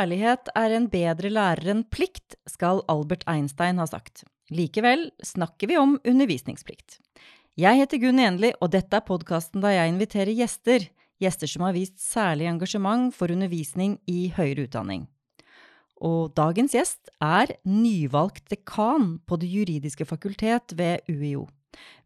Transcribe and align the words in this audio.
Kjærlighet 0.00 0.48
er 0.56 0.72
en 0.72 0.86
bedre 0.88 1.28
lærer 1.28 1.74
enn 1.74 1.82
plikt, 1.92 2.38
skal 2.48 2.78
Albert 2.88 3.26
Einstein 3.28 3.76
ha 3.76 3.84
sagt. 3.84 4.22
Likevel 4.48 5.10
snakker 5.20 5.68
vi 5.68 5.76
om 5.76 5.98
undervisningsplikt. 6.08 6.96
Jeg 7.60 7.76
heter 7.82 8.00
Gunn 8.00 8.22
Enli, 8.24 8.54
og 8.64 8.70
dette 8.72 8.96
er 8.96 9.04
podkasten 9.04 9.60
der 9.60 9.74
jeg 9.74 9.92
inviterer 9.92 10.32
gjester. 10.38 10.86
Gjester 11.20 11.52
som 11.52 11.66
har 11.66 11.76
vist 11.76 12.00
særlig 12.00 12.48
engasjement 12.48 13.12
for 13.12 13.28
undervisning 13.28 13.98
i 14.08 14.30
høyere 14.32 14.70
utdanning. 14.70 15.04
Og 16.00 16.32
dagens 16.32 16.78
gjest 16.78 17.12
er 17.20 17.52
nyvalgt 17.68 18.48
dekan 18.48 19.18
på 19.28 19.36
Det 19.36 19.52
juridiske 19.52 20.08
fakultet 20.08 20.78
ved 20.80 21.04
UiO. 21.12 21.44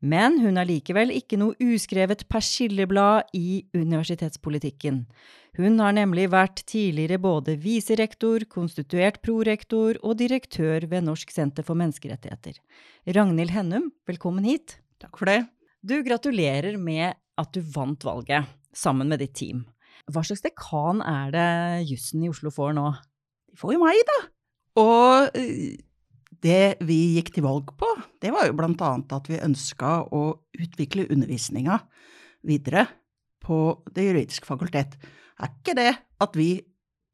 Men 0.04 0.40
hun 0.42 0.58
er 0.60 0.68
likevel 0.68 1.12
ikke 1.14 1.38
noe 1.40 1.56
uskrevet 1.62 2.26
persilleblad 2.28 3.30
i 3.36 3.64
universitetspolitikken. 3.76 5.04
Hun 5.54 5.78
har 5.78 5.94
nemlig 5.94 6.26
vært 6.32 6.64
tidligere 6.66 7.20
både 7.22 7.54
viserektor, 7.62 8.42
konstituert 8.50 9.20
prorektor 9.22 10.00
og 10.02 10.18
direktør 10.18 10.88
ved 10.90 11.06
Norsk 11.06 11.30
senter 11.30 11.66
for 11.66 11.78
menneskerettigheter. 11.78 12.58
Ragnhild 13.06 13.54
Hennum, 13.54 13.92
velkommen 14.10 14.46
hit. 14.48 14.80
Takk 15.02 15.20
for 15.20 15.30
det. 15.30 15.44
Du, 15.84 16.00
gratulerer 16.02 16.74
med 16.80 17.14
at 17.38 17.54
du 17.54 17.62
vant 17.74 18.02
valget, 18.06 18.50
sammen 18.74 19.10
med 19.10 19.22
ditt 19.22 19.36
team. 19.38 19.62
Hva 20.10 20.24
slags 20.26 20.42
dekan 20.44 21.00
er 21.06 21.30
det 21.32 21.48
jussen 21.88 22.24
i 22.24 22.30
Oslo 22.32 22.50
får 22.52 22.74
nå? 22.76 22.88
De 23.52 23.60
får 23.60 23.76
jo 23.76 23.82
meg, 23.84 24.00
da. 24.10 24.20
Og 24.82 25.38
eh, 25.38 25.76
det 26.44 26.76
vi 26.84 27.16
gikk 27.16 27.32
til 27.34 27.46
valg 27.46 27.72
på, 27.80 27.88
det 28.20 28.32
var 28.34 28.48
jo 28.48 28.56
blant 28.58 28.82
annet 28.84 29.12
at 29.16 29.30
vi 29.30 29.40
ønska 29.40 29.96
å 30.12 30.24
utvikle 30.60 31.08
undervisninga 31.08 31.80
videre 32.44 32.86
på 33.44 33.58
Det 33.92 34.06
juridiske 34.06 34.48
fakultet. 34.48 34.96
Er 35.36 35.50
ikke 35.50 35.74
det 35.76 35.90
at 36.24 36.36
vi 36.38 36.64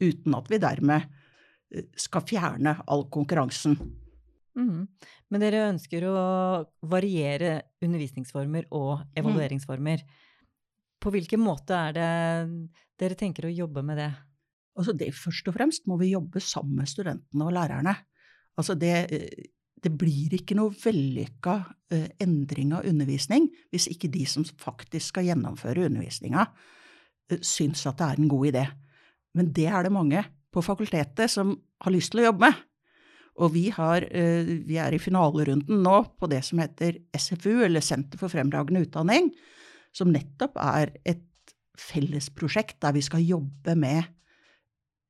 uten 0.00 0.34
at 0.38 0.50
vi 0.50 0.58
dermed 0.62 1.00
skal 1.98 2.22
fjerne 2.26 2.76
all 2.86 3.04
konkurransen. 3.12 3.76
Mm. 4.56 4.86
Men 5.30 5.42
dere 5.42 5.66
ønsker 5.70 6.06
å 6.08 6.20
variere 6.88 7.58
undervisningsformer 7.84 8.70
og 8.76 9.04
evalueringsformer. 9.18 10.04
På 11.02 11.12
hvilken 11.12 11.42
måte 11.44 11.76
er 11.76 11.96
det 11.96 12.12
dere 13.00 13.18
tenker 13.18 13.46
å 13.48 13.52
jobbe 13.52 13.84
med 13.84 14.00
det? 14.00 14.12
Altså 14.76 14.94
det, 14.96 15.10
først 15.16 15.48
og 15.48 15.56
fremst 15.56 15.86
må 15.88 15.98
vi 16.00 16.14
jobbe 16.14 16.40
sammen 16.42 16.80
med 16.80 16.90
studentene 16.90 17.46
og 17.46 17.54
lærerne. 17.56 17.94
Altså 18.56 18.76
det, 18.78 18.94
det 19.84 19.92
blir 19.92 20.36
ikke 20.38 20.56
noe 20.56 20.72
vellykka 20.72 21.56
uh, 21.92 22.08
endring 22.22 22.72
av 22.76 22.88
undervisning 22.88 23.48
hvis 23.72 23.88
ikke 23.92 24.10
de 24.12 24.24
som 24.28 24.44
faktisk 24.44 25.12
skal 25.12 25.28
gjennomføre 25.28 25.86
undervisninga, 25.88 26.46
uh, 26.48 27.38
syns 27.44 27.84
at 27.88 28.00
det 28.00 28.08
er 28.08 28.22
en 28.22 28.32
god 28.32 28.50
idé. 28.52 28.64
Men 29.36 29.52
det 29.52 29.68
er 29.68 29.86
det 29.86 29.92
mange 29.92 30.24
på 30.52 30.64
fakultetet 30.64 31.28
som 31.32 31.52
har 31.84 31.92
lyst 31.92 32.14
til 32.14 32.24
å 32.24 32.30
jobbe 32.30 32.48
med. 32.48 32.65
Og 33.42 33.52
vi, 33.52 33.66
har, 33.74 34.06
uh, 34.08 34.50
vi 34.66 34.78
er 34.80 34.96
i 34.96 35.02
finalerunden 35.02 35.82
nå 35.84 35.96
på 36.16 36.28
det 36.32 36.42
som 36.46 36.62
heter 36.62 37.00
SFU, 37.16 37.64
eller 37.66 37.84
Senter 37.84 38.20
for 38.20 38.32
fremragende 38.32 38.86
utdanning, 38.86 39.30
som 39.96 40.12
nettopp 40.12 40.58
er 40.60 40.94
et 41.08 41.24
fellesprosjekt 41.76 42.78
der 42.84 42.94
vi 42.96 43.04
skal 43.04 43.24
jobbe 43.24 43.76
med 43.78 44.06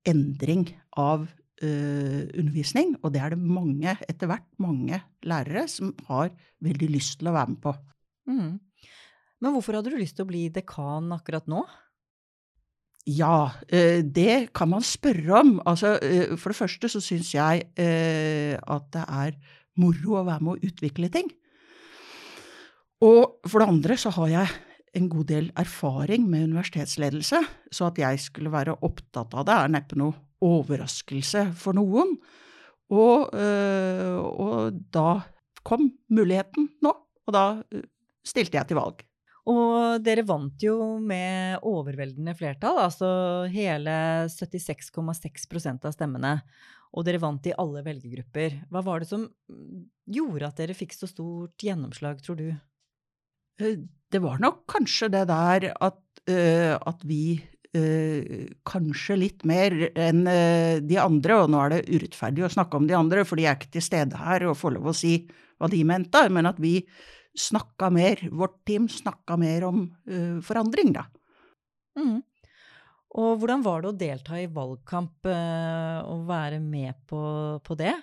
endring 0.07 0.69
av 0.99 1.27
uh, 1.27 2.23
undervisning. 2.35 2.95
Og 3.03 3.15
det 3.15 3.23
er 3.23 3.35
det 3.35 3.41
mange, 3.43 3.97
etter 4.09 4.31
hvert 4.31 4.49
mange 4.63 5.01
lærere 5.27 5.67
som 5.71 5.95
har 6.11 6.33
veldig 6.65 6.91
lyst 6.95 7.21
til 7.21 7.31
å 7.31 7.37
være 7.37 7.55
med 7.55 7.63
på. 7.63 7.75
Mm. 8.31 8.55
Men 9.43 9.53
hvorfor 9.53 9.77
hadde 9.77 9.93
du 9.93 10.01
lyst 10.01 10.17
til 10.19 10.27
å 10.27 10.31
bli 10.31 10.47
dekan 10.53 11.13
akkurat 11.15 11.47
nå? 11.51 11.63
Ja, 13.07 13.53
uh, 13.55 13.99
det 14.03 14.51
kan 14.57 14.73
man 14.73 14.83
spørre 14.83 15.41
om. 15.41 15.57
Altså, 15.67 15.95
uh, 16.03 16.37
for 16.39 16.53
det 16.53 16.59
første 16.59 16.91
så 16.91 17.03
syns 17.05 17.35
jeg 17.35 17.67
at 17.77 18.87
det 18.95 19.05
er 19.05 19.37
moro 19.79 20.21
å 20.21 20.27
være 20.27 20.43
med 20.43 20.57
å 20.57 20.71
utvikle 20.71 21.11
ting. 21.13 21.29
Og 23.05 23.43
for 23.47 23.61
det 23.61 23.69
andre 23.69 23.97
så 24.01 24.11
har 24.17 24.31
jeg 24.33 24.55
en 24.97 25.09
god 25.13 25.29
del 25.29 25.51
erfaring 25.61 26.25
med 26.25 26.49
universitetsledelse, 26.49 27.43
så 27.69 27.91
at 27.91 27.99
jeg 28.01 28.23
skulle 28.25 28.53
være 28.55 28.79
opptatt 28.81 29.35
av 29.37 29.45
det, 29.45 29.57
er 29.57 29.75
neppe 29.75 29.99
noe 30.01 30.17
overraskelse 30.41 31.51
for 31.61 31.77
noen. 31.77 32.15
Og, 32.97 33.35
og 33.37 34.81
da 34.95 35.11
kom 35.67 35.91
muligheten 36.09 36.71
nå, 36.81 36.95
og 37.27 37.37
da 37.37 37.45
stilte 38.27 38.57
jeg 38.57 38.71
til 38.71 38.81
valg. 38.81 39.05
Og 39.47 40.03
dere 40.03 40.25
vant 40.27 40.63
jo 40.63 40.97
med 40.99 41.63
overveldende 41.67 42.35
flertall, 42.35 42.81
altså 42.83 43.09
hele 43.53 44.27
76,6% 44.33 45.87
av 45.87 45.95
stemmene. 45.95 46.33
Og 46.97 47.07
dere 47.07 47.21
vant 47.23 47.47
i 47.47 47.55
alle 47.55 47.85
velgergrupper. 47.87 48.63
Hva 48.73 48.83
var 48.83 49.03
det 49.03 49.11
som 49.11 49.29
gjorde 50.07 50.49
at 50.49 50.59
dere 50.59 50.75
fikk 50.75 50.97
så 50.97 51.09
stort 51.11 51.63
gjennomslag, 51.63 52.19
tror 52.25 52.41
du? 52.41 52.49
Eh, 53.61 53.79
det 54.13 54.23
var 54.23 54.41
nok 54.43 54.65
kanskje 54.71 55.11
det 55.15 55.27
der 55.31 55.71
at, 55.75 56.01
uh, 56.31 56.75
at 56.77 57.03
vi 57.07 57.39
uh, 57.77 58.47
kanskje 58.69 59.19
litt 59.21 59.47
mer 59.49 59.75
enn 59.95 60.25
uh, 60.27 60.79
de 60.83 61.01
andre, 61.03 61.43
og 61.43 61.53
nå 61.53 61.65
er 61.65 61.75
det 61.75 61.83
urettferdig 61.91 62.47
å 62.47 62.55
snakke 62.57 62.81
om 62.81 62.87
de 62.89 62.97
andre, 62.99 63.27
for 63.27 63.39
de 63.39 63.49
er 63.49 63.59
ikke 63.59 63.75
til 63.77 63.85
stede 63.85 64.21
her 64.21 64.47
og 64.47 64.59
får 64.61 64.77
lov 64.79 64.93
å 64.93 64.97
si 64.97 65.19
hva 65.57 65.71
de 65.73 65.83
mente, 65.89 66.23
men 66.33 66.49
at 66.49 66.59
vi 66.63 66.81
snakka 67.37 67.91
mer, 67.93 68.23
vårt 68.33 68.59
team 68.69 68.89
snakka 68.91 69.37
mer 69.41 69.69
om 69.69 69.85
forandring, 70.45 70.95
da. 70.97 71.07
Mm. 72.01 72.19
Og 73.17 73.39
hvordan 73.41 73.63
var 73.65 73.85
det 73.85 73.91
å 73.91 73.97
delta 73.97 74.41
i 74.41 74.49
valgkamp 74.53 75.29
og 75.29 76.27
være 76.29 76.59
med 76.61 76.99
på, 77.09 77.21
på 77.65 77.77
det? 77.79 77.95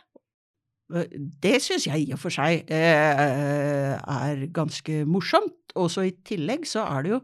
Det 1.44 1.56
syns 1.64 1.88
jeg 1.88 2.06
i 2.06 2.12
og 2.14 2.20
for 2.22 2.34
seg 2.34 2.70
eh, 2.72 3.94
er 3.98 4.44
ganske 4.54 5.04
morsomt. 5.10 5.74
Og 5.80 5.90
så 5.90 6.06
i 6.06 6.14
tillegg 6.28 6.68
så 6.70 6.84
er 6.86 7.06
det 7.06 7.14
jo 7.16 7.22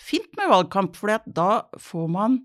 fint 0.00 0.30
med 0.38 0.48
valgkamp, 0.52 0.96
for 0.96 1.12
da 1.26 1.50
får 1.80 2.08
man 2.12 2.38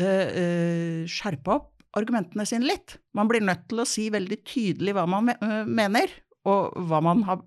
eh, 0.00 1.04
skjerpa 1.06 1.58
opp 1.60 1.70
argumentene 1.94 2.46
sine 2.48 2.66
litt. 2.66 2.96
Man 3.14 3.30
blir 3.30 3.44
nødt 3.44 3.68
til 3.70 3.84
å 3.84 3.86
si 3.86 4.08
veldig 4.10 4.40
tydelig 4.42 4.96
hva 4.96 5.04
man 5.06 5.30
mener, 5.70 6.10
og 6.44 6.76
hva 6.88 7.00
man 7.04 7.24
har 7.28 7.42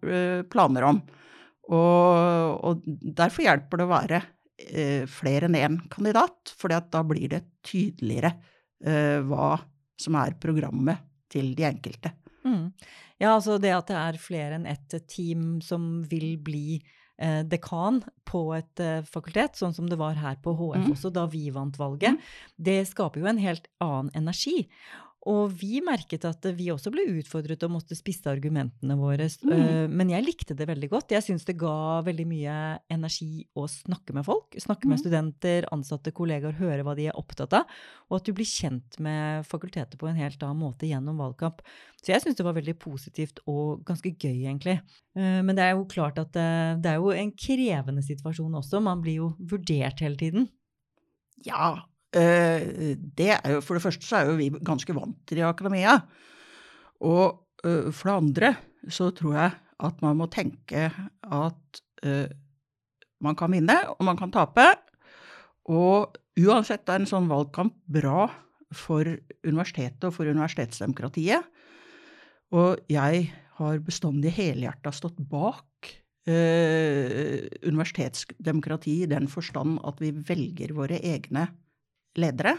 planer 0.49 0.87
om. 0.87 1.01
Og, 1.67 2.59
og 2.63 2.85
derfor 2.85 3.45
hjelper 3.45 3.81
det 3.81 3.87
å 3.87 3.91
være 3.91 4.21
flere 5.11 5.45
enn 5.45 5.57
én 5.59 5.75
kandidat, 5.93 6.53
for 6.57 6.73
da 6.73 7.01
blir 7.05 7.29
det 7.29 7.43
tydeligere 7.67 8.31
hva 9.27 9.51
som 10.01 10.17
er 10.17 10.37
programmet 10.41 11.03
til 11.31 11.51
de 11.57 11.67
enkelte. 11.67 12.13
Mm. 12.47 12.71
Ja, 13.17 13.33
altså 13.33 13.57
det 13.61 13.73
at 13.73 13.89
det 13.89 13.97
er 13.97 14.21
flere 14.21 14.59
enn 14.59 14.67
ett 14.69 14.93
team 15.09 15.57
som 15.65 16.03
vil 16.09 16.37
bli 16.43 16.77
eh, 17.17 17.41
dekan 17.49 18.03
på 18.29 18.43
et 18.57 18.83
eh, 18.83 19.01
fakultet, 19.07 19.57
sånn 19.57 19.73
som 19.75 19.89
det 19.89 19.97
var 19.99 20.19
her 20.19 20.37
på 20.43 20.53
HF 20.57 20.85
mm. 20.85 20.91
også 20.93 21.11
da 21.15 21.25
vi 21.31 21.47
vant 21.53 21.79
valget, 21.79 22.17
mm. 22.17 22.45
det 22.69 22.79
skaper 22.91 23.23
jo 23.23 23.31
en 23.31 23.41
helt 23.41 23.67
annen 23.83 24.13
energi. 24.17 24.67
Og 25.27 25.51
vi 25.59 25.81
merket 25.83 26.23
at 26.27 26.45
vi 26.55 26.69
også 26.71 26.91
ble 26.93 27.03
utfordret 27.17 27.63
og 27.65 27.73
måtte 27.73 27.97
spisse 27.97 28.29
argumentene 28.31 28.95
våre. 28.99 29.27
Mm. 29.43 29.51
Eh, 29.53 29.87
men 29.91 30.13
jeg 30.13 30.23
likte 30.23 30.55
det 30.57 30.69
veldig 30.69 30.89
godt. 30.93 31.11
Jeg 31.15 31.25
syns 31.25 31.43
det 31.47 31.57
ga 31.59 31.99
veldig 32.05 32.27
mye 32.29 32.55
energi 32.93 33.43
å 33.57 33.65
snakke 33.71 34.15
med 34.15 34.27
folk. 34.27 34.55
Snakke 34.63 34.87
mm. 34.87 34.93
med 34.93 35.01
studenter, 35.01 35.67
ansatte, 35.75 36.13
kollegaer, 36.15 36.55
høre 36.61 36.85
hva 36.87 36.95
de 36.97 37.09
er 37.11 37.19
opptatt 37.19 37.57
av. 37.59 37.67
Og 38.07 38.19
at 38.19 38.29
du 38.29 38.31
blir 38.37 38.47
kjent 38.47 38.99
med 39.03 39.43
fakultetet 39.49 39.99
på 39.99 40.07
en 40.07 40.19
helt 40.19 40.39
annen 40.47 40.63
måte 40.63 40.87
gjennom 40.87 41.19
valgkamp. 41.19 41.59
Så 41.99 42.13
jeg 42.13 42.23
syns 42.23 42.39
det 42.39 42.47
var 42.47 42.55
veldig 42.55 42.77
positivt 42.79 43.43
og 43.51 43.83
ganske 43.87 44.13
gøy, 44.13 44.45
egentlig. 44.45 44.77
Eh, 45.17 45.41
men 45.43 45.57
det 45.57 45.65
er 45.65 45.75
jo 45.75 45.89
klart 45.91 46.21
at 46.23 46.39
eh, 46.39 46.77
det 46.79 46.93
er 46.93 47.03
jo 47.03 47.11
en 47.11 47.35
krevende 47.35 48.05
situasjon 48.05 48.61
også. 48.61 48.79
Man 48.85 49.03
blir 49.03 49.25
jo 49.25 49.33
vurdert 49.43 50.05
hele 50.05 50.19
tiden. 50.19 50.47
Ja, 51.45 51.75
det 52.13 53.29
er 53.35 53.51
jo, 53.51 53.59
For 53.61 53.75
det 53.75 53.83
første 53.83 54.07
så 54.07 54.21
er 54.21 54.29
jo 54.29 54.37
vi 54.39 54.47
ganske 54.63 54.93
vant 54.95 55.17
til 55.27 55.37
det 55.37 55.43
i 55.43 55.47
akademia. 55.47 55.97
Og 57.05 57.43
eh, 57.65 57.89
for 57.91 58.09
det 58.09 58.17
andre 58.17 58.53
så 58.93 59.11
tror 59.15 59.35
jeg 59.37 59.55
at 59.87 60.01
man 60.01 60.17
må 60.17 60.29
tenke 60.33 60.87
at 60.87 61.81
eh, 62.05 62.29
man 63.21 63.37
kan 63.37 63.51
vinne, 63.53 63.75
og 63.97 64.05
man 64.05 64.17
kan 64.17 64.33
tape. 64.33 64.65
Og 65.69 66.17
uansett 66.37 66.89
er 66.89 67.01
en 67.01 67.09
sånn 67.09 67.29
valgkamp 67.29 67.75
bra 67.89 68.27
for 68.75 69.07
universitetet 69.45 70.07
og 70.07 70.15
for 70.15 70.29
universitetsdemokratiet. 70.29 71.45
Og 72.55 72.83
jeg 72.91 73.27
har 73.57 73.79
bestandig 73.83 74.31
helhjerta 74.37 74.93
stått 74.93 75.17
bak 75.29 75.89
eh, 76.29 77.47
universitetsdemokrati 77.65 79.01
i 79.03 79.09
den 79.09 79.27
forstand 79.31 79.81
at 79.87 80.01
vi 80.03 80.13
velger 80.13 80.75
våre 80.77 81.01
egne 81.01 81.47
ledere. 82.19 82.55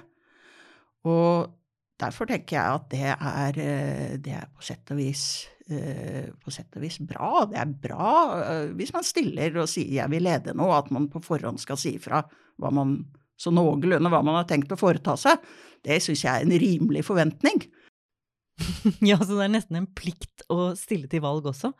Og 1.08 1.48
derfor 1.98 2.28
tenker 2.30 2.58
jeg 2.58 2.78
at 2.78 2.88
det 2.92 3.04
er, 3.12 3.60
eh, 3.62 4.16
det 4.22 4.34
er 4.38 4.48
på, 4.50 4.64
sett 4.64 4.90
vis, 4.96 5.46
eh, 5.70 6.28
på 6.42 6.52
sett 6.54 6.76
og 6.78 6.84
vis 6.84 6.98
bra. 7.02 7.46
Det 7.50 7.58
er 7.60 7.78
bra 7.86 8.10
eh, 8.40 8.74
hvis 8.78 8.92
man 8.94 9.06
stiller 9.06 9.62
og 9.62 9.70
sier 9.70 9.90
'jeg 9.98 10.10
vil 10.10 10.22
lede 10.22 10.54
nå', 10.54 10.70
at 10.78 10.90
man 10.90 11.08
på 11.08 11.22
forhånd 11.22 11.58
skal 11.58 11.76
si 11.76 11.96
ifra 11.96 12.22
hva 12.58 12.72
man 12.72 13.04
så 13.38 13.52
noenlunde 13.54 14.10
hva 14.10 14.22
man 14.24 14.34
har 14.34 14.48
tenkt 14.50 14.72
å 14.74 14.78
foreta 14.78 15.14
seg. 15.16 15.38
Det 15.84 16.00
syns 16.02 16.24
jeg 16.24 16.32
er 16.34 16.42
en 16.42 16.58
rimelig 16.58 17.04
forventning. 17.06 17.62
ja, 19.10 19.18
så 19.22 19.38
det 19.38 19.44
er 19.46 19.54
nesten 19.54 19.78
en 19.78 19.86
plikt 19.86 20.42
å 20.50 20.74
stille 20.78 21.06
til 21.06 21.22
valg 21.22 21.46
også? 21.46 21.70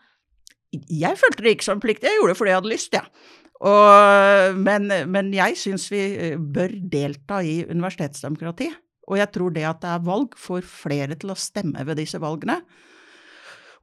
Jeg 0.71 1.19
følte 1.19 1.43
det 1.43 1.57
ikke 1.57 1.67
som 1.67 1.81
plikt, 1.81 2.05
jeg 2.05 2.15
gjorde 2.19 2.35
det 2.35 2.39
fordi 2.39 2.51
jeg 2.53 2.61
hadde 2.61 2.71
lyst, 2.71 2.93
jeg. 2.95 3.03
Ja. 3.03 3.48
Og, 3.58 4.58
men, 4.58 4.87
men, 5.10 5.31
jeg 5.34 5.56
syns 5.58 5.88
vi 5.90 6.02
eh, 6.14 6.37
bør 6.38 6.76
delta 6.93 7.40
i 7.43 7.64
universitetsdemokrati. 7.66 8.69
Og 9.08 9.19
jeg 9.19 9.32
tror 9.34 9.55
det 9.55 9.64
at 9.66 9.81
det 9.82 9.94
er 9.94 10.05
valg, 10.06 10.37
får 10.38 10.66
flere 10.69 11.16
til 11.19 11.32
å 11.32 11.38
stemme 11.38 11.82
ved 11.88 11.99
disse 11.99 12.20
valgene. 12.22 12.60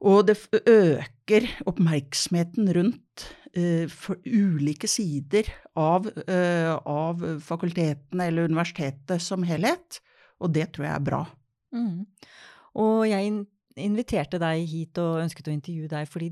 Og 0.06 0.27
det 0.27 0.38
øker 0.69 1.48
oppmerksomheten 1.66 2.68
rundt 2.75 3.25
uh, 3.57 4.10
ulike 4.27 4.89
sider 4.92 5.48
av, 5.80 6.06
uh, 6.27 6.75
av, 6.77 7.24
fakultetene 7.42 8.27
eller 8.30 8.51
universitetet 8.51 9.24
som 9.24 9.45
helhet. 9.48 10.01
Og 10.44 10.51
det 10.54 10.68
tror 10.75 10.89
jeg 10.89 10.94
er 11.00 11.07
bra. 11.10 11.22
Mm. 11.74 12.06
Og 12.83 13.07
jeg 13.10 13.31
inviterte 13.83 14.39
deg 14.39 14.63
hit 14.72 15.00
og 15.01 15.19
ønsket 15.24 15.50
å 15.50 15.54
intervjue 15.54 15.92
deg 15.92 16.07
fordi 16.07 16.30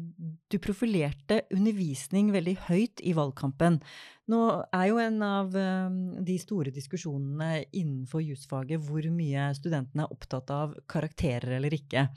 du 0.51 0.57
profilerte 0.63 1.41
undervisning 1.53 2.31
veldig 2.33 2.55
høyt 2.69 3.03
i 3.03 3.15
valgkampen. 3.17 3.81
Nå 4.31 4.41
er 4.71 4.85
jo 4.87 5.01
en 5.03 5.17
av 5.27 5.57
ehm, 5.59 5.97
de 6.23 6.37
store 6.39 6.71
diskusjonene 6.75 7.65
innenfor 7.75 8.23
jusfaget 8.23 8.83
hvor 8.85 9.07
mye 9.11 9.49
studentene 9.57 10.05
er 10.05 10.15
opptatt 10.15 10.53
av 10.55 10.77
karakterer 10.87 11.57
eller 11.57 11.75
ikke. 11.75 12.07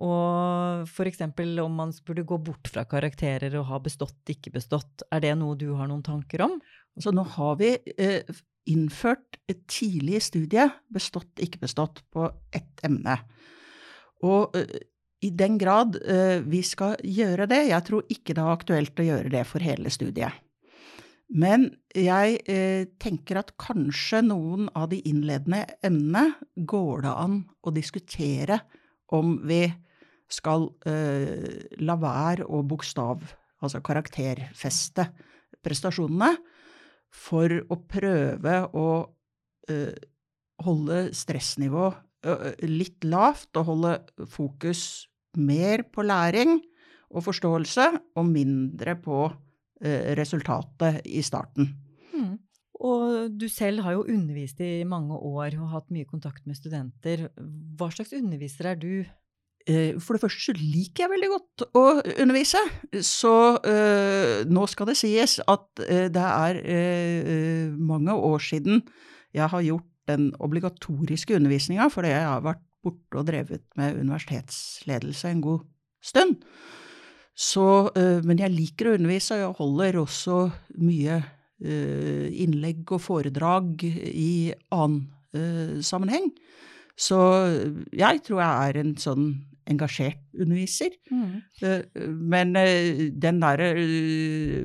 Og 0.00 0.88
f.eks. 0.88 1.22
om 1.60 1.74
man 1.76 1.92
burde 2.06 2.24
gå 2.26 2.38
bort 2.40 2.70
fra 2.72 2.86
karakterer 2.88 3.54
og 3.60 3.68
ha 3.68 3.80
bestått, 3.84 4.22
ikke 4.32 4.54
bestått. 4.54 5.04
Er 5.12 5.20
det 5.22 5.34
noe 5.38 5.58
du 5.60 5.68
har 5.76 5.90
noen 5.90 6.02
tanker 6.02 6.46
om? 6.46 6.56
Altså 6.96 7.12
nå 7.14 7.26
har 7.36 7.58
vi 7.60 7.74
eh, 8.00 8.24
innført 8.70 9.38
et 9.50 9.60
tidlig 9.70 10.22
studie, 10.24 10.66
bestått, 10.92 11.32
ikke 11.44 11.62
bestått, 11.66 12.02
på 12.10 12.26
ett 12.56 12.82
emne. 12.86 13.18
Og 14.26 14.56
i 15.20 15.30
den 15.36 15.58
grad 15.60 15.96
vi 16.48 16.62
skal 16.64 16.96
gjøre 17.04 17.46
det, 17.50 17.66
jeg 17.70 17.86
tror 17.86 18.06
ikke 18.12 18.34
det 18.36 18.42
er 18.44 18.54
aktuelt 18.54 19.00
å 19.00 19.06
gjøre 19.06 19.32
det 19.32 19.44
for 19.48 19.64
hele 19.64 19.92
studiet. 19.92 20.32
Men 21.30 21.68
jeg 21.94 22.40
tenker 22.98 23.38
at 23.38 23.52
kanskje 23.60 24.22
noen 24.26 24.66
av 24.74 24.88
de 24.90 24.98
innledende 25.06 25.62
emnene 25.86 26.34
går 26.56 27.04
det 27.04 27.12
an 27.22 27.36
å 27.62 27.72
diskutere 27.76 28.58
om 29.14 29.36
vi 29.46 29.62
skal 30.30 30.66
la 31.78 31.96
være 32.02 32.48
å 32.50 32.64
bokstav, 32.66 33.22
altså 33.62 33.82
karakterfeste 33.84 35.06
prestasjonene, 35.62 36.32
for 37.10 37.50
å 37.68 37.78
prøve 37.90 38.58
å 38.74 38.88
holde 40.66 41.00
stressnivået 41.16 42.09
litt 42.68 43.04
lavt 43.08 43.56
og 43.56 43.68
holde 43.70 43.94
fokus 44.28 45.06
mer 45.40 45.86
på 45.88 46.04
læring 46.04 46.58
og 47.10 47.24
forståelse, 47.26 47.86
og 48.16 48.26
mindre 48.28 48.94
på 49.00 49.24
resultatet 49.80 51.00
i 51.08 51.22
starten. 51.24 51.70
Mm. 52.12 52.34
Og 52.80 53.32
du 53.36 53.46
selv 53.48 53.82
har 53.84 53.96
jo 53.96 54.06
undervist 54.08 54.60
i 54.64 54.84
mange 54.88 55.16
år 55.16 55.56
og 55.60 55.72
hatt 55.74 55.90
mye 55.92 56.08
kontakt 56.08 56.46
med 56.48 56.56
studenter. 56.56 57.26
Hva 57.76 57.90
slags 57.92 58.14
underviser 58.16 58.70
er 58.72 58.80
du? 58.80 59.02
For 60.00 60.16
det 60.16 60.22
første 60.22 60.46
så 60.46 60.54
liker 60.56 61.04
jeg 61.04 61.12
veldig 61.12 61.30
godt 61.34 61.64
å 61.76 61.84
undervise. 62.22 62.62
Så 63.04 63.34
øh, 63.60 64.48
nå 64.48 64.64
skal 64.72 64.88
det 64.88 64.96
sies 64.98 65.36
at 65.44 65.66
det 65.84 66.24
er 66.24 66.60
øh, 66.64 67.76
mange 67.76 68.16
år 68.16 68.40
siden 68.48 68.80
jeg 69.36 69.52
har 69.52 69.62
gjort 69.62 69.89
den 70.08 70.30
obligatoriske 70.40 71.36
undervisninga, 71.36 71.88
fordi 71.92 72.12
jeg 72.12 72.26
har 72.26 72.44
vært 72.44 72.62
borte 72.84 73.20
og 73.20 73.26
drevet 73.28 73.64
med 73.76 73.98
universitetsledelse 74.00 75.30
en 75.30 75.42
god 75.44 75.66
stund. 76.04 76.38
Så, 77.40 77.66
uh, 77.96 78.18
men 78.26 78.40
jeg 78.40 78.52
liker 78.52 78.90
å 78.90 78.96
undervise, 78.98 79.36
og 79.36 79.42
jeg 79.44 79.58
holder 79.60 80.00
også 80.02 80.38
mye 80.80 81.20
uh, 81.20 82.26
innlegg 82.44 82.90
og 82.96 83.04
foredrag 83.04 83.84
i 83.84 84.52
annen 84.74 85.06
uh, 85.36 85.78
sammenheng. 85.84 86.30
Så 87.00 87.16
jeg 87.96 88.20
tror 88.26 88.42
jeg 88.42 88.68
er 88.68 88.80
en 88.82 88.92
sånn 89.00 89.30
engasjert 89.70 90.20
underviser. 90.34 90.92
Mm. 91.08 91.86
Men 92.28 92.52
den 93.22 93.38
derre 93.40 93.70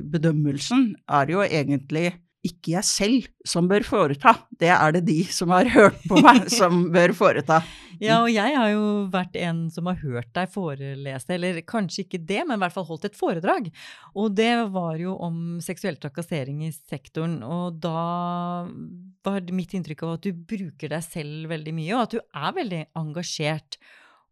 bedømmelsen 0.04 0.90
er 1.16 1.32
jo 1.32 1.40
egentlig 1.46 2.10
ikke 2.46 2.76
jeg 2.76 2.86
selv 2.88 3.26
som 3.46 3.68
bør 3.70 3.84
foreta. 3.86 4.32
Det 4.50 4.70
er 4.72 4.94
det 4.96 5.04
de 5.08 5.18
som 5.32 5.52
har 5.54 5.68
hørt 5.72 5.98
på 6.08 6.20
meg, 6.24 6.46
som 6.58 6.86
bør 6.94 7.14
foreta. 7.16 7.60
Ja, 8.02 8.18
og 8.20 8.28
jeg 8.28 8.52
har 8.52 8.70
jo 8.74 8.86
vært 9.12 9.36
en 9.40 9.66
som 9.72 9.88
har 9.88 9.96
hørt 10.02 10.28
deg 10.36 10.50
forelese, 10.52 11.30
eller 11.32 11.62
kanskje 11.64 12.04
ikke 12.04 12.20
det, 12.28 12.42
men 12.44 12.58
i 12.58 12.62
hvert 12.64 12.74
fall 12.74 12.88
holdt 12.88 13.06
et 13.08 13.16
foredrag. 13.16 13.70
Og 14.18 14.34
det 14.36 14.52
var 14.74 14.98
jo 15.00 15.14
om 15.24 15.58
seksuell 15.64 15.96
trakassering 16.00 16.64
i 16.66 16.72
sektoren. 16.76 17.38
Og 17.46 17.78
da 17.80 18.66
var 19.26 19.54
mitt 19.56 19.72
inntrykk 19.76 20.04
av 20.04 20.16
at 20.18 20.26
du 20.28 20.32
bruker 20.36 20.92
deg 20.92 21.06
selv 21.06 21.48
veldig 21.54 21.76
mye, 21.76 21.94
og 21.96 22.04
at 22.04 22.16
du 22.16 22.20
er 22.20 22.58
veldig 22.60 22.82
engasjert. 23.00 23.80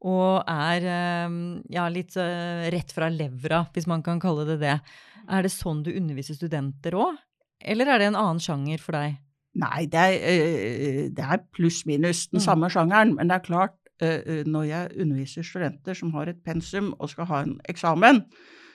Og 0.04 0.44
er 0.50 0.84
ehm, 0.84 1.38
ja, 1.72 1.86
litt 1.88 2.12
uh, 2.20 2.68
rett 2.72 2.92
fra 2.92 3.08
levra, 3.08 3.64
hvis 3.72 3.88
man 3.88 4.04
kan 4.04 4.20
kalle 4.20 4.44
det 4.50 4.58
det. 4.60 4.78
Er 5.24 5.46
det 5.46 5.54
sånn 5.54 5.80
du 5.86 5.94
underviser 5.94 6.36
studenter 6.36 6.96
òg? 7.00 7.16
Eller 7.64 7.90
er 7.90 8.00
det 8.00 8.10
en 8.10 8.18
annen 8.20 8.42
sjanger 8.42 8.82
for 8.82 8.96
deg? 8.96 9.20
Nei, 9.60 9.84
det 9.86 10.02
er, 10.02 11.08
det 11.14 11.24
er 11.24 11.44
pluss-minus 11.54 12.26
den 12.32 12.40
mm. 12.40 12.44
samme 12.46 12.70
sjangeren. 12.72 13.14
Men 13.18 13.30
det 13.30 13.38
er 13.38 13.46
klart 13.46 13.76
eh, 14.02 14.42
når 14.50 14.66
jeg 14.68 14.92
underviser 15.04 15.46
studenter 15.46 15.98
som 15.98 16.12
har 16.16 16.32
et 16.32 16.42
pensum 16.44 16.92
og 16.98 17.12
skal 17.12 17.30
ha 17.30 17.42
en 17.44 17.56
eksamen, 17.70 18.24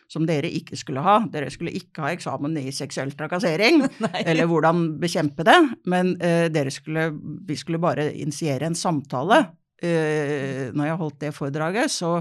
som 0.09 0.25
dere 0.25 0.49
ikke 0.49 0.77
skulle 0.79 1.03
ha. 1.05 1.19
Dere 1.29 1.51
skulle 1.53 1.75
ikke 1.77 2.05
ha 2.05 2.13
eksamen 2.15 2.57
i 2.57 2.71
seksuell 2.73 3.11
trakassering, 3.17 3.83
eller 4.29 4.49
hvordan 4.49 4.85
bekjempe 5.01 5.45
det, 5.45 5.59
men 5.91 6.15
uh, 6.17 6.47
dere 6.49 6.73
skulle, 6.73 7.11
vi 7.45 7.57
skulle 7.59 7.81
bare 7.81 8.09
initiere 8.17 8.69
en 8.69 8.77
samtale. 8.77 9.43
Uh, 9.79 10.73
når 10.73 10.89
jeg 10.89 10.99
holdt 11.03 11.19
det 11.21 11.35
foredraget, 11.37 11.93
så 11.93 12.15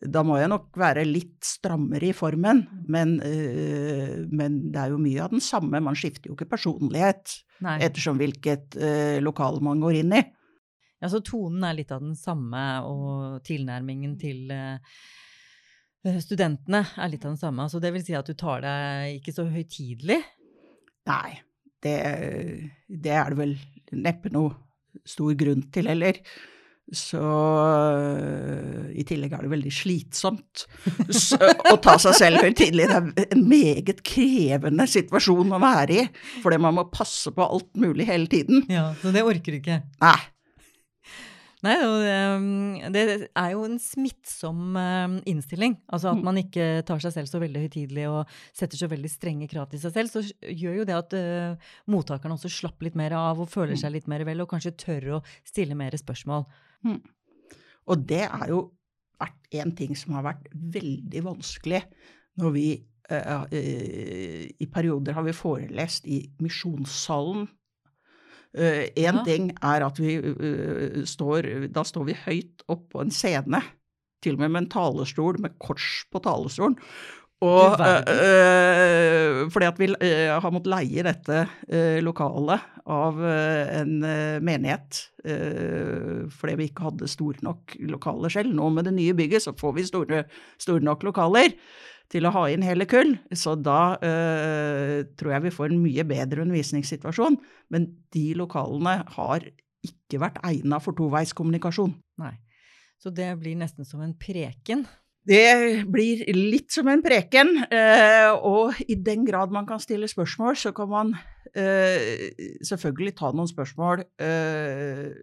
da 0.00 0.22
må 0.24 0.38
jeg 0.40 0.48
nok 0.52 0.78
være 0.80 1.04
litt 1.04 1.44
strammere 1.44 2.08
i 2.08 2.16
formen, 2.16 2.64
men, 2.88 3.16
uh, 3.20 4.16
men, 4.32 4.58
det 4.72 4.82
er 4.82 4.94
jo 4.94 5.00
mye 5.02 5.22
av 5.24 5.34
den 5.34 5.44
samme. 5.44 5.82
Man 5.84 5.98
skifter 5.98 6.30
jo 6.30 6.38
ikke 6.38 6.50
personlighet 6.54 7.36
Nei. 7.64 7.78
ettersom 7.84 8.20
hvilket 8.20 8.78
lokal 9.20 9.60
man 9.64 9.82
går 9.82 10.00
inn 10.00 10.14
i. 10.16 10.22
Ja, 11.00 11.08
Så 11.08 11.22
tonen 11.24 11.64
er 11.64 11.76
litt 11.76 11.92
av 11.92 12.00
den 12.04 12.16
samme, 12.16 12.62
og 12.88 13.40
tilnærmingen 13.44 14.18
til 14.20 14.52
Eh, 16.06 16.16
studentene 16.24 16.84
er 16.96 17.12
litt 17.12 17.24
av 17.26 17.34
den 17.34 17.40
samme. 17.40 17.68
Så 17.68 17.80
det 17.82 17.92
vil 17.94 18.04
si 18.04 18.16
at 18.16 18.28
du 18.28 18.36
tar 18.38 18.64
deg 18.64 19.18
ikke 19.18 19.34
så 19.36 19.46
høytidelig? 19.50 20.20
Nei, 21.10 21.34
det, 21.84 21.96
det 22.88 23.12
er 23.16 23.32
det 23.32 23.40
vel 23.40 23.54
neppe 24.00 24.32
noe 24.32 24.54
stor 25.08 25.34
grunn 25.38 25.66
til 25.72 25.90
heller. 25.90 26.20
Så 26.90 27.20
i 28.98 29.04
tillegg 29.06 29.34
er 29.36 29.44
det 29.46 29.52
veldig 29.52 29.72
slitsomt 29.74 30.64
så, 31.14 31.38
å 31.70 31.76
ta 31.82 31.94
seg 32.02 32.16
selv 32.18 32.42
høytidelig. 32.42 32.88
Det 32.90 33.24
er 33.24 33.36
en 33.36 33.44
meget 33.50 34.02
krevende 34.06 34.86
situasjon 34.90 35.54
å 35.54 35.62
være 35.62 36.00
i, 36.02 36.04
fordi 36.42 36.58
man 36.62 36.76
må 36.80 36.88
passe 36.90 37.30
på 37.34 37.46
alt 37.46 37.70
mulig 37.80 38.08
hele 38.10 38.26
tiden. 38.30 38.64
Ja, 38.72 38.90
Så 39.02 39.14
det 39.14 39.22
orker 39.26 39.54
du 39.54 39.60
ikke? 39.60 39.82
Nei. 40.02 40.18
Nei, 41.60 41.74
det 42.94 43.02
er 43.36 43.50
jo 43.52 43.66
en 43.66 43.76
smittsom 43.82 44.78
innstilling. 45.28 45.74
Altså 45.92 46.14
at 46.14 46.20
mm. 46.20 46.24
man 46.24 46.40
ikke 46.40 46.68
tar 46.88 47.02
seg 47.04 47.12
selv 47.12 47.28
så 47.28 47.40
veldig 47.42 47.64
høytidelig 47.66 48.06
og 48.08 48.32
setter 48.56 48.80
så 48.80 48.88
veldig 48.88 49.10
strenge 49.12 49.48
krav 49.50 49.68
til 49.68 49.82
seg 49.82 49.92
selv. 49.92 50.12
Så 50.12 50.24
gjør 50.40 50.80
jo 50.80 50.88
det 50.88 50.96
at 50.96 51.16
uh, 51.18 51.70
mottakerne 51.92 52.38
også 52.38 52.52
slapper 52.52 52.88
litt 52.88 52.98
mer 52.98 53.14
av 53.18 53.42
og 53.44 53.50
føler 53.52 53.76
mm. 53.76 53.82
seg 53.82 53.94
litt 53.96 54.08
mer 54.10 54.24
vel, 54.28 54.40
og 54.40 54.50
kanskje 54.52 54.76
tør 54.80 55.08
å 55.18 55.22
stille 55.46 55.76
mer 55.76 55.96
spørsmål. 56.00 56.46
Mm. 56.88 57.00
Og 57.90 58.08
det 58.08 58.24
er 58.24 58.46
jo 58.52 58.64
vært 59.20 59.60
en 59.60 59.74
ting 59.76 59.96
som 59.98 60.16
har 60.16 60.24
vært 60.30 60.48
veldig 60.78 61.24
vanskelig 61.26 61.82
når 62.40 62.56
vi 62.56 62.66
uh, 63.12 63.44
uh, 63.44 63.46
I 63.52 64.68
perioder 64.72 65.16
har 65.16 65.26
vi 65.26 65.36
forelest 65.36 66.08
i 66.08 66.22
Misjonssalen 66.40 67.48
Én 68.50 69.14
uh, 69.14 69.20
ja. 69.20 69.22
ting 69.22 69.52
er 69.54 69.84
at 69.86 69.98
vi 70.02 70.16
uh, 70.18 71.02
står 71.06 71.46
Da 71.70 71.84
står 71.86 72.08
vi 72.08 72.16
høyt 72.24 72.64
opp 72.66 72.88
på 72.90 73.04
en 73.04 73.12
scene, 73.14 73.62
til 74.20 74.34
og 74.34 74.42
med 74.42 74.50
med 74.50 74.64
en 74.64 74.72
talerstol 74.72 75.38
med 75.40 75.54
kors 75.62 76.02
på 76.10 76.22
talerstolen. 76.24 76.74
Og 77.40 77.78
uh, 77.80 79.46
fordi 79.54 79.68
at 79.68 79.78
vi 79.80 79.88
har 79.94 80.50
måttet 80.52 80.74
leie 80.74 81.06
dette 81.06 81.44
lokalet 82.02 82.66
av 82.90 83.22
en 83.22 83.94
menighet 84.44 84.98
fordi 85.20 86.54
vi 86.58 86.66
ikke 86.68 86.88
hadde 86.88 87.08
store 87.08 87.44
nok 87.44 87.76
lokaler 87.92 88.32
selv. 88.32 88.52
Nå 88.56 88.68
med 88.74 88.88
det 88.88 88.96
nye 88.96 89.14
bygget 89.16 89.46
så 89.46 89.54
får 89.56 89.76
vi 89.78 89.86
store, 89.88 90.24
store 90.60 90.84
nok 90.84 91.06
lokaler 91.06 91.54
til 92.10 92.26
å 92.26 92.32
ha 92.34 92.44
inn 92.50 92.64
hele 92.66 92.86
kull. 92.90 93.14
Så 93.36 93.54
da 93.58 93.94
øh, 94.02 95.00
tror 95.18 95.34
jeg 95.36 95.46
vi 95.46 95.54
får 95.54 95.70
en 95.70 95.82
mye 95.82 96.04
bedre 96.08 96.44
undervisningssituasjon. 96.44 97.38
Men 97.70 97.86
de 98.14 98.30
lokalene 98.38 99.00
har 99.16 99.46
ikke 99.86 100.20
vært 100.20 100.40
egna 100.46 100.80
for 100.82 100.96
toveiskommunikasjon. 100.98 101.94
Nei. 102.20 102.34
Så 103.00 103.12
det 103.14 103.30
blir 103.40 103.56
nesten 103.56 103.86
som 103.88 104.02
en 104.04 104.16
preken? 104.20 104.84
Det 105.30 105.84
blir 105.88 106.24
litt 106.34 106.72
som 106.74 106.88
en 106.90 107.04
preken. 107.04 107.54
Øh, 107.70 108.32
og 108.48 108.82
i 108.90 108.98
den 108.98 109.24
grad 109.28 109.54
man 109.54 109.68
kan 109.68 109.80
stille 109.80 110.10
spørsmål, 110.10 110.58
så 110.58 110.74
kan 110.76 110.90
man 110.90 111.14
øh, 111.54 112.26
selvfølgelig 112.66 113.14
ta 113.22 113.30
noen 113.32 113.48
spørsmål 113.48 114.04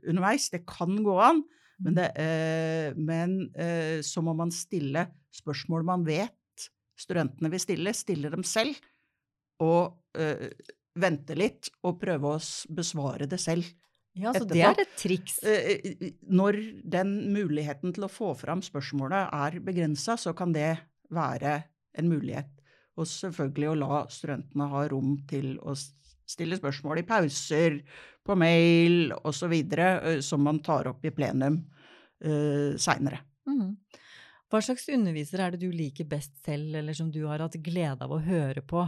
underveis. 0.07 0.49
Det 0.53 0.63
kan 0.69 0.95
gå 1.03 1.19
an. 1.19 1.43
Men, 1.83 1.93
det, 1.93 2.07
men 2.97 3.51
så 4.01 4.23
må 4.25 4.33
man 4.33 4.49
stille 4.49 5.03
spørsmål 5.37 5.83
man 5.85 6.07
vet 6.07 6.33
studentene 6.97 7.51
vil 7.53 7.61
stille, 7.61 7.93
stille 7.95 8.31
dem 8.33 8.45
selv, 8.47 8.77
og 9.63 9.97
øh, 10.17 10.49
vente 10.97 11.37
litt 11.37 11.69
og 11.85 11.99
prøve 12.01 12.35
å 12.35 12.41
besvare 12.73 13.29
det 13.29 13.39
selv. 13.41 13.67
Ja, 14.17 14.31
så 14.33 14.41
etterpå. 14.41 14.53
det 14.55 14.63
er 14.65 14.79
et 14.81 14.93
triks. 14.97 15.35
Når 16.33 16.57
den 16.89 17.11
muligheten 17.35 17.93
til 17.93 18.07
å 18.07 18.09
få 18.09 18.31
fram 18.37 18.63
spørsmålet 18.65 19.29
er 19.29 19.59
begrensa, 19.61 20.15
så 20.17 20.33
kan 20.37 20.55
det 20.55 20.71
være 21.13 21.59
en 22.01 22.09
mulighet. 22.09 22.49
Og 22.97 23.05
selvfølgelig 23.09 23.69
å 23.69 23.77
la 23.77 23.99
studentene 24.09 24.69
ha 24.71 24.83
rom 24.89 25.19
til 25.29 25.53
å 25.61 25.75
stille 26.27 26.57
spørsmål 26.57 27.03
i 27.03 27.07
pauser, 27.07 27.81
på 28.27 28.35
mail 28.35 29.13
osv., 29.23 29.53
som 30.25 30.43
man 30.43 30.59
tar 30.65 30.89
opp 30.91 31.05
i 31.07 31.13
plenum 31.15 31.61
uh, 32.25 32.73
seinere. 32.75 33.21
Mm. 33.47 33.77
Hva 34.47 34.61
slags 34.63 34.87
underviser 34.93 35.41
er 35.43 35.53
det 35.53 35.65
du 35.65 35.73
liker 35.75 36.07
best 36.07 36.31
selv, 36.45 36.71
eller 36.79 36.95
som 36.95 37.09
du 37.11 37.25
har 37.27 37.41
hatt 37.43 37.57
glede 37.63 38.05
av 38.05 38.13
å 38.15 38.23
høre 38.23 38.63
på? 38.63 38.85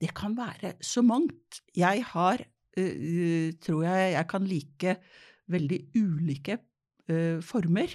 Det 0.00 0.12
kan 0.16 0.36
være 0.36 0.76
så 0.84 1.02
mangt. 1.04 1.60
Jeg 1.76 2.04
har, 2.12 2.40
uh, 2.40 3.48
tror 3.60 3.84
jeg, 3.84 4.14
jeg 4.14 4.28
kan 4.30 4.48
like 4.48 4.96
veldig 5.52 5.80
ulike 6.00 6.58
uh, 7.12 7.44
former. 7.44 7.92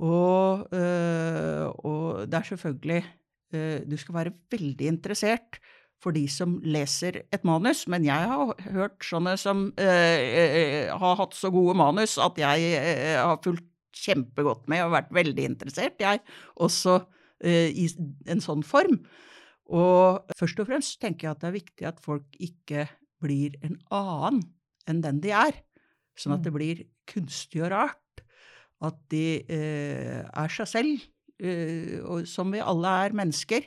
Og, 0.00 0.64
uh, 0.72 1.66
og, 1.84 2.24
det 2.26 2.40
er 2.40 2.48
selvfølgelig 2.48 3.04
Du 3.54 3.94
skal 3.94 4.14
være 4.16 4.30
veldig 4.50 4.86
interessert 4.90 5.60
for 6.02 6.10
de 6.10 6.24
som 6.26 6.56
leser 6.66 7.20
et 7.30 7.44
manus, 7.46 7.84
men 7.86 8.02
jeg 8.02 8.26
har 8.32 8.50
hørt 8.74 9.06
sånne 9.06 9.36
som 9.38 9.68
har 9.78 11.14
hatt 11.20 11.36
så 11.38 11.52
gode 11.54 11.76
manus 11.78 12.16
at 12.18 12.40
jeg 12.42 12.74
har 13.14 13.38
fulgt 13.44 13.68
kjempegodt 13.94 14.68
med 14.70 14.84
og 14.84 14.94
vært 14.94 15.12
veldig 15.14 15.46
interessert, 15.46 16.00
jeg, 16.02 16.20
også 16.62 16.98
uh, 17.04 17.68
i 17.70 17.86
en 18.30 18.42
sånn 18.44 18.64
form. 18.66 19.00
Og 19.74 20.34
først 20.36 20.60
og 20.60 20.68
fremst 20.68 20.98
tenker 21.00 21.28
jeg 21.28 21.36
at 21.36 21.42
det 21.42 21.48
er 21.48 21.58
viktig 21.58 21.88
at 21.88 22.02
folk 22.04 22.36
ikke 22.42 22.88
blir 23.24 23.56
en 23.64 23.78
annen 23.94 24.42
enn 24.90 25.00
den 25.04 25.22
de 25.24 25.32
er. 25.32 25.56
Sånn 26.20 26.36
at 26.36 26.44
det 26.44 26.52
mm. 26.52 26.58
blir 26.58 26.84
kunstig 27.10 27.62
og 27.64 27.72
rart. 27.72 28.24
At 28.84 28.98
de 29.12 29.40
uh, 29.48 30.20
er 30.28 30.52
seg 30.52 30.68
selv, 30.68 31.08
uh, 31.40 31.98
og 32.10 32.28
som 32.28 32.52
vi 32.52 32.60
alle 32.60 32.94
er 33.06 33.16
mennesker. 33.16 33.66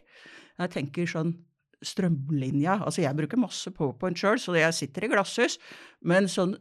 Jeg 0.58 0.74
tenker 0.74 1.10
sånn 1.10 1.36
strømlinja 1.86 2.80
Altså, 2.82 3.04
jeg 3.04 3.14
bruker 3.14 3.38
masse 3.38 3.70
PowerPoint 3.70 4.18
sjøl, 4.18 4.40
så 4.42 4.56
jeg 4.58 4.74
sitter 4.74 5.06
i 5.06 5.10
glasshus, 5.12 5.60
men 6.10 6.26
sånn 6.32 6.56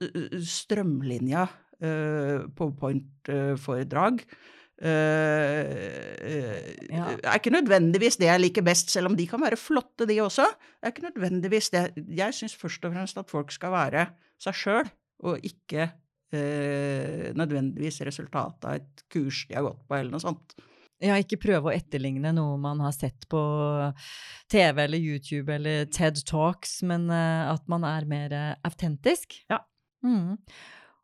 strømlinja 0.44 1.46
Eh, 1.48 1.65
powerpoint-foredrag. 1.80 4.22
Uh, 4.76 5.72
ja. 6.92 7.14
er 7.16 7.38
ikke 7.38 7.52
nødvendigvis 7.54 8.18
det 8.20 8.28
jeg 8.28 8.42
liker 8.42 8.64
best, 8.64 8.90
selv 8.92 9.08
om 9.08 9.16
de 9.16 9.24
kan 9.28 9.40
være 9.40 9.56
flotte, 9.56 10.04
de 10.08 10.18
også. 10.20 10.44
Er 10.82 10.92
ikke 10.92 11.08
nødvendigvis 11.08 11.70
det. 11.72 11.86
Jeg 12.16 12.36
syns 12.36 12.56
først 12.56 12.84
og 12.84 12.92
fremst 12.92 13.20
at 13.20 13.30
folk 13.30 13.54
skal 13.54 13.72
være 13.72 14.06
seg 14.42 14.60
sjøl, 14.64 14.90
og 15.24 15.46
ikke 15.46 15.90
nødvendigvis 17.38 18.02
resultatet 18.04 18.64
av 18.68 18.74
et 18.76 19.04
kurs 19.08 19.46
de 19.48 19.54
har 19.56 19.64
gått 19.64 19.78
på, 19.86 19.94
eller 19.96 20.12
noe 20.12 20.20
sånt. 20.20 20.56
Ja, 21.00 21.14
ikke 21.20 21.38
prøve 21.40 21.70
å 21.70 21.72
etterligne 21.72 22.32
noe 22.34 22.58
man 22.60 22.82
har 22.84 22.92
sett 22.92 23.24
på 23.30 23.40
TV 24.52 24.82
eller 24.82 25.00
YouTube 25.00 25.54
eller 25.54 25.86
TED 25.88 26.20
Talks, 26.28 26.82
men 26.84 27.06
at 27.14 27.64
man 27.72 27.86
er 27.88 28.08
mer 28.10 28.34
autentisk. 28.66 29.38
Ja. 29.48 29.62
Mm. 30.04 30.36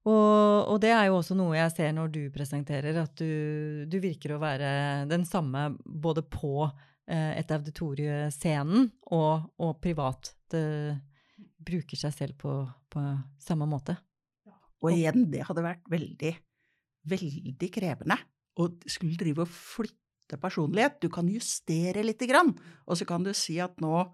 Og, 0.02 0.66
og, 0.66 0.78
det 0.82 0.90
er 0.90 1.06
jo 1.06 1.21
også 1.21 1.37
noe 1.38 1.54
jeg 1.54 1.75
ser 1.76 1.92
når 1.94 2.09
du 2.11 2.23
presenterer, 2.35 2.97
at 3.04 3.14
du, 3.21 3.85
du 3.87 3.99
virker 4.02 4.35
å 4.35 4.40
være 4.42 4.71
den 5.11 5.23
samme 5.28 5.68
både 5.87 6.25
på 6.26 6.66
eh, 6.66 7.38
et 7.38 7.54
auditoriescenen 7.54 8.88
og, 9.14 9.47
og 9.62 9.76
privat. 9.82 10.32
Det 10.50 10.64
bruker 11.62 12.00
seg 12.00 12.16
selv 12.16 12.38
på, 12.42 12.56
på 12.90 13.04
samme 13.42 13.68
måte. 13.71 13.94
Og 14.82 14.90
igjen, 14.90 15.28
det 15.30 15.44
hadde 15.47 15.62
vært 15.62 15.87
veldig, 15.90 16.32
veldig 17.12 17.71
krevende 17.71 18.18
å 18.59 18.68
skulle 18.90 19.18
drive 19.21 19.44
og 19.44 19.52
flytte 19.54 20.38
personlighet. 20.42 20.99
Du 20.99 21.06
kan 21.12 21.30
justere 21.30 22.02
lite 22.02 22.26
grann, 22.26 22.50
og 22.87 22.99
så 22.99 23.06
kan 23.06 23.23
du 23.23 23.30
si 23.37 23.61
at 23.62 23.78
nå 23.82 24.09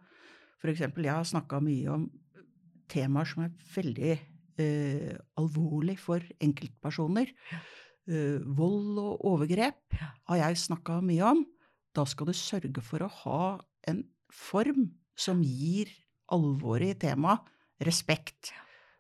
For 0.59 0.73
eksempel, 0.73 1.05
jeg 1.07 1.15
har 1.15 1.23
snakka 1.23 1.61
mye 1.63 1.87
om 1.95 2.09
temaer 2.91 3.29
som 3.31 3.45
er 3.45 3.53
veldig 3.77 4.17
eh, 4.63 5.15
alvorlig 5.41 5.99
for 6.01 6.25
enkeltpersoner. 6.45 7.33
Eh, 8.09 8.39
vold 8.59 8.99
og 9.03 9.25
overgrep 9.29 9.99
har 10.01 10.41
jeg 10.43 10.63
snakka 10.65 11.01
mye 11.05 11.33
om. 11.35 11.45
Da 11.97 12.05
skal 12.09 12.31
du 12.31 12.37
sørge 12.37 12.85
for 12.85 13.05
å 13.05 13.11
ha 13.25 13.43
en 13.91 14.05
form 14.33 14.91
som 15.19 15.43
gir 15.43 15.91
alvoret 16.33 16.97
i 16.97 17.01
temaet 17.09 17.49
respekt. 17.85 18.53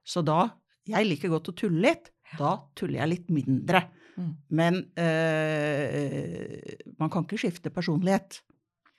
Så 0.04 0.24
da 0.24 0.48
Jeg 0.88 1.04
liker 1.04 1.28
godt 1.28 1.50
å 1.50 1.52
tulle 1.52 1.82
litt, 1.84 2.06
Da 2.38 2.54
tuller 2.72 3.02
jeg 3.02 3.10
litt 3.10 3.26
mindre. 3.28 3.82
Mm. 4.16 4.30
Men 4.56 4.78
eh, 4.96 6.76
man 6.96 7.10
kan 7.12 7.26
ikke 7.26 7.36
skifte 7.42 7.68
personlighet. 7.68 8.40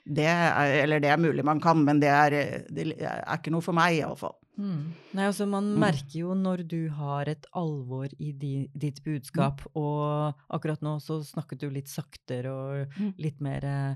Det 0.05 0.27
er, 0.29 0.83
eller 0.83 1.01
det 1.01 1.09
er 1.09 1.17
mulig 1.21 1.45
man 1.45 1.61
kan, 1.61 1.81
men 1.85 1.99
det 2.01 2.09
er, 2.09 2.35
det 2.69 2.85
er 2.97 3.25
ikke 3.35 3.53
noe 3.53 3.65
for 3.65 3.77
meg, 3.77 3.99
iallfall. 3.99 4.37
Mm. 4.59 4.91
Nei, 5.15 5.25
altså 5.25 5.47
Man 5.47 5.69
Mm. 5.73 5.79
merker 5.79 6.17
jo 6.19 6.33
når 6.35 6.67
du 6.67 6.89
har 6.89 7.29
et 7.31 7.45
alvor 7.55 8.09
i 8.19 8.31
di, 8.33 8.67
ditt 8.77 8.99
budskap, 9.05 9.61
og 9.73 10.35
akkurat 10.51 10.81
nå 10.83 10.97
så 11.01 11.21
snakket 11.23 11.59
du 11.63 11.69
litt 11.69 11.87
saktere 11.87 12.51
og 12.51 12.97
Mm. 12.99 13.13
litt 13.17 13.39
mer 13.39 13.63
eh, 13.63 13.95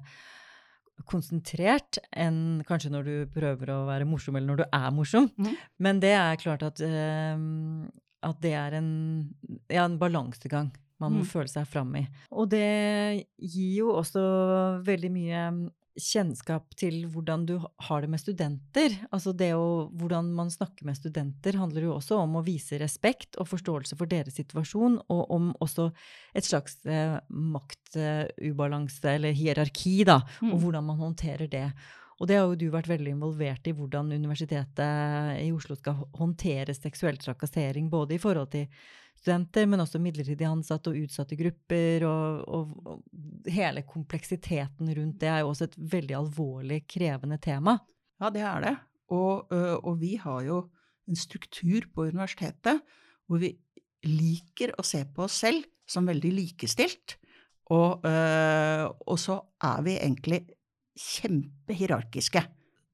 konsentrert 1.09 1.97
enn 2.15 2.61
kanskje 2.67 2.91
når 2.93 3.03
du 3.07 3.15
prøver 3.33 3.71
å 3.73 3.79
være 3.89 4.05
morsom, 4.07 4.37
eller 4.37 4.53
når 4.53 4.61
du 4.63 4.65
er 4.71 4.91
morsom. 4.95 5.29
Mm. 5.37 5.55
Men 5.79 5.99
det 6.03 6.13
er 6.15 6.37
klart 6.41 6.63
at, 6.63 6.79
eh, 6.81 7.37
at 8.23 8.39
det 8.41 8.53
er 8.53 8.77
en, 8.79 9.33
ja, 9.69 9.83
en 9.85 9.97
balansegang 9.99 10.71
man 10.99 11.11
må 11.17 11.23
Mm. 11.23 11.31
føle 11.33 11.49
seg 11.49 11.67
fram 11.67 11.95
i. 11.97 12.07
Og 12.31 12.49
det 12.49 13.25
gir 13.41 13.75
jo 13.79 13.87
også 13.99 14.83
veldig 14.85 15.11
mye 15.11 15.69
kjennskap 15.99 16.73
til 16.79 17.03
hvordan 17.13 17.45
du 17.45 17.57
har 17.87 18.01
det 18.01 18.09
med 18.09 18.21
studenter. 18.21 18.95
Altså 19.13 19.33
det 19.37 19.51
å, 19.53 19.89
hvordan 19.93 20.31
man 20.33 20.49
snakker 20.53 20.87
med 20.87 20.97
studenter 20.97 21.57
handler 21.59 21.85
jo 21.87 21.95
også 21.97 22.17
om 22.23 22.39
å 22.39 22.43
vise 22.45 22.79
respekt 22.81 23.37
og 23.37 23.47
forståelse 23.51 23.97
for 23.99 24.09
deres 24.09 24.35
situasjon, 24.39 24.99
og 25.13 25.31
om 25.31 25.51
også 25.61 25.91
et 26.33 26.47
slags 26.47 26.79
eh, 26.89 27.19
maktubalanse, 27.29 29.05
eller 29.15 29.35
hierarki, 29.37 30.03
da, 30.07 30.21
og 30.41 30.53
Mm. 30.53 30.59
hvordan 30.63 30.83
man 30.85 30.97
håndterer 30.97 31.49
det. 31.49 31.73
Og 32.21 32.27
det 32.27 32.37
har 32.37 32.45
jo 32.47 32.55
du 32.55 32.69
vært 32.71 32.87
veldig 32.87 33.11
involvert 33.15 33.67
i, 33.67 33.73
hvordan 33.73 34.11
Universitetet 34.13 35.39
i 35.41 35.51
Oslo 35.51 35.75
skal 35.75 35.95
håndtere 36.15 36.73
seksuell 36.73 37.17
trakassering, 37.17 37.89
både 37.89 38.15
i 38.15 38.21
forhold 38.21 38.51
til 38.51 38.67
studenter, 39.23 39.65
men 39.71 39.79
også 39.79 40.01
midlertidig 40.03 40.45
ansatte 40.49 40.91
og 40.91 40.99
utsatte 40.99 41.37
grupper, 41.39 42.03
og, 42.09 42.43
og, 42.43 42.73
og 42.83 43.51
hele 43.55 43.85
kompleksiteten 43.87 44.91
rundt 44.97 45.21
det 45.23 45.31
er 45.31 45.41
jo 45.41 45.53
også 45.53 45.69
et 45.69 45.77
veldig 45.95 46.17
alvorlig, 46.19 46.83
krevende 46.91 47.39
tema. 47.41 47.77
Ja, 48.19 48.29
det 48.35 48.43
er 48.43 48.65
det. 48.67 48.73
Og, 49.15 49.51
og 49.53 49.99
vi 50.01 50.15
har 50.19 50.43
jo 50.45 50.63
en 51.09 51.19
struktur 51.19 51.87
på 51.93 52.07
universitetet 52.11 52.79
hvor 53.27 53.41
vi 53.41 53.51
liker 54.07 54.73
å 54.79 54.85
se 54.85 55.03
på 55.07 55.25
oss 55.25 55.41
selv 55.43 55.65
som 55.89 56.07
veldig 56.07 56.31
likestilt. 56.35 57.17
Og, 57.71 58.03
og 58.03 59.19
så 59.19 59.37
er 59.63 59.83
vi 59.85 59.95
egentlig 59.97 60.41
kjempehierarkiske. 60.99 62.43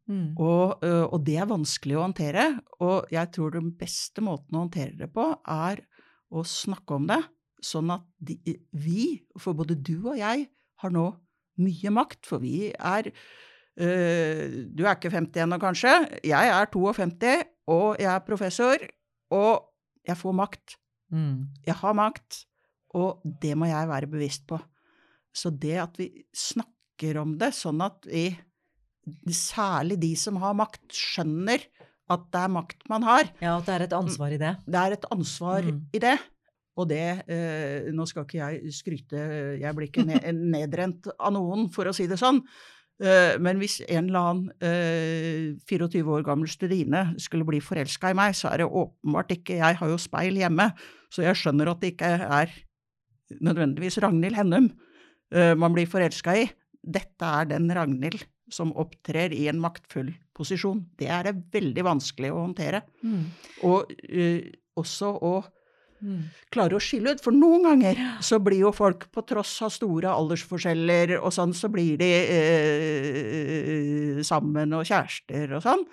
Mm. 0.10 0.34
Og, 0.42 0.82
og 0.82 1.18
det 1.26 1.38
er 1.42 1.50
vanskelig 1.50 1.98
å 1.98 2.04
håndtere. 2.08 2.46
Og 2.86 3.10
jeg 3.14 3.32
tror 3.36 3.56
den 3.56 3.72
beste 3.78 4.24
måten 4.26 4.58
å 4.58 4.66
håndtere 4.66 4.98
det 5.04 5.10
på, 5.14 5.30
er 5.46 5.84
å 6.30 6.46
snakke 6.46 6.98
om 6.98 7.10
det. 7.10 7.20
Sånn 7.66 7.92
at 7.92 8.06
de, 8.24 8.38
vi, 8.72 9.20
for 9.40 9.58
både 9.58 9.76
du 9.76 9.98
og 10.00 10.18
jeg, 10.20 10.48
har 10.80 10.94
nå 10.96 11.10
mye 11.60 11.92
makt. 11.92 12.22
For 12.30 12.44
vi 12.44 12.70
er 12.72 13.10
øh, 13.10 14.44
Du 14.72 14.86
er 14.86 14.96
ikke 14.96 15.12
50 15.12 15.44
ennå, 15.46 15.60
kanskje. 15.62 15.94
Jeg 16.24 16.54
er 16.54 16.70
52, 16.72 17.34
og 17.74 18.00
jeg 18.00 18.12
er 18.14 18.28
professor. 18.28 18.86
Og 19.36 19.66
jeg 20.08 20.18
får 20.18 20.38
makt. 20.38 20.78
Mm. 21.14 21.50
Jeg 21.66 21.76
har 21.82 21.96
makt, 21.98 22.44
og 22.98 23.24
det 23.42 23.56
må 23.58 23.70
jeg 23.70 23.90
være 23.90 24.10
bevisst 24.10 24.46
på. 24.50 24.60
Så 25.36 25.52
det 25.54 25.78
at 25.82 25.98
vi 26.00 26.10
snakker 26.36 27.20
om 27.22 27.36
det, 27.40 27.52
sånn 27.58 27.82
at 27.86 28.06
vi, 28.10 28.30
særlig 29.34 30.00
de 30.02 30.14
som 30.20 30.40
har 30.42 30.58
makt, 30.58 30.86
skjønner 30.94 31.66
at 32.10 32.26
det 32.34 32.42
er 32.42 32.52
makt 32.56 32.88
man 32.90 33.04
har. 33.06 33.30
Ja, 33.42 33.58
at 33.60 33.66
det 33.70 33.76
er 33.78 33.86
et 33.88 33.94
ansvar 33.98 34.34
i 34.34 34.40
det. 34.42 34.56
Det 34.66 34.80
er 34.82 34.96
et 34.98 35.06
ansvar 35.14 35.62
Mm. 35.70 35.82
i 35.94 36.00
det. 36.00 36.18
Og 36.80 36.88
det 36.88 37.24
eh, 37.28 37.90
Nå 37.92 38.06
skal 38.08 38.24
ikke 38.24 38.40
jeg 38.40 38.72
skryte, 38.74 39.22
jeg 39.60 39.76
blir 39.76 39.90
ikke 39.90 40.06
ne 40.08 40.20
nedrent 40.56 41.10
av 41.20 41.34
noen, 41.36 41.68
for 41.70 41.90
å 41.90 41.94
si 41.94 42.08
det 42.08 42.18
sånn. 42.22 42.40
Eh, 43.04 43.38
men 43.40 43.60
hvis 43.60 43.78
en 43.88 44.08
eller 44.10 44.20
annen 44.20 44.50
eh, 44.64 45.56
24 45.68 46.04
år 46.18 46.24
gammel 46.28 46.48
studine 46.52 47.14
skulle 47.20 47.46
bli 47.48 47.60
forelska 47.64 48.12
i 48.12 48.18
meg, 48.18 48.34
så 48.36 48.50
er 48.52 48.64
det 48.64 48.68
åpenbart 48.72 49.32
ikke 49.38 49.60
Jeg 49.60 49.78
har 49.80 49.92
jo 49.92 49.98
speil 50.00 50.40
hjemme, 50.40 50.70
så 51.12 51.24
jeg 51.24 51.36
skjønner 51.40 51.72
at 51.72 51.80
det 51.84 51.94
ikke 51.94 52.10
er 52.26 52.52
nødvendigvis 53.40 54.00
Ragnhild 54.04 54.36
Hennum 54.40 54.72
eh, 55.34 55.54
man 55.60 55.76
blir 55.76 55.88
forelska 55.90 56.36
i. 56.42 56.48
Dette 56.80 57.28
er 57.42 57.46
den 57.52 57.70
Ragnhild 57.76 58.24
som 58.54 58.74
opptrer 58.80 59.34
i 59.36 59.48
en 59.52 59.62
maktfull 59.62 60.12
posisjon. 60.36 60.86
Det 61.00 61.10
er 61.12 61.30
det 61.30 61.38
veldig 61.54 61.86
vanskelig 61.86 62.34
å 62.34 62.44
håndtere. 62.44 62.84
Mm. 63.04 63.24
Og 63.70 63.96
uh, 64.10 64.52
også 64.80 65.14
å 65.16 65.38
Mm. 66.00 66.30
klare 66.48 66.78
å 66.78 66.80
skille 66.80 67.12
ut, 67.12 67.20
for 67.20 67.36
noen 67.36 67.66
ganger 67.68 67.98
så 68.24 68.38
blir 68.40 68.62
jo 68.62 68.70
folk, 68.72 69.12
på 69.12 69.20
tross 69.28 69.58
av 69.66 69.74
store 69.76 70.08
aldersforskjeller 70.08 71.18
og 71.18 71.34
sånn, 71.36 71.52
så 71.52 71.68
blir 71.72 72.00
de 72.00 72.08
uh, 72.32 74.22
sammen 74.24 74.78
og 74.78 74.88
kjærester 74.88 75.58
og 75.58 75.66
sånn. 75.66 75.84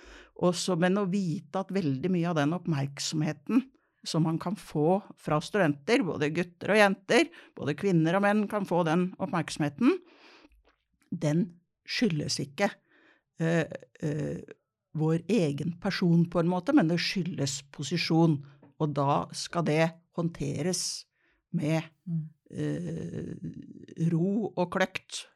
Også, 0.46 0.76
men 0.78 1.00
å 1.00 1.08
vite 1.10 1.58
at 1.58 1.72
veldig 1.74 2.12
mye 2.12 2.30
av 2.30 2.38
den 2.38 2.54
oppmerksomheten 2.54 3.64
som 4.06 4.22
man 4.28 4.38
kan 4.38 4.54
få 4.54 5.00
fra 5.18 5.40
studenter, 5.42 6.04
både 6.06 6.30
gutter 6.30 6.76
og 6.76 6.78
jenter, 6.78 7.26
både 7.58 7.74
kvinner 7.78 8.14
og 8.18 8.22
menn 8.22 8.46
kan 8.50 8.68
få 8.68 8.84
den 8.86 9.08
oppmerksomheten, 9.18 9.96
den 11.10 11.48
skyldes 11.86 12.38
ikke 12.42 12.70
eh, 13.40 13.66
eh, 14.02 14.40
vår 14.96 15.24
egen 15.28 15.74
person, 15.82 16.24
på 16.30 16.40
en 16.40 16.48
måte, 16.48 16.72
men 16.76 16.88
det 16.88 16.98
skyldes 17.02 17.60
posisjon. 17.74 18.38
Og 18.80 18.94
da 18.96 19.26
skal 19.36 19.64
det 19.68 19.90
håndteres 20.16 21.04
med 21.56 21.82
Mm. 22.06 22.28
eh, 22.50 24.10
ro 24.12 24.52
og 24.56 24.70
kløkt. 24.70 25.26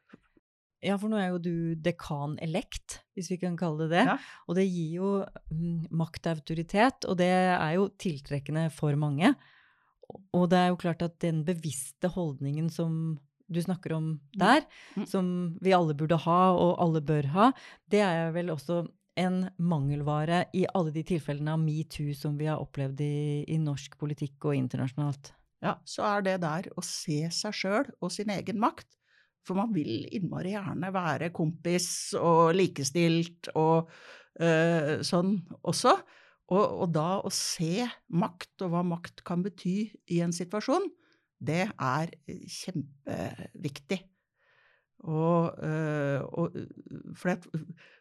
Ja, 0.81 0.97
for 0.97 1.11
nå 1.13 1.19
er 1.21 1.33
jo 1.35 1.41
du 1.43 1.75
dekan-elekt, 1.77 3.01
hvis 3.13 3.29
vi 3.33 3.37
kan 3.43 3.57
kalle 3.59 3.85
det 3.85 3.99
det. 3.99 4.05
Ja. 4.07 4.17
Og 4.49 4.57
det 4.57 4.65
gir 4.71 4.95
jo 5.01 5.11
mm, 5.51 5.91
maktautoritet, 5.91 7.05
og 7.05 7.19
det 7.21 7.29
er 7.29 7.75
jo 7.77 7.89
tiltrekkende 8.01 8.71
for 8.73 8.97
mange. 8.97 9.35
Og 10.33 10.49
det 10.51 10.59
er 10.59 10.71
jo 10.73 10.79
klart 10.81 11.03
at 11.03 11.19
den 11.21 11.43
bevisste 11.45 12.09
holdningen 12.15 12.71
som 12.73 13.19
du 13.51 13.61
snakker 13.63 13.93
om 13.97 14.13
der, 14.39 14.65
Mm. 14.97 15.07
som 15.07 15.27
vi 15.61 15.73
alle 15.75 15.95
burde 15.95 16.17
ha, 16.25 16.41
og 16.55 16.79
alle 16.83 17.01
bør 17.03 17.27
ha, 17.35 17.51
det 17.91 18.01
er 18.07 18.31
vel 18.33 18.51
også 18.55 18.85
en 19.21 19.51
mangelvare 19.59 20.45
i 20.55 20.65
alle 20.75 20.93
de 20.95 21.03
tilfellene 21.05 21.53
av 21.53 21.61
metoo 21.61 22.15
som 22.15 22.39
vi 22.39 22.47
har 22.47 22.63
opplevd 22.63 23.01
i, 23.05 23.45
i 23.51 23.59
norsk 23.59 23.99
politikk 24.01 24.47
og 24.49 24.55
internasjonalt. 24.57 25.33
Ja, 25.61 25.75
så 25.85 26.07
er 26.09 26.23
det 26.25 26.39
der 26.41 26.71
å 26.79 26.83
se 26.87 27.27
seg 27.35 27.53
sjøl 27.53 27.91
og 28.01 28.13
sin 28.15 28.31
egen 28.33 28.59
makt. 28.63 28.87
For 29.45 29.57
man 29.57 29.73
vil 29.75 30.07
innmari 30.15 30.55
gjerne 30.55 30.93
være 30.95 31.31
kompis 31.37 32.15
og 32.17 32.55
likestilt 32.57 33.51
og 33.57 33.91
øh, 34.41 35.01
sånn 35.05 35.35
også. 35.65 35.95
Og, 36.51 36.65
og 36.85 36.89
da 36.95 37.21
å 37.23 37.31
se 37.35 37.85
makt 38.09 38.65
og 38.65 38.73
hva 38.73 38.83
makt 38.87 39.23
kan 39.27 39.43
bety 39.45 39.77
i 40.11 40.21
en 40.25 40.33
situasjon, 40.35 40.89
det 41.41 41.67
er 41.73 42.15
kjempeviktig. 42.29 44.01
Og, 45.09 45.65
øh, 45.65 46.21
og 46.23 46.57
for 47.17 47.33
at 47.33 47.47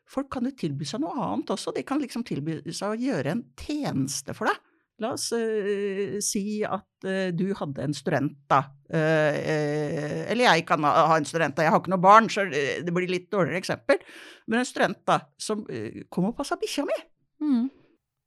folk 0.09 0.27
kan 0.33 0.49
jo 0.49 0.55
tilby 0.59 0.87
seg 0.87 0.99
noe 1.03 1.15
annet 1.15 1.53
også. 1.55 1.71
De 1.75 1.85
kan 1.87 2.01
liksom 2.01 2.25
tilby 2.27 2.59
seg 2.67 2.91
å 2.91 2.99
gjøre 2.99 3.37
en 3.37 3.45
tjeneste 3.59 4.35
for 4.35 4.51
deg. 4.51 4.65
La 4.99 5.13
oss 5.15 5.29
uh, 5.31 6.17
si 6.19 6.59
at 6.67 7.07
uh, 7.07 7.29
du 7.31 7.45
hadde 7.55 7.85
en 7.85 7.95
student, 7.95 8.33
da. 8.51 8.65
Uh, 8.91 10.25
eller 10.27 10.43
jeg 10.43 10.65
kan 10.67 10.83
ha, 10.83 10.91
ha 11.13 11.19
en 11.21 11.27
student, 11.27 11.55
da. 11.55 11.63
Jeg 11.63 11.71
har 11.71 11.79
ikke 11.79 11.93
noe 11.93 12.03
barn, 12.03 12.27
så 12.27 12.43
det 12.51 12.91
blir 12.91 13.07
litt 13.07 13.29
dårligere 13.31 13.61
eksempel. 13.63 14.03
Men 14.51 14.59
en 14.59 14.67
student 14.67 14.99
da, 15.07 15.21
som 15.39 15.63
kom 16.11 16.27
og 16.27 16.35
passa 16.35 16.59
bikkja 16.59 16.83
mi. 16.89 16.99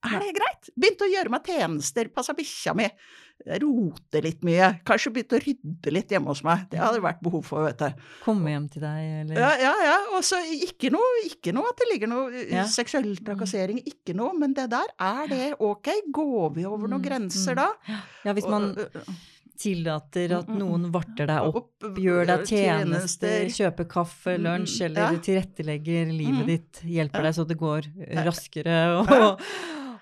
Er 0.04 0.18
det 0.18 0.32
greit? 0.34 0.70
Begynte 0.74 1.06
å 1.06 1.12
gjøre 1.12 1.30
meg 1.30 1.44
tjenester, 1.46 2.08
passa 2.14 2.34
bikkja 2.34 2.74
mi. 2.74 2.88
Rote 3.62 4.20
litt 4.22 4.42
mye. 4.46 4.68
Kanskje 4.86 5.10
begynte 5.14 5.38
å 5.38 5.42
rydde 5.42 5.92
litt 5.94 6.12
hjemme 6.14 6.30
hos 6.30 6.42
meg. 6.46 6.66
Det 6.70 6.78
hadde 6.78 6.98
det 7.00 7.04
vært 7.06 7.22
behov 7.24 7.42
for, 7.46 7.64
vet 7.66 7.80
du. 7.80 8.04
Komme 8.22 8.52
hjem 8.52 8.68
til 8.70 8.84
deg, 8.84 9.08
eller 9.22 9.40
Ja, 9.40 9.50
ja, 9.62 9.72
ja. 9.86 9.96
Og 10.16 10.22
så 10.26 10.38
ikke 10.54 10.92
noe, 10.94 11.24
ikke 11.26 11.54
noe 11.56 11.72
at 11.72 11.80
det 11.82 11.88
ligger 11.90 12.10
noe 12.12 12.28
uh, 12.30 12.44
Ja. 12.52 12.66
seksuell 12.70 13.10
trakassering, 13.24 13.80
ikke 13.88 14.14
noe. 14.18 14.34
Men 14.38 14.54
det 14.58 14.68
der, 14.74 14.92
er 15.00 15.26
det 15.32 15.50
ok? 15.58 15.90
Går 16.14 16.54
vi 16.60 16.66
over 16.68 16.86
noen 16.88 17.00
Mm, 17.02 17.08
grenser 17.08 17.56
mm. 17.58 17.62
da? 17.62 17.98
Ja, 18.28 18.32
hvis 18.38 18.46
man 18.46 18.68
uh, 18.78 18.86
uh, 19.02 19.20
tillater 19.62 20.32
at 20.38 20.46
Mm, 20.48 20.54
mm, 20.54 20.58
noen 20.62 20.86
varter 20.94 21.26
deg 21.30 21.50
opp, 21.54 21.84
gjør 21.98 22.26
deg 22.26 22.46
tjenester, 22.50 23.44
kjøper 23.58 23.86
kaffe, 23.90 24.36
Mm, 24.38 24.42
lunsj, 24.46 24.80
eller 24.86 25.18
tilrettelegger 25.18 26.10
livet 26.14 26.42
Mm. 26.42 26.46
ditt, 26.46 26.82
hjelper 26.86 27.22
deg 27.26 27.34
så 27.34 27.46
det 27.48 27.58
går 27.58 27.90
raskere, 28.22 28.80
og. 29.02 29.42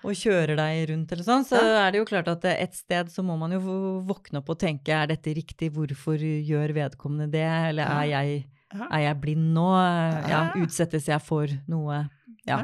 Og 0.01 0.17
kjører 0.17 0.57
deg 0.57 0.81
rundt 0.91 1.11
eller 1.13 1.25
sånn, 1.27 1.45
så 1.45 1.59
er 1.61 1.93
det 1.93 2.01
jo 2.01 2.07
klart 2.09 2.29
at 2.31 2.45
et 2.49 2.73
sted 2.77 3.11
så 3.13 3.23
må 3.25 3.35
man 3.39 3.53
jo 3.55 3.61
våkne 4.07 4.41
opp 4.41 4.49
og 4.53 4.59
tenke, 4.61 4.95
er 4.95 5.11
dette 5.11 5.33
riktig, 5.37 5.71
hvorfor 5.75 6.17
gjør 6.21 6.73
vedkommende 6.77 7.29
det, 7.33 7.45
eller 7.69 7.91
er 7.99 8.09
jeg, 8.09 8.41
er 8.87 9.03
jeg 9.05 9.19
blind 9.21 9.51
nå, 9.55 9.69
ja, 10.31 10.41
utsettes 10.61 11.09
jeg 11.11 11.21
for 11.25 11.53
noe, 11.71 12.03
ja. 12.49 12.63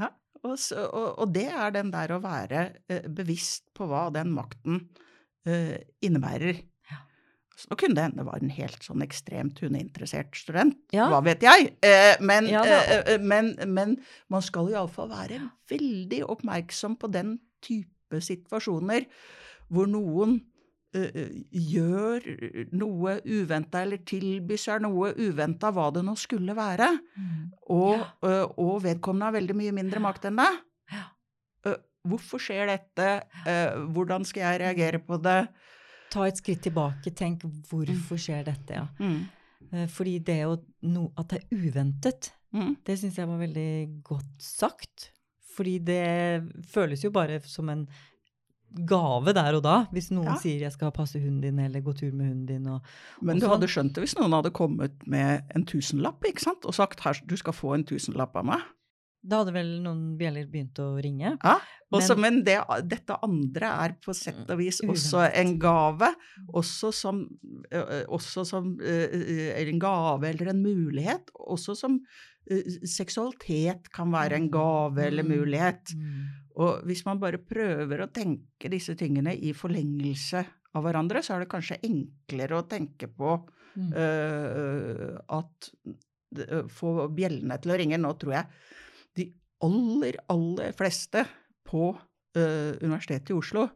Ja. 0.00 0.10
Og, 0.42 0.56
så, 0.58 0.88
og, 0.88 1.20
og 1.22 1.30
det 1.34 1.46
er 1.54 1.70
den 1.74 1.92
der 1.94 2.16
å 2.16 2.22
være 2.22 2.64
eh, 2.90 3.04
bevisst 3.06 3.68
på 3.78 3.86
hva 3.86 4.08
den 4.14 4.32
makten 4.34 4.80
eh, 5.46 5.76
innebærer. 6.02 6.64
Så 7.56 7.76
kunne 7.78 7.94
det 7.94 8.02
hende 8.06 8.22
det 8.22 8.26
var 8.26 8.38
en 8.42 8.50
helt 8.50 8.82
sånn 8.82 9.02
ekstremt 9.04 9.58
hundeinteressert 9.62 10.34
student, 10.36 10.76
Ja. 10.92 11.08
hva 11.12 11.20
vet 11.24 11.42
jeg. 11.44 11.74
Eh, 11.84 12.16
men, 12.20 12.46
Ja, 12.48 12.62
eh, 12.64 13.02
eh, 13.14 13.18
men, 13.20 13.54
men 13.68 13.96
man 14.32 14.42
skal 14.42 14.70
iallfall 14.72 15.10
være 15.12 15.38
veldig 15.70 16.22
oppmerksom 16.32 16.96
på 16.98 17.10
den 17.12 17.38
type 17.62 18.18
situasjoner 18.20 19.06
hvor 19.70 19.86
noen 19.86 20.40
eh, 20.94 21.08
eh, 21.14 21.30
gjør 21.52 22.26
noe 22.72 23.14
uventa 23.24 23.80
eller 23.84 23.98
tilbyr 24.04 24.58
seg 24.60 24.82
noe 24.84 25.12
uventa, 25.16 25.70
hva 25.72 25.90
det 25.94 26.02
nå 26.04 26.16
skulle 26.20 26.52
være, 26.56 26.88
og, 27.70 27.98
Ja. 27.98 28.08
eh, 28.28 28.46
og 28.58 28.82
vedkommende 28.84 29.24
har 29.30 29.32
veldig 29.38 29.56
mye 29.56 29.72
mindre 29.72 30.00
makt 30.04 30.24
enn 30.28 30.36
deg. 30.42 30.58
Ja. 30.92 31.06
Hvorfor 32.04 32.40
skjer 32.42 32.66
dette? 32.66 33.22
Hvordan 33.94 34.24
skal 34.26 34.42
jeg 34.42 34.60
reagere 34.64 34.98
på 34.98 35.20
det? 35.22 35.48
Ta 36.12 36.26
et 36.28 36.36
skritt 36.40 36.60
tilbake, 36.66 37.10
tenk 37.16 37.46
hvorfor 37.70 38.20
skjer 38.20 38.44
dette, 38.50 38.76
ja. 38.76 38.86
Mm. 39.00 39.22
Eh, 39.72 39.86
Fordi 39.88 40.18
det 40.20 40.38
no, 40.92 41.06
at 41.16 41.28
det 41.32 41.42
er 41.42 41.56
uventet, 41.56 42.32
Mm. 42.52 42.74
det 42.84 42.98
syns 43.00 43.16
jeg 43.16 43.26
var 43.30 43.38
veldig 43.40 44.02
godt 44.04 44.42
sagt. 44.44 45.06
Fordi 45.56 45.78
det 45.80 46.66
føles 46.68 47.00
jo 47.04 47.10
bare 47.10 47.38
som 47.48 47.68
en 47.72 47.86
gave 48.88 49.32
der 49.36 49.54
og 49.56 49.62
da, 49.64 49.84
hvis 49.92 50.10
noen 50.10 50.26
Ja. 50.32 50.36
sier 50.36 50.60
'jeg 50.60 50.72
skal 50.72 50.90
passe 50.92 51.18
hunden 51.20 51.40
din', 51.42 51.58
eller 51.58 51.80
'gå 51.80 51.94
tur 51.96 52.12
med 52.12 52.26
hunden 52.28 52.46
din'. 52.46 52.68
Og, 52.74 52.82
Men 53.22 53.38
du 53.38 53.46
sånn. 53.46 53.50
hadde 53.60 53.68
skjønt 53.68 53.92
det 53.94 54.02
hvis 54.04 54.16
noen 54.16 54.32
hadde 54.32 54.50
kommet 54.52 55.06
med 55.06 55.44
en 55.54 55.64
tusenlapp 55.64 56.20
ikke 56.24 56.40
sant? 56.40 56.64
og 56.66 56.74
sagt 56.74 57.00
her, 57.00 57.14
du 57.26 57.36
skal 57.36 57.52
få 57.52 57.74
en 57.74 57.84
tusenlapp 57.84 58.34
av 58.36 58.44
meg. 58.44 58.60
Da 59.24 59.38
hadde 59.38 59.52
vel 59.54 59.68
noen 59.84 60.16
bjeller 60.18 60.46
begynt 60.50 60.74
å 60.82 61.00
ringe. 61.02 61.36
Ja, 61.44 61.58
også, 61.94 62.16
Men- 62.18 62.20
men 62.34 62.44
det, 62.44 62.56
dette 62.88 63.16
andre 63.22 63.68
er 63.84 63.92
på 64.02 64.12
sett 64.14 64.50
og 64.50 64.58
vis 64.58 64.80
Mm, 64.82 64.90
også 64.90 65.30
en 65.32 65.58
gave. 65.58 66.08
Også 66.52 66.92
som, 66.92 67.28
også 67.70 68.44
som 68.44 68.78
en 68.82 69.78
gave 69.78 70.24
eller 70.24 70.48
en 70.50 70.62
mulighet. 70.62 71.30
Også 71.38 71.76
som 71.76 72.00
seksualitet 72.84 73.90
kan 73.94 74.10
være 74.10 74.32
en 74.40 74.50
gave 74.50 74.98
eller 75.06 75.22
Mm. 75.22 75.28
mulighet. 75.38 75.94
Mm. 75.94 76.26
Og 76.56 76.82
hvis 76.84 77.04
man 77.06 77.18
bare 77.20 77.38
prøver 77.38 78.00
å 78.02 78.12
tenke 78.12 78.68
disse 78.70 78.94
tingene 78.96 79.34
i 79.38 79.52
forlengelse 79.52 80.44
av 80.74 80.82
hverandre, 80.84 81.22
så 81.22 81.34
er 81.36 81.40
det 81.40 81.48
kanskje 81.48 81.78
enklere 81.84 82.58
å 82.60 82.66
tenke 82.68 83.06
på 83.06 83.46
Mm. 83.76 83.92
øh, 83.94 85.18
at 85.30 85.70
få 86.68 87.08
bjellene 87.14 87.60
til 87.62 87.72
å 87.72 87.78
ringe. 87.78 87.98
Nå 88.00 88.18
tror 88.18 88.32
jeg 88.32 88.46
de 89.18 89.28
aller, 89.64 90.18
aller 90.32 90.74
fleste 90.76 91.24
på 91.68 91.92
uh, 91.92 92.72
Universitetet 92.82 93.32
i 93.32 93.38
Oslo, 93.38 93.68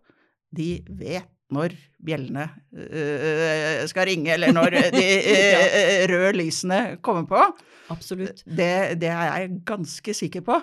de 0.56 0.70
vet 0.98 1.32
når 1.54 1.76
bjellene 2.02 2.48
uh, 2.74 3.84
skal 3.86 4.08
ringe, 4.10 4.32
eller 4.34 4.54
når 4.54 4.80
de 4.96 5.06
uh, 5.30 6.02
røde 6.10 6.34
lysene 6.40 6.80
kommer 7.06 7.28
på. 7.30 7.44
Absolutt. 7.94 8.42
Det, 8.44 8.98
det 9.00 9.12
er 9.12 9.30
jeg 9.30 9.60
ganske 9.68 10.16
sikker 10.22 10.46
på. 10.46 10.60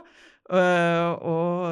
Og, 0.53 1.69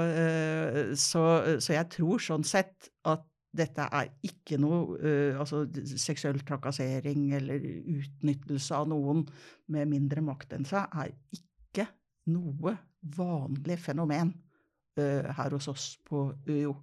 så, 0.96 1.24
så 1.60 1.74
jeg 1.76 1.90
tror 1.92 2.22
sånn 2.24 2.46
sett 2.48 2.88
at 3.12 3.26
dette 3.52 3.86
er 3.92 4.12
ikke 4.26 4.58
noe 4.62 4.98
uh, 5.02 5.40
altså 5.40 5.66
seksuell 6.00 6.40
trakassering 6.48 7.32
eller 7.36 7.60
utnyttelse 7.60 8.78
av 8.78 8.88
noen 8.92 9.26
med 9.72 9.92
mindre 9.92 10.24
makt 10.24 10.56
enn 10.56 10.68
seg, 10.68 10.88
er 10.96 11.12
ikke 11.36 11.90
noe 12.32 12.78
vanlig 13.04 13.80
fenomen 13.80 14.34
øh, 15.00 15.32
her 15.34 15.50
hos 15.52 15.68
oss 15.68 15.98
på 16.06 16.34
UiO. 16.48 16.76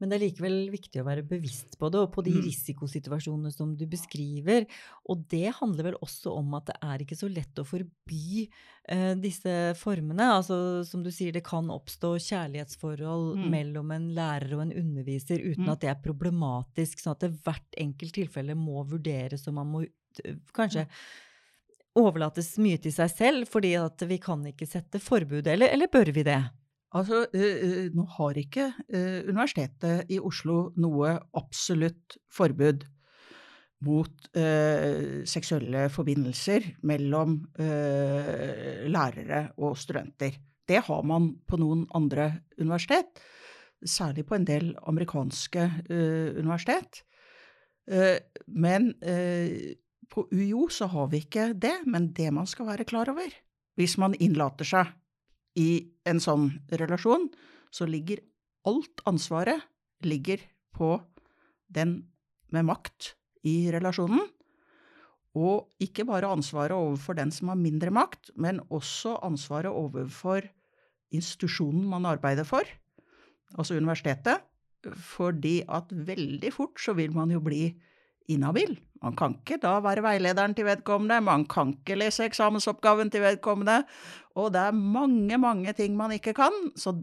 Men 0.00 0.10
det 0.10 0.16
er 0.16 0.24
likevel 0.26 0.56
viktig 0.72 1.00
å 1.00 1.04
være 1.06 1.22
bevisst 1.24 1.78
på 1.78 1.88
det, 1.88 2.00
og 2.02 2.10
på 2.12 2.22
de 2.26 2.32
Mm. 2.34 2.42
risikosituasjonene 2.44 3.52
som 3.54 3.76
du 3.78 3.86
beskriver. 3.86 4.66
Og 5.08 5.22
det 5.30 5.54
handler 5.54 5.84
vel 5.84 5.94
også 6.02 6.32
om 6.36 6.52
at 6.58 6.66
det 6.66 6.76
er 6.82 6.98
ikke 6.98 7.16
så 7.16 7.28
lett 7.32 7.54
å 7.54 7.64
forby 7.64 8.48
eh, 8.88 9.14
disse 9.14 9.72
formene. 9.78 10.26
Altså 10.34 10.84
som 10.84 11.02
du 11.02 11.10
sier, 11.10 11.32
det 11.32 11.44
kan 11.44 11.70
oppstå 11.70 12.18
kjærlighetsforhold 12.20 13.36
Mm. 13.38 13.50
mellom 13.50 13.90
en 13.94 14.14
lærer 14.14 14.52
og 14.54 14.62
en 14.62 14.72
underviser 14.72 15.38
uten 15.40 15.64
Mm. 15.64 15.72
at 15.72 15.80
det 15.80 15.90
er 15.90 16.02
problematisk, 16.02 16.98
sånn 17.00 17.12
at 17.12 17.20
det 17.20 17.42
hvert 17.42 17.78
enkelt 17.78 18.12
tilfelle 18.12 18.54
må 18.54 18.84
vurderes, 18.86 19.46
og 19.48 19.54
man 19.54 19.66
må 19.72 19.86
eh, 20.24 20.34
kanskje 20.52 20.86
overlates 21.98 22.54
mye 22.62 22.78
til 22.82 22.94
seg 22.94 23.10
selv, 23.12 23.48
fordi 23.50 23.74
at 23.78 24.02
vi 24.08 24.18
kan 24.22 24.42
ikke 24.50 24.68
sette 24.68 25.00
forbud, 25.02 25.46
eller, 25.46 25.70
eller 25.74 25.90
bør 25.92 26.10
vi 26.14 26.24
det? 26.26 26.40
Altså, 26.94 27.24
øh, 27.34 27.54
øh, 27.66 27.94
nå 27.94 28.04
har 28.16 28.38
ikke 28.38 28.68
øh, 28.88 29.22
Universitetet 29.28 30.10
i 30.14 30.20
Oslo 30.22 30.70
noe 30.78 31.16
absolutt 31.34 32.18
forbud 32.30 32.86
mot 33.84 34.28
seksuelle 35.28 35.90
forbindelser 35.92 36.70
mellom 36.88 37.34
lærere 38.88 39.40
og 39.60 39.74
studenter. 39.76 40.38
Det 40.64 40.78
har 40.86 41.02
man 41.04 41.26
på 41.44 41.58
noen 41.60 41.82
andre 41.92 42.30
universitet, 42.56 43.20
særlig 43.84 44.24
på 44.24 44.38
en 44.38 44.46
del 44.48 44.70
amerikanske 44.88 45.66
universitet. 46.40 47.02
Eh, 47.90 48.18
men 48.48 48.94
eh, 49.04 49.76
på 50.10 50.26
UiO 50.32 50.68
så 50.72 50.88
har 50.92 51.08
vi 51.12 51.22
ikke 51.24 51.52
det, 51.56 51.80
men 51.86 52.12
det 52.16 52.30
man 52.34 52.48
skal 52.50 52.68
være 52.72 52.86
klar 52.88 53.10
over 53.12 53.32
hvis 53.78 53.96
man 53.98 54.14
innlater 54.22 54.66
seg 54.68 54.92
i 55.58 55.86
en 56.06 56.20
sånn 56.22 56.48
relasjon, 56.74 57.28
så 57.74 57.86
ligger 57.90 58.22
alt 58.68 59.02
ansvaret 59.08 59.62
ligger 60.04 60.42
på 60.74 60.96
den 61.74 61.96
med 62.54 62.66
makt 62.68 63.14
i 63.46 63.70
relasjonen. 63.74 64.22
Og 65.34 65.82
ikke 65.82 66.06
bare 66.06 66.30
ansvaret 66.30 66.76
overfor 66.76 67.18
den 67.18 67.32
som 67.34 67.50
har 67.50 67.58
mindre 67.58 67.90
makt, 67.94 68.30
men 68.38 68.60
også 68.70 69.16
ansvaret 69.26 69.72
overfor 69.74 70.46
institusjonen 71.14 71.86
man 71.90 72.06
arbeider 72.06 72.46
for, 72.46 72.66
altså 73.58 73.78
universitetet. 73.78 74.44
Fordi 74.84 75.62
at 75.72 75.90
veldig 75.90 76.50
fort 76.54 76.78
så 76.82 76.94
vil 76.94 77.14
man 77.16 77.32
jo 77.32 77.40
bli 77.42 77.72
inhabil. 78.32 78.76
Man 79.04 79.16
kan 79.18 79.36
ikke 79.36 79.58
da 79.60 79.74
være 79.84 80.04
veilederen 80.04 80.54
til 80.56 80.66
vedkommende, 80.68 81.20
man 81.24 81.44
kan 81.50 81.74
ikke 81.74 81.98
lese 82.00 82.24
eksamensoppgaven 82.24 83.10
til 83.12 83.24
vedkommende, 83.24 83.82
og 84.40 84.52
det 84.54 84.62
er 84.64 84.78
mange, 84.78 85.38
mange 85.38 85.74
ting 85.76 85.96
man 85.96 86.14
ikke 86.16 86.32
kan. 86.36 86.54
Så 86.76 86.94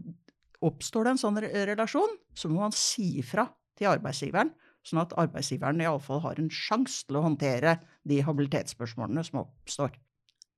oppstår 0.62 1.06
det 1.06 1.14
en 1.14 1.22
sånn 1.22 1.40
relasjon, 1.42 2.18
så 2.34 2.50
må 2.50 2.64
man 2.64 2.74
si 2.74 3.18
ifra 3.22 3.46
til 3.78 3.90
arbeidsgiveren, 3.92 4.52
sånn 4.86 5.02
at 5.04 5.14
arbeidsgiveren 5.18 5.82
iallfall 5.82 6.24
har 6.24 6.42
en 6.42 6.50
sjanse 6.52 7.06
til 7.06 7.18
å 7.18 7.26
håndtere 7.26 7.78
de 8.08 8.18
habilitetsspørsmålene 8.26 9.22
som 9.26 9.44
oppstår. 9.44 9.94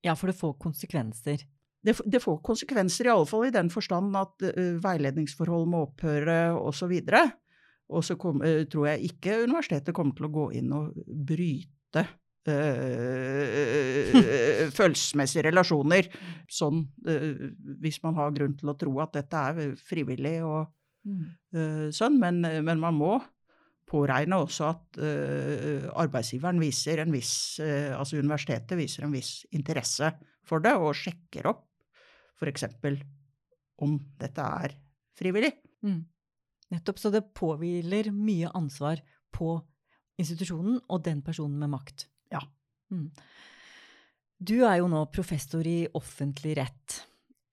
Ja, 0.05 0.17
for 0.17 0.31
det 0.31 0.39
får 0.39 0.57
konsekvenser. 0.61 1.45
Det, 1.85 1.99
det 2.09 2.21
får 2.25 2.41
konsekvenser, 2.45 3.09
i 3.09 3.13
alle 3.13 3.29
fall 3.29 3.47
i 3.49 3.53
den 3.53 3.69
forstand 3.73 4.17
at 4.17 4.45
uh, 4.49 4.77
veiledningsforhold 4.81 5.69
må 5.69 5.85
opphøre 5.91 6.39
osv. 6.57 6.95
Og 6.97 7.01
så 7.13 7.25
kom, 8.19 8.43
eh, 8.43 8.65
tror 8.71 8.89
jeg 8.89 9.11
ikke 9.11 9.43
universitetet 9.45 9.95
kommer 9.95 10.15
til 10.17 10.29
å 10.29 10.33
gå 10.33 10.53
inn 10.59 10.73
og 10.73 10.95
bryte 11.07 12.07
eh, 12.49 14.15
følelsesmessige 14.79 15.45
relasjoner, 15.51 16.09
sånn 16.49 16.85
eh, 17.09 17.53
hvis 17.81 18.03
man 18.03 18.15
har 18.19 18.35
grunn 18.37 18.57
til 18.59 18.73
å 18.73 18.79
tro 18.79 18.97
at 19.05 19.13
dette 19.19 19.37
er 19.37 19.77
frivillig 19.77 20.43
og 20.47 20.67
eh, 21.07 21.91
sånn, 21.95 22.19
men, 22.21 22.41
men 22.41 22.81
man 22.81 22.95
må 22.97 23.19
påregne 23.85 24.41
også 24.41 24.65
at 24.65 24.97
arbeidsgiveren 26.01 26.57
viser 26.59 27.03
en 27.03 27.13
viss, 27.13 27.61
altså 27.61 28.17
universitetet 28.17 28.79
viser 28.81 29.05
en 29.05 29.13
viss 29.13 29.45
interesse 29.55 30.09
for 30.49 30.65
det, 30.65 30.73
og 30.73 30.97
sjekker 30.97 31.47
opp 31.53 31.69
f.eks. 32.41 32.65
om 33.85 33.99
dette 34.19 34.49
er 34.65 34.75
frivillig. 35.21 35.53
Mm. 35.85 36.01
Nettopp. 36.73 37.01
Så 37.01 37.13
det 37.13 37.27
påhviler 37.37 38.11
mye 38.15 38.53
ansvar 38.57 39.03
på 39.35 39.59
institusjonen 40.21 40.79
og 40.89 41.03
den 41.07 41.23
personen 41.27 41.59
med 41.61 41.73
makt. 41.75 42.07
Ja. 42.33 42.43
Mm. 42.95 43.11
Du 44.45 44.57
er 44.67 44.79
jo 44.81 44.89
nå 44.91 45.05
professor 45.15 45.67
i 45.67 45.85
offentlig 45.97 46.57
rett. 46.59 47.01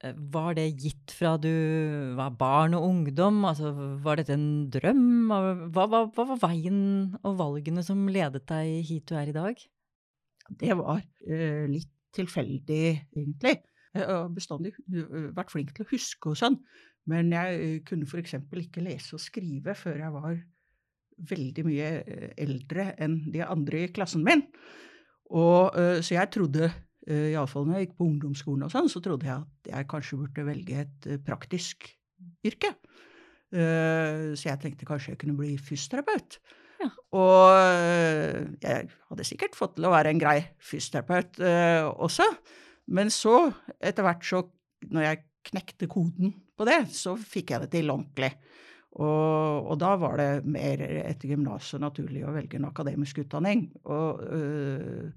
Eh, 0.03 0.15
Var 0.15 0.55
det 0.57 0.67
gitt 0.81 1.13
fra 1.15 1.35
du 1.41 1.51
var 2.17 2.33
barn 2.37 2.75
og 2.77 2.87
ungdom? 2.89 3.43
Altså, 3.47 3.71
var 4.03 4.19
dette 4.19 4.35
en 4.37 4.69
drøm? 4.73 5.29
Hva, 5.29 5.85
hva, 5.87 6.05
hva 6.09 6.27
var 6.33 6.41
veien 6.49 6.81
og 7.21 7.37
valgene 7.41 7.85
som 7.85 8.07
ledet 8.11 8.45
deg 8.49 8.81
hit 8.89 9.07
du 9.09 9.17
er 9.17 9.31
i 9.31 9.37
dag? 9.37 9.65
Det 10.51 10.75
var 10.75 10.99
uh, 10.99 11.65
litt 11.69 11.91
tilfeldig, 12.11 12.85
egentlig. 13.15 13.61
Jeg 13.95 14.07
har 14.07 14.29
bestandig 14.31 14.73
eh, 14.91 15.29
vært 15.35 15.51
flink 15.51 15.73
til 15.75 15.85
å 15.85 15.89
huske 15.91 16.31
og 16.31 16.37
sånn, 16.39 16.57
men 17.09 17.31
jeg 17.33 17.57
eh, 17.57 17.79
kunne 17.87 18.19
eksempel 18.19 18.65
ikke 18.65 18.83
lese 18.85 19.15
og 19.17 19.23
skrive 19.23 19.73
før 19.77 20.03
jeg 20.03 20.13
var 20.13 20.37
veldig 21.31 21.65
mye 21.65 21.89
eh, 22.01 22.29
eldre 22.41 22.91
enn 23.01 23.17
de 23.33 23.43
andre 23.45 23.85
i 23.85 23.91
klassen 23.93 24.25
min. 24.25 24.45
Og, 25.31 25.73
eh, 25.79 25.99
så 26.03 26.17
jeg 26.19 26.33
trodde, 26.35 26.71
iallfall 27.11 27.65
når 27.65 27.79
jeg 27.79 27.87
gikk 27.87 27.93
på 27.97 28.05
ungdomsskolen 28.05 28.67
og 28.67 28.69
sånn, 28.69 28.89
så 28.91 28.99
trodde 29.01 29.25
jeg 29.25 29.41
at 29.41 29.69
jeg 29.71 29.87
kanskje 29.89 30.19
burde 30.19 30.43
velge 30.45 30.83
et 30.83 31.07
praktisk 31.25 31.87
yrke. 32.45 32.69
Så 33.49 34.45
jeg 34.45 34.61
tenkte 34.61 34.85
kanskje 34.85 35.15
jeg 35.15 35.19
kunne 35.23 35.33
bli 35.39 35.55
fysioterapeut. 35.57 36.37
ja. 36.83 36.91
Og 37.17 38.61
jeg 38.61 38.91
hadde 39.09 39.25
sikkert 39.25 39.57
fått 39.57 39.73
til 39.79 39.89
å 39.89 39.95
være 39.95 40.13
en 40.13 40.21
grei 40.21 40.37
fysioterapeut 40.61 41.41
også, 42.05 42.29
men 42.93 43.09
så, 43.09 43.49
etter 43.81 44.05
hvert 44.05 44.29
så, 44.29 44.43
når 44.93 45.07
jeg 45.07 45.23
knekte 45.47 45.89
koden 45.91 46.33
på 46.57 46.67
det, 46.69 46.83
så 46.93 47.15
fikk 47.17 47.53
jeg 47.53 47.65
det 47.65 47.71
til 47.73 47.91
ordentlig. 47.93 48.31
Og, 48.99 49.71
og 49.71 49.77
da 49.79 49.93
var 49.99 50.17
det 50.19 50.29
mer 50.51 50.81
etter 50.83 51.31
gymnaset 51.31 51.79
naturlig 51.81 52.25
å 52.27 52.33
velge 52.35 52.59
en 52.59 52.67
akademisk 52.67 53.21
utdanning. 53.23 53.69
Og 53.87 54.23
øh, 54.25 55.11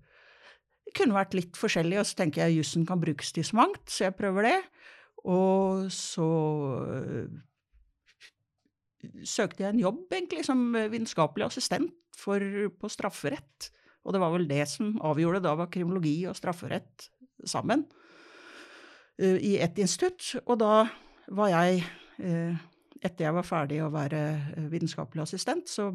det 0.85 0.95
kunne 0.95 1.17
vært 1.17 1.35
litt 1.35 1.59
forskjellig, 1.59 1.99
og 2.01 2.07
så 2.07 2.21
tenker 2.21 2.45
jeg 2.45 2.61
jussen 2.61 2.87
kan 2.87 3.03
brukes 3.03 3.35
til 3.35 3.47
så 3.47 3.59
mangt, 3.59 3.83
så 3.91 4.07
jeg 4.09 4.19
prøver 4.19 4.47
det. 4.47 4.59
Og 5.25 5.91
så 5.95 6.29
øh, 6.85 7.35
søkte 9.27 9.67
jeg 9.67 9.75
en 9.75 9.83
jobb, 9.83 10.07
egentlig, 10.15 10.47
som 10.47 10.69
vitenskapelig 10.71 11.49
assistent 11.49 11.91
for, 12.15 12.39
på 12.79 12.93
strafferett. 12.93 13.73
Og 14.05 14.15
det 14.15 14.23
var 14.23 14.33
vel 14.37 14.47
det 14.47 14.63
som 14.71 14.95
avgjorde. 15.03 15.43
Da 15.43 15.57
var 15.59 15.73
kriminologi 15.73 16.21
og 16.31 16.39
strafferett 16.39 17.09
sammen 17.49 17.89
i 19.21 19.57
ett 19.63 19.79
institutt. 19.79 20.35
Og 20.45 20.59
da 20.63 20.85
var 21.35 21.53
jeg, 21.53 21.85
uh, 22.25 22.57
etter 23.01 23.29
jeg 23.29 23.37
var 23.37 23.47
ferdig 23.47 23.81
å 23.85 23.93
være 23.95 24.23
uh, 24.57 24.67
vitenskapelig 24.73 25.25
assistent, 25.27 25.71
så 25.71 25.91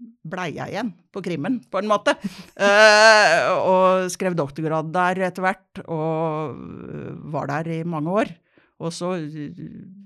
blei 0.00 0.50
jeg 0.56 0.72
igjen 0.72 0.92
på 1.12 1.20
krimmen, 1.24 1.58
på 1.68 1.80
en 1.80 1.88
måte. 1.90 2.14
og 3.70 4.06
skrev 4.12 4.36
doktorgrad 4.38 4.92
der 4.94 5.26
etter 5.28 5.44
hvert, 5.44 5.82
og 5.92 6.56
var 7.32 7.50
der 7.50 7.68
i 7.74 7.80
mange 7.84 8.14
år. 8.22 8.32
Og 8.80 8.94
så 8.96 9.12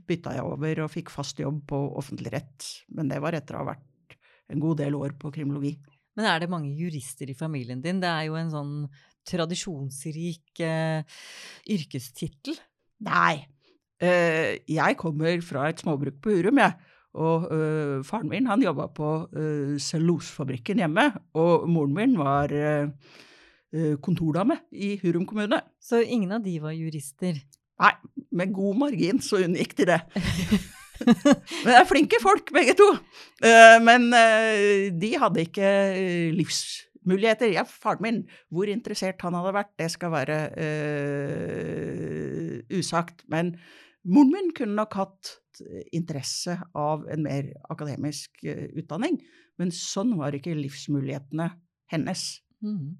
bytta 0.09 0.35
jeg 0.35 0.47
over 0.47 0.83
og 0.83 0.90
fikk 0.90 1.12
fast 1.14 1.38
jobb 1.38 1.61
på 1.71 1.79
offentlig 2.01 2.35
rett. 2.35 2.71
Men 2.95 3.11
det 3.11 3.21
var 3.23 3.37
etter 3.38 3.55
å 3.55 3.62
ha 3.62 3.71
vært 3.71 4.19
en 4.51 4.62
god 4.62 4.83
del 4.83 4.97
år 4.99 5.14
på 5.19 5.31
kriminologi. 5.35 5.77
Men 6.14 6.29
er 6.31 6.42
det 6.42 6.50
mange 6.53 6.70
jurister 6.79 7.31
i 7.31 7.37
familien 7.38 7.83
din? 7.83 8.00
Det 8.03 8.11
er 8.11 8.29
jo 8.29 8.38
en 8.38 8.53
sånn 8.53 8.74
tradisjonsrik 9.29 10.62
eh, 10.62 11.03
yrkestittel. 11.74 12.59
Nei. 13.05 13.44
Uh, 14.03 14.59
jeg 14.68 14.98
kommer 15.00 15.38
fra 15.46 15.68
et 15.70 15.81
småbruk 15.81 16.18
på 16.22 16.35
Hurum, 16.37 16.61
jeg. 16.61 16.77
Og 17.14 17.46
uh, 17.46 17.98
faren 18.07 18.31
min 18.31 18.48
han 18.50 18.62
jobba 18.62 18.88
på 18.94 19.11
uh, 19.31 19.74
cellulosefabrikken 19.81 20.83
hjemme. 20.83 21.09
Og 21.38 21.68
moren 21.70 21.94
min 21.96 22.18
var 22.20 22.55
kontordame 24.05 24.61
i 24.70 24.92
Hurum 25.00 25.24
kommune. 25.27 25.59
Så 25.83 25.98
ingen 25.98 26.31
av 26.37 26.44
de 26.44 26.53
var 26.62 26.77
jurister? 26.79 27.40
Nei, 27.83 27.90
med 28.31 28.53
god 28.55 28.79
margin 28.85 29.18
så 29.18 29.40
unngikk 29.42 29.74
de 29.81 29.88
det. 29.90 29.98
Men 31.64 31.70
det 31.70 31.76
er 31.78 31.88
flinke 31.90 32.20
folk, 32.22 32.52
begge 32.54 32.74
to. 32.78 32.88
Men 33.85 34.09
de 35.00 35.11
hadde 35.20 35.44
ikke 35.44 35.70
livsmuligheter. 36.38 37.50
Ja, 37.57 37.64
faren 37.68 38.04
min, 38.04 38.20
hvor 38.54 38.70
interessert 38.70 39.22
han 39.26 39.37
hadde 39.37 39.54
vært, 39.57 39.72
det 39.80 39.90
skal 39.92 40.14
være 40.14 40.38
uh, 40.54 42.52
usagt. 42.78 43.24
Men 43.33 43.57
moren 44.07 44.33
min 44.37 44.52
kunne 44.57 44.78
nok 44.78 44.94
hatt 45.00 45.35
interesse 45.94 46.57
av 46.78 47.04
en 47.11 47.26
mer 47.26 47.50
akademisk 47.74 48.44
utdanning. 48.46 49.18
Men 49.61 49.74
sånn 49.74 50.16
var 50.18 50.35
ikke 50.35 50.57
livsmulighetene 50.59 51.50
hennes. 51.92 52.24
Mm. 52.64 52.96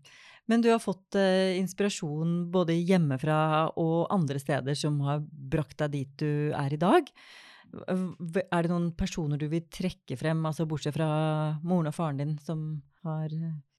Men 0.51 0.61
du 0.65 0.69
har 0.71 0.83
fått 0.83 1.17
eh, 1.17 1.57
inspirasjon 1.59 2.45
både 2.53 2.77
hjemmefra 2.77 3.71
og 3.81 4.11
andre 4.13 4.41
steder 4.43 4.77
som 4.77 4.99
har 5.07 5.23
brakt 5.25 5.79
deg 5.81 5.95
dit 5.95 6.13
du 6.21 6.53
er 6.57 6.75
i 6.75 6.81
dag. 6.81 7.09
Er 7.89 8.65
det 8.65 8.71
noen 8.71 8.91
personer 8.99 9.41
du 9.41 9.47
vil 9.53 9.67
trekke 9.73 10.19
frem, 10.21 10.43
altså 10.47 10.67
bortsett 10.69 10.97
fra 10.97 11.09
moren 11.67 11.91
og 11.91 11.97
faren 11.97 12.21
din, 12.23 12.35
som 12.43 12.67
har 13.05 13.33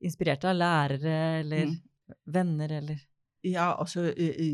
inspirert 0.04 0.46
deg? 0.46 0.58
Lærere 0.60 1.18
eller 1.42 1.70
mm. 1.72 1.76
venner, 2.36 2.78
eller? 2.82 3.04
Ja, 3.46 3.76
altså, 3.78 4.08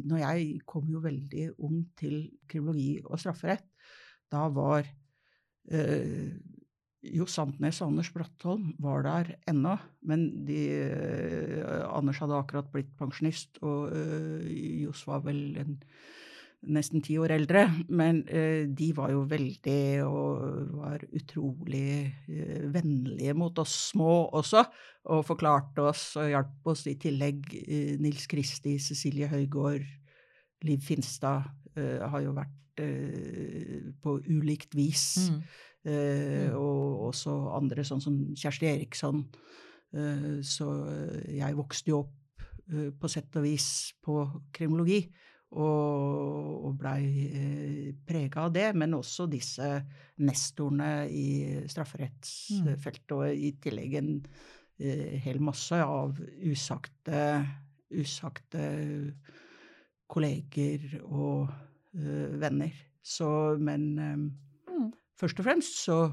når 0.04 0.20
jeg 0.20 0.62
kom 0.68 0.90
jo 0.92 1.00
veldig 1.04 1.52
ung 1.64 1.86
til 2.00 2.26
kriminologi 2.52 3.00
og 3.06 3.20
strafferett, 3.22 3.68
da 4.32 4.48
var 4.52 4.88
eh, 5.72 6.32
Jo 7.02 7.26
Sandnes 7.26 7.80
og 7.82 7.92
Anders 7.92 8.12
Brattholm 8.14 8.74
var 8.84 9.06
der 9.08 9.32
ennå, 9.50 9.78
men 10.08 10.28
de, 10.48 10.60
eh, 10.86 11.86
Anders 11.88 12.20
hadde 12.22 12.38
akkurat 12.38 12.72
blitt 12.74 12.92
pensjonist, 13.00 13.62
og 13.64 13.96
eh, 13.96 14.52
Johs 14.84 15.06
var 15.08 15.24
vel 15.26 15.42
en 15.62 15.78
nesten 16.70 17.02
ti 17.02 17.16
år 17.18 17.34
eldre, 17.34 17.64
men 17.90 18.22
eh, 18.30 18.68
de 18.70 18.92
var 18.94 19.12
jo 19.14 19.24
veldig 19.30 19.82
og 20.06 20.76
var 20.78 21.02
utrolig 21.18 21.86
eh, 22.30 22.68
vennlige 22.74 23.34
mot 23.38 23.58
oss 23.62 23.74
små 23.90 24.30
også, 24.38 24.64
og 25.10 25.26
forklarte 25.26 25.88
oss 25.90 26.04
og 26.22 26.30
hjalp 26.30 26.70
oss 26.74 26.86
i 26.92 26.98
tillegg. 27.02 27.50
Eh, 27.62 27.96
Nils 28.02 28.28
Kristi, 28.30 28.78
Cecilie 28.80 29.30
Høygård, 29.32 29.88
Liv 30.68 30.86
Finstad 30.86 31.50
har 31.74 32.20
jo 32.22 32.34
vært 32.36 32.82
på 34.04 34.14
ulikt 34.28 34.76
vis. 34.78 35.32
Mm. 35.32 35.38
Mm. 35.88 36.58
Og 36.60 37.08
også 37.08 37.32
andre, 37.56 37.86
sånn 37.88 38.04
som 38.04 38.18
Kjersti 38.38 38.68
Eriksson. 38.70 39.24
så 40.46 40.68
jeg 41.32 41.58
vokste 41.58 41.94
jo 41.94 42.04
opp 42.04 42.46
på 43.00 43.10
sett 43.10 43.40
og 43.40 43.48
vis 43.48 43.70
på 44.04 44.20
kriminologi 44.54 45.00
og, 45.52 46.68
og 46.68 46.76
blei 46.80 47.04
eh, 47.28 47.90
prega 48.08 48.46
av 48.46 48.54
det, 48.56 48.70
men 48.78 48.96
også 48.96 49.28
disse 49.32 49.68
nestorene 50.24 51.10
i 51.12 51.28
strafferettsfeltet, 51.72 53.12
mm. 53.12 53.18
og 53.18 53.26
i 53.36 53.52
tillegg 53.64 53.98
en 54.00 54.14
eh, 54.80 55.20
hel 55.26 55.42
masse 55.44 55.76
av 55.76 56.16
usagte, 56.48 57.26
usagte 57.92 58.64
kolleger 60.12 61.02
og 61.04 61.52
eh, 62.00 62.32
venner. 62.40 62.72
Så, 63.04 63.58
men 63.60 63.92
mm. 63.98 64.92
først 65.20 65.42
og 65.42 65.50
fremst 65.50 65.84
så 65.84 66.04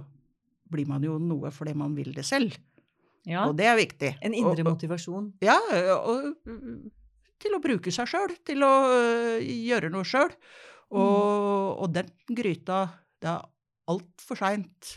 blir 0.68 0.88
man 0.88 1.05
jo 1.05 1.14
noe 1.22 1.53
fordi 1.55 1.77
man 1.79 1.94
vil 1.96 2.11
det 2.16 2.27
selv. 2.27 2.59
Ja. 3.29 3.44
Og 3.46 3.55
det 3.59 3.66
er 3.68 3.77
viktig. 3.79 4.14
En 4.24 4.35
indre 4.35 4.64
og, 4.64 4.72
motivasjon. 4.72 5.35
Ja, 5.44 5.59
og 6.01 6.33
til 7.42 7.57
å 7.57 7.62
bruke 7.62 7.92
seg 7.94 8.09
sjøl, 8.11 8.35
til 8.46 8.64
å 8.66 8.72
uh, 8.88 9.37
gjøre 9.42 9.90
noe 9.94 10.07
sjøl. 10.07 10.33
Og, 10.88 10.96
mm. 10.96 11.72
og, 11.85 11.88
den 11.92 12.09
gryta 12.33 12.79
Det 13.20 13.29
er 13.29 13.42
altfor 13.92 14.38
seint 14.40 14.94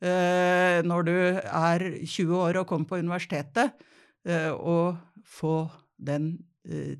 eh, 0.00 0.78
når 0.80 1.04
du 1.04 1.12
er 1.12 1.84
20 1.98 2.30
år 2.38 2.58
og 2.62 2.70
kommer 2.70 2.88
på 2.88 3.00
universitetet, 3.02 3.74
uh, 4.28 4.52
å 4.56 4.76
få 5.24 5.58
den 5.96 6.36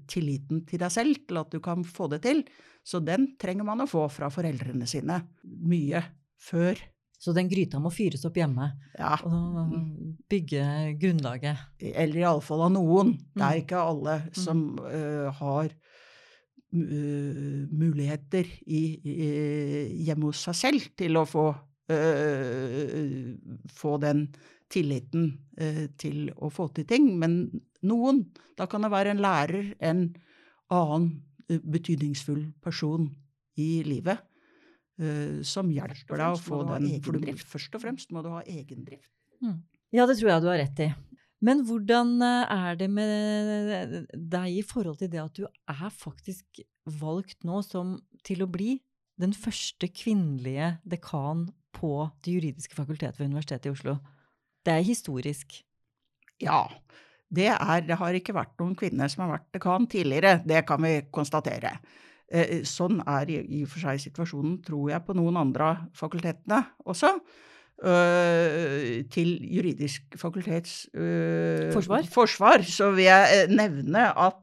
tilliten 0.07 0.61
til 0.63 0.79
deg 0.79 0.93
selv 0.95 1.25
til 1.27 1.41
at 1.41 1.49
du 1.51 1.59
kan 1.59 1.81
få 1.83 2.07
det 2.13 2.21
til. 2.23 2.45
Så 2.87 3.01
den 3.03 3.33
trenger 3.41 3.67
man 3.67 3.83
å 3.83 3.89
få 3.91 4.05
fra 4.15 4.29
foreldrene 4.31 4.87
sine 4.87 5.17
mye 5.43 6.05
før 6.39 6.79
så 7.19 7.33
den 7.33 7.49
gryta 7.49 7.81
må 7.81 7.91
fyres 7.95 8.27
opp 8.29 8.37
hjemme 8.37 8.69
ja. 8.99 9.15
og 9.25 9.73
bygge 10.29 10.65
grunnlaget. 11.01 11.63
Eller 11.81 12.21
iallfall 12.23 12.67
av 12.67 12.75
noen. 12.75 13.15
Det 13.33 13.41
er 13.43 13.55
mm. 13.55 13.63
ikke 13.63 13.85
alle 13.93 14.17
mm. 14.27 14.35
som 14.37 14.65
uh, 14.83 15.29
har 15.39 15.71
uh, 15.71 17.63
muligheter 17.73 18.51
i, 18.67 18.83
i, 19.01 19.31
hjemme 20.05 20.29
hos 20.29 20.45
seg 20.51 20.59
selv 20.61 20.91
til 21.01 21.17
å 21.17 21.25
få, 21.29 21.47
uh, 21.93 23.33
få 23.81 23.97
den 24.05 24.29
tilliten 24.69 25.31
til 25.97 26.25
å 26.43 26.51
få 26.51 26.67
til 26.75 26.85
ting. 26.91 27.13
Men 27.17 27.47
noen. 27.87 28.25
Da 28.59 28.67
kan 28.69 28.83
det 28.83 28.91
være 28.91 29.13
en 29.15 29.21
lærer, 29.23 29.69
en 29.79 30.09
annen 30.75 31.23
betydningsfull 31.47 32.49
person 32.65 33.07
i 33.63 33.85
livet 33.87 34.25
uh, 35.03 35.43
som 35.47 35.71
hjelper 35.73 36.23
deg 36.23 36.37
å 36.37 36.41
få 36.41 36.63
den. 36.73 36.89
For 37.05 37.19
du, 37.19 37.33
først 37.55 37.79
og 37.79 37.85
fremst 37.85 38.15
må 38.15 38.25
du 38.25 38.31
ha 38.35 38.43
egendrift. 38.45 39.13
Mm. 39.45 39.61
Ja, 39.95 40.07
det 40.09 40.19
tror 40.19 40.33
jeg 40.33 40.45
du 40.45 40.51
har 40.51 40.61
rett 40.61 40.83
i. 40.87 40.91
Men 41.45 41.61
hvordan 41.69 42.17
eh, 42.25 42.53
er 42.53 42.79
det 42.81 42.89
med 42.91 43.97
deg 44.33 44.55
i 44.57 44.65
forhold 44.65 44.97
til 45.03 45.11
det 45.13 45.21
at 45.21 45.37
du 45.37 45.45
er 45.45 45.91
faktisk 45.93 46.63
valgt 46.89 47.45
nå 47.45 47.61
som 47.67 47.99
til 48.27 48.45
å 48.45 48.51
bli 48.51 48.79
den 49.21 49.35
første 49.37 49.89
kvinnelige 49.93 50.77
dekan 50.89 51.49
på 51.77 52.09
Det 52.25 52.33
juridiske 52.33 52.77
fakultetet 52.77 53.21
ved 53.21 53.35
Universitetet 53.35 53.69
i 53.69 53.75
Oslo? 53.75 53.99
Det 54.65 54.73
er 54.73 54.87
historisk. 54.87 55.59
Ja. 56.43 56.65
Det, 57.29 57.51
er, 57.53 57.85
det 57.85 57.99
har 58.01 58.17
ikke 58.17 58.37
vært 58.37 58.57
noen 58.61 58.77
kvinner 58.79 59.11
som 59.13 59.27
har 59.27 59.37
vært 59.37 59.53
dekan 59.59 59.89
tidligere, 59.91 60.39
det 60.47 60.65
kan 60.69 60.81
vi 60.83 60.95
konstatere. 61.13 61.75
Eh, 62.27 62.63
sånn 62.67 62.99
er 63.07 63.31
i 63.31 63.61
og 63.63 63.71
for 63.71 63.85
seg 63.85 64.01
situasjonen, 64.03 64.59
tror 64.67 64.91
jeg, 64.91 65.03
på 65.07 65.15
noen 65.15 65.39
andre 65.39 65.69
av 65.73 65.85
fakultetene 65.95 66.63
også. 66.87 67.13
Uh, 67.77 69.05
til 69.13 69.35
juridisk 69.53 70.15
fakultets 70.17 70.87
uh, 70.97 71.69
forsvar. 71.75 72.07
forsvar. 72.09 72.65
så 72.65 72.89
vil 72.97 73.05
jeg 73.05 73.51
nevne 73.53 74.07
at 74.17 74.41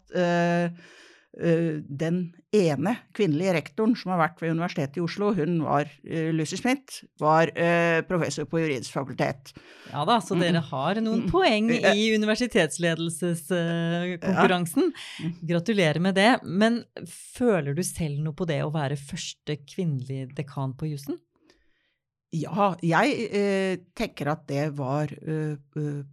den 1.34 2.20
ene 2.54 2.96
kvinnelige 3.18 3.54
rektoren 3.58 3.96
som 3.98 4.12
har 4.14 4.20
vært 4.22 4.38
ved 4.44 4.54
Universitetet 4.54 4.98
i 5.00 5.02
Oslo, 5.04 5.26
hun 5.38 5.54
var 5.66 5.86
uh, 5.90 6.32
Lucy 6.36 6.58
Smith, 6.60 6.92
var 7.22 7.46
uh, 7.58 8.00
professor 8.08 8.44
på 8.50 8.60
juridisk 8.62 8.92
fakultet. 8.96 9.42
Ja 9.92 10.02
da, 10.08 10.16
så 10.24 10.34
dere 10.40 10.62
har 10.70 10.94
noen 11.04 11.22
poeng 11.32 11.66
i 11.74 12.16
universitetsledelseskonkurransen. 12.16 14.86
Uh, 14.94 14.98
Gratulerer 15.54 16.00
med 16.04 16.14
det. 16.20 16.34
Men 16.44 16.74
føler 17.10 17.74
du 17.78 17.84
selv 17.86 18.18
noe 18.24 18.34
på 18.38 18.46
det 18.50 18.62
å 18.66 18.74
være 18.74 18.96
første 19.00 19.54
kvinnelige 19.68 20.28
dekan 20.38 20.74
på 20.78 20.86
jussen? 20.94 21.16
Ja, 22.34 22.72
jeg 22.82 23.28
eh, 23.30 23.76
tenker 23.94 24.32
at 24.32 24.48
det 24.50 24.72
var 24.74 25.12
eh, 25.14 25.54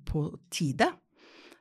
på 0.05 0.25
tide. 0.53 0.91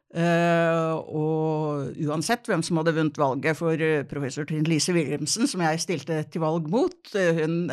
Uh, 0.09 0.95
og 1.05 1.99
uansett 2.01 2.47
hvem 2.49 2.63
som 2.65 2.79
hadde 2.79 2.95
vunnet 2.95 3.17
valget 3.21 3.57
for 3.59 3.77
uh, 3.77 4.01
professor 4.09 4.47
Trine 4.49 4.65
Lise 4.65 4.93
Wilhelmsen, 4.95 5.45
som 5.45 5.61
jeg 5.61 5.83
stilte 5.83 6.23
til 6.33 6.41
valg 6.41 6.65
mot, 6.73 6.97
uh, 7.13 7.29
hun 7.37 7.69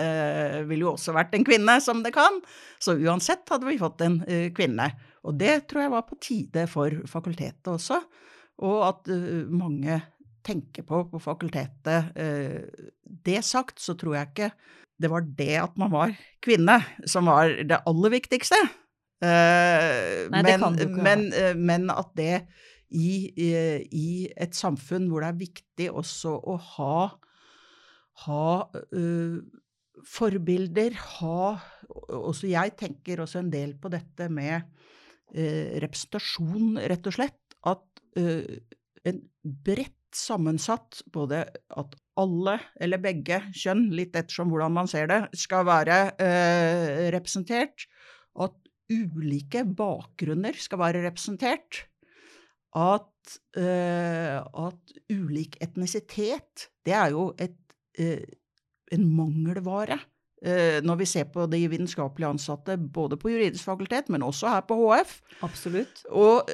ville 0.69 0.85
jo 0.85 0.93
også 0.93 1.15
vært 1.17 1.33
en 1.37 1.47
kvinne, 1.49 1.79
som 1.81 2.03
det 2.05 2.13
kan. 2.17 2.43
Så 2.83 2.99
uansett 3.01 3.49
hadde 3.49 3.69
vi 3.71 3.81
fått 3.81 4.05
en 4.05 4.21
kvinne. 4.57 4.91
Og 5.27 5.39
det 5.41 5.63
tror 5.71 5.87
jeg 5.87 5.95
var 5.95 6.05
på 6.07 6.21
tide 6.21 6.67
for 6.69 6.93
fakultetet 7.09 7.73
også. 7.73 8.03
Og 8.67 8.83
at 8.85 9.09
mange 9.49 9.99
tenker 10.47 10.85
på 10.87 11.03
på 11.11 11.19
fakultetet. 11.21 12.13
det 13.03 13.41
sagt, 13.45 13.81
så 13.83 13.97
tror 13.99 14.15
jeg 14.15 14.29
ikke 14.31 14.51
det 15.03 15.11
var 15.13 15.25
det 15.39 15.57
at 15.61 15.75
man 15.81 15.91
var 15.93 16.15
kvinne 16.45 16.79
som 17.09 17.29
var 17.29 17.51
det 17.65 17.83
aller 17.89 18.15
viktigste. 18.15 18.61
Uh, 19.17 20.29
Nei, 20.29 20.43
men, 20.45 20.75
det 20.77 20.87
men, 20.93 21.23
uh, 21.33 21.55
men, 21.57 21.87
at 21.89 22.11
det 22.19 22.43
i, 22.93 23.33
i, 23.33 23.47
i, 23.89 24.09
et 24.37 24.53
samfunn 24.55 25.07
hvor 25.09 25.25
det 25.25 25.31
er 25.31 25.39
viktig 25.41 25.87
også 25.89 26.35
å 26.37 26.57
ha, 26.77 26.99
ha 28.27 28.51
forbilder, 30.07 30.95
ha 31.17 31.57
Også 32.15 32.51
jeg 32.51 32.75
tenker 32.79 33.25
også 33.25 33.41
en 33.41 33.51
del 33.51 33.73
på 33.81 33.91
dette 33.91 34.29
med 34.31 34.69
representasjon, 35.83 36.77
rett 36.79 37.09
og 37.09 37.17
slett. 37.17 37.57
At 37.67 37.83
en 38.21 39.21
bredt 39.43 40.15
sammensatt, 40.15 41.01
både 41.13 41.43
at 41.51 41.97
alle, 42.21 42.59
eller 42.79 43.03
begge 43.03 43.41
kjønn, 43.51 43.89
litt 43.97 44.15
ettersom 44.19 44.53
hvordan 44.53 44.77
man 44.77 44.91
ser 44.91 45.11
det, 45.11 45.21
skal 45.39 45.67
være 45.67 45.99
representert. 47.17 47.89
At 48.39 48.55
ulike 48.93 49.65
bakgrunner 49.77 50.57
skal 50.61 50.81
være 50.83 51.05
representert. 51.07 51.85
At, 52.77 53.39
uh, 53.57 54.43
at 54.67 54.99
ulik 55.13 55.57
etnisitet, 55.65 56.69
det 56.87 56.95
er 56.95 57.15
jo 57.15 57.31
et, 57.41 57.57
uh, 58.01 58.37
en 58.93 59.09
mangelvare. 59.17 59.99
Uh, 60.45 60.85
når 60.85 61.01
vi 61.01 61.09
ser 61.09 61.31
på 61.33 61.47
de 61.51 61.63
vitenskapelige 61.73 62.35
ansatte 62.37 62.77
både 62.77 63.17
på 63.19 63.33
juridisk 63.33 63.65
fakultet, 63.65 64.11
men 64.13 64.23
også 64.27 64.53
her 64.53 64.67
på 64.69 64.77
HF. 64.83 65.19
Absolutt. 65.47 66.05
Og 66.13 66.51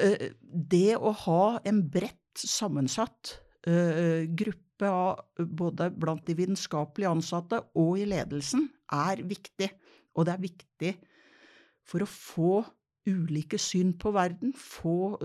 det 0.52 0.96
å 0.96 1.14
ha 1.26 1.44
en 1.68 1.82
bredt 1.90 2.18
sammensatt 2.38 3.38
gruppe 3.62 4.88
av 4.88 5.44
både 5.54 5.86
blant 5.94 6.24
de 6.26 6.34
vitenskapelige 6.34 7.10
ansatte 7.12 7.60
og 7.78 8.00
i 8.00 8.06
ledelsen 8.10 8.64
er 8.90 9.20
viktig. 9.22 9.68
Og 10.16 10.26
det 10.26 10.32
er 10.32 10.42
viktig 10.42 10.92
for 11.88 12.04
å 12.04 12.08
få 12.08 12.62
ulike 13.08 13.58
syn 13.60 13.94
på 13.98 14.12
verden. 14.14 14.54
Få 14.54 15.18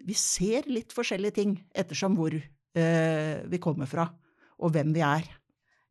Vi 0.00 0.16
ser 0.16 0.68
litt 0.68 0.94
forskjellige 0.96 1.36
ting 1.40 1.58
ettersom 1.76 2.16
hvor 2.16 2.34
eh, 2.34 3.36
vi 3.44 3.60
kommer 3.60 3.88
fra, 3.88 4.08
og 4.60 4.72
hvem 4.72 4.94
vi 4.96 5.04
er. 5.04 5.28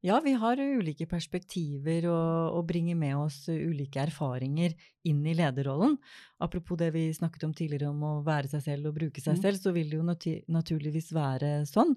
Ja, 0.05 0.21
vi 0.23 0.31
har 0.39 0.55
ulike 0.55 1.03
perspektiver 1.11 2.05
og, 2.07 2.55
og, 2.55 2.61
bringer 2.69 2.95
med 2.95 3.17
oss 3.19 3.41
ulike 3.51 3.99
erfaringer 3.99 4.71
inn 5.09 5.19
i 5.27 5.35
lederrollen. 5.35 5.97
Apropos 6.39 6.79
det 6.79 6.93
vi 6.95 7.09
snakket 7.13 7.43
om 7.49 7.53
tidligere 7.53 7.91
om 7.91 8.05
å 8.07 8.13
være 8.23 8.47
seg 8.53 8.63
selv 8.63 8.89
og 8.89 8.95
bruke 8.95 9.19
seg 9.19 9.35
mm. 9.35 9.41
selv, 9.43 9.59
så 9.59 9.73
vil 9.75 9.91
det 9.91 9.99
jo 9.99 10.07
nat 10.07 10.27
naturligvis 10.47 11.11
være 11.17 11.51
sånn. 11.67 11.91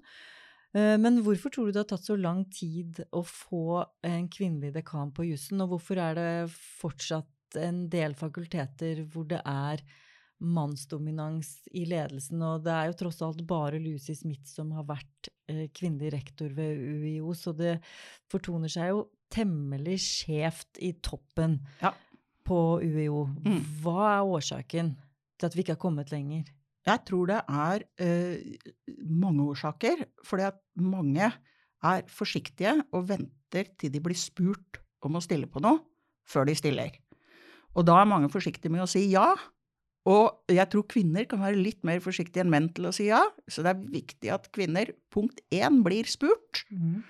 Men 0.73 1.21
hvorfor 1.21 1.53
tror 1.53 1.69
du 1.69 1.75
det 1.75 1.83
har 1.83 1.89
tatt 1.91 2.07
så 2.09 2.15
lang 2.17 2.41
tid 2.49 2.97
å 3.13 3.21
få 3.23 3.83
en 4.09 4.25
kvinnelig 4.33 4.73
dekan 4.73 5.11
på 5.13 5.27
jussen, 5.29 5.61
og 5.61 5.75
hvorfor 5.75 6.01
er 6.01 6.17
det 6.17 6.29
fortsatt 6.81 7.29
en 7.59 7.85
del 7.91 8.15
fakulteter 8.17 9.03
hvor 9.11 9.27
det 9.29 9.41
er 9.45 9.83
mannsdominans 10.43 11.55
i 11.71 11.85
ledelsen, 11.87 12.41
og 12.43 12.65
det 12.65 12.73
er 12.73 12.89
jo 12.89 12.97
tross 12.99 13.21
alt 13.23 13.43
bare 13.47 13.79
Lucy 13.79 14.15
Smith 14.17 14.49
som 14.49 14.73
har 14.75 14.85
vært 14.89 15.29
eh, 15.47 15.69
kvinnelig 15.75 16.11
rektor 16.17 16.51
ved 16.55 16.79
UiO, 16.79 17.31
så 17.37 17.53
det 17.55 17.77
fortoner 18.31 18.71
seg 18.71 18.91
jo 18.91 19.05
temmelig 19.33 19.99
skjevt 20.03 20.81
i 20.83 20.91
toppen 21.03 21.57
ja. 21.81 21.93
på 22.45 22.59
UiO. 22.83 23.25
Mm. 23.45 23.61
Hva 23.85 24.09
er 24.17 24.33
årsaken 24.35 24.93
til 25.39 25.47
at 25.47 25.55
vi 25.55 25.63
ikke 25.63 25.77
har 25.77 25.85
kommet 25.85 26.11
lenger? 26.13 26.51
Jeg 26.83 27.05
tror 27.07 27.29
det 27.31 27.39
er 27.47 27.87
eh, 28.03 28.67
mange 29.07 29.47
årsaker, 29.53 30.03
fordi 30.27 30.49
at 30.49 30.59
mange 30.75 31.31
er 31.83 32.07
forsiktige 32.11 32.75
og 32.91 33.07
venter 33.11 33.71
til 33.79 33.91
de 33.93 34.01
blir 34.03 34.19
spurt 34.19 34.81
om 35.03 35.15
å 35.15 35.23
stille 35.23 35.47
på 35.51 35.63
noe, 35.63 35.79
før 36.27 36.47
de 36.47 36.55
stiller. 36.55 36.95
Og 37.73 37.87
da 37.87 37.99
er 37.99 38.09
mange 38.09 38.29
forsiktige 38.33 38.71
med 38.73 38.85
å 38.85 38.89
si 38.89 39.05
ja. 39.11 39.31
Og 40.09 40.51
jeg 40.51 40.67
tror 40.71 40.83
kvinner 40.91 41.25
kan 41.29 41.41
være 41.43 41.61
litt 41.63 41.79
mer 41.87 42.01
forsiktige 42.03 42.43
enn 42.43 42.51
menn 42.51 42.67
til 42.75 42.89
å 42.89 42.93
si 42.95 43.07
ja. 43.07 43.21
Så 43.47 43.63
det 43.63 43.73
er 43.73 43.85
viktig 43.93 44.33
at 44.35 44.49
kvinner, 44.55 44.91
punkt 45.13 45.39
én, 45.53 45.79
blir 45.85 46.09
spurt. 46.11 46.65
Mm. 46.73 47.01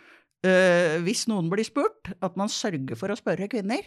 Uh, 0.44 1.00
hvis 1.06 1.26
noen 1.32 1.50
blir 1.52 1.66
spurt, 1.66 2.12
at 2.24 2.38
man 2.40 2.52
sørger 2.52 3.00
for 3.00 3.12
å 3.12 3.18
spørre 3.18 3.50
kvinner. 3.52 3.86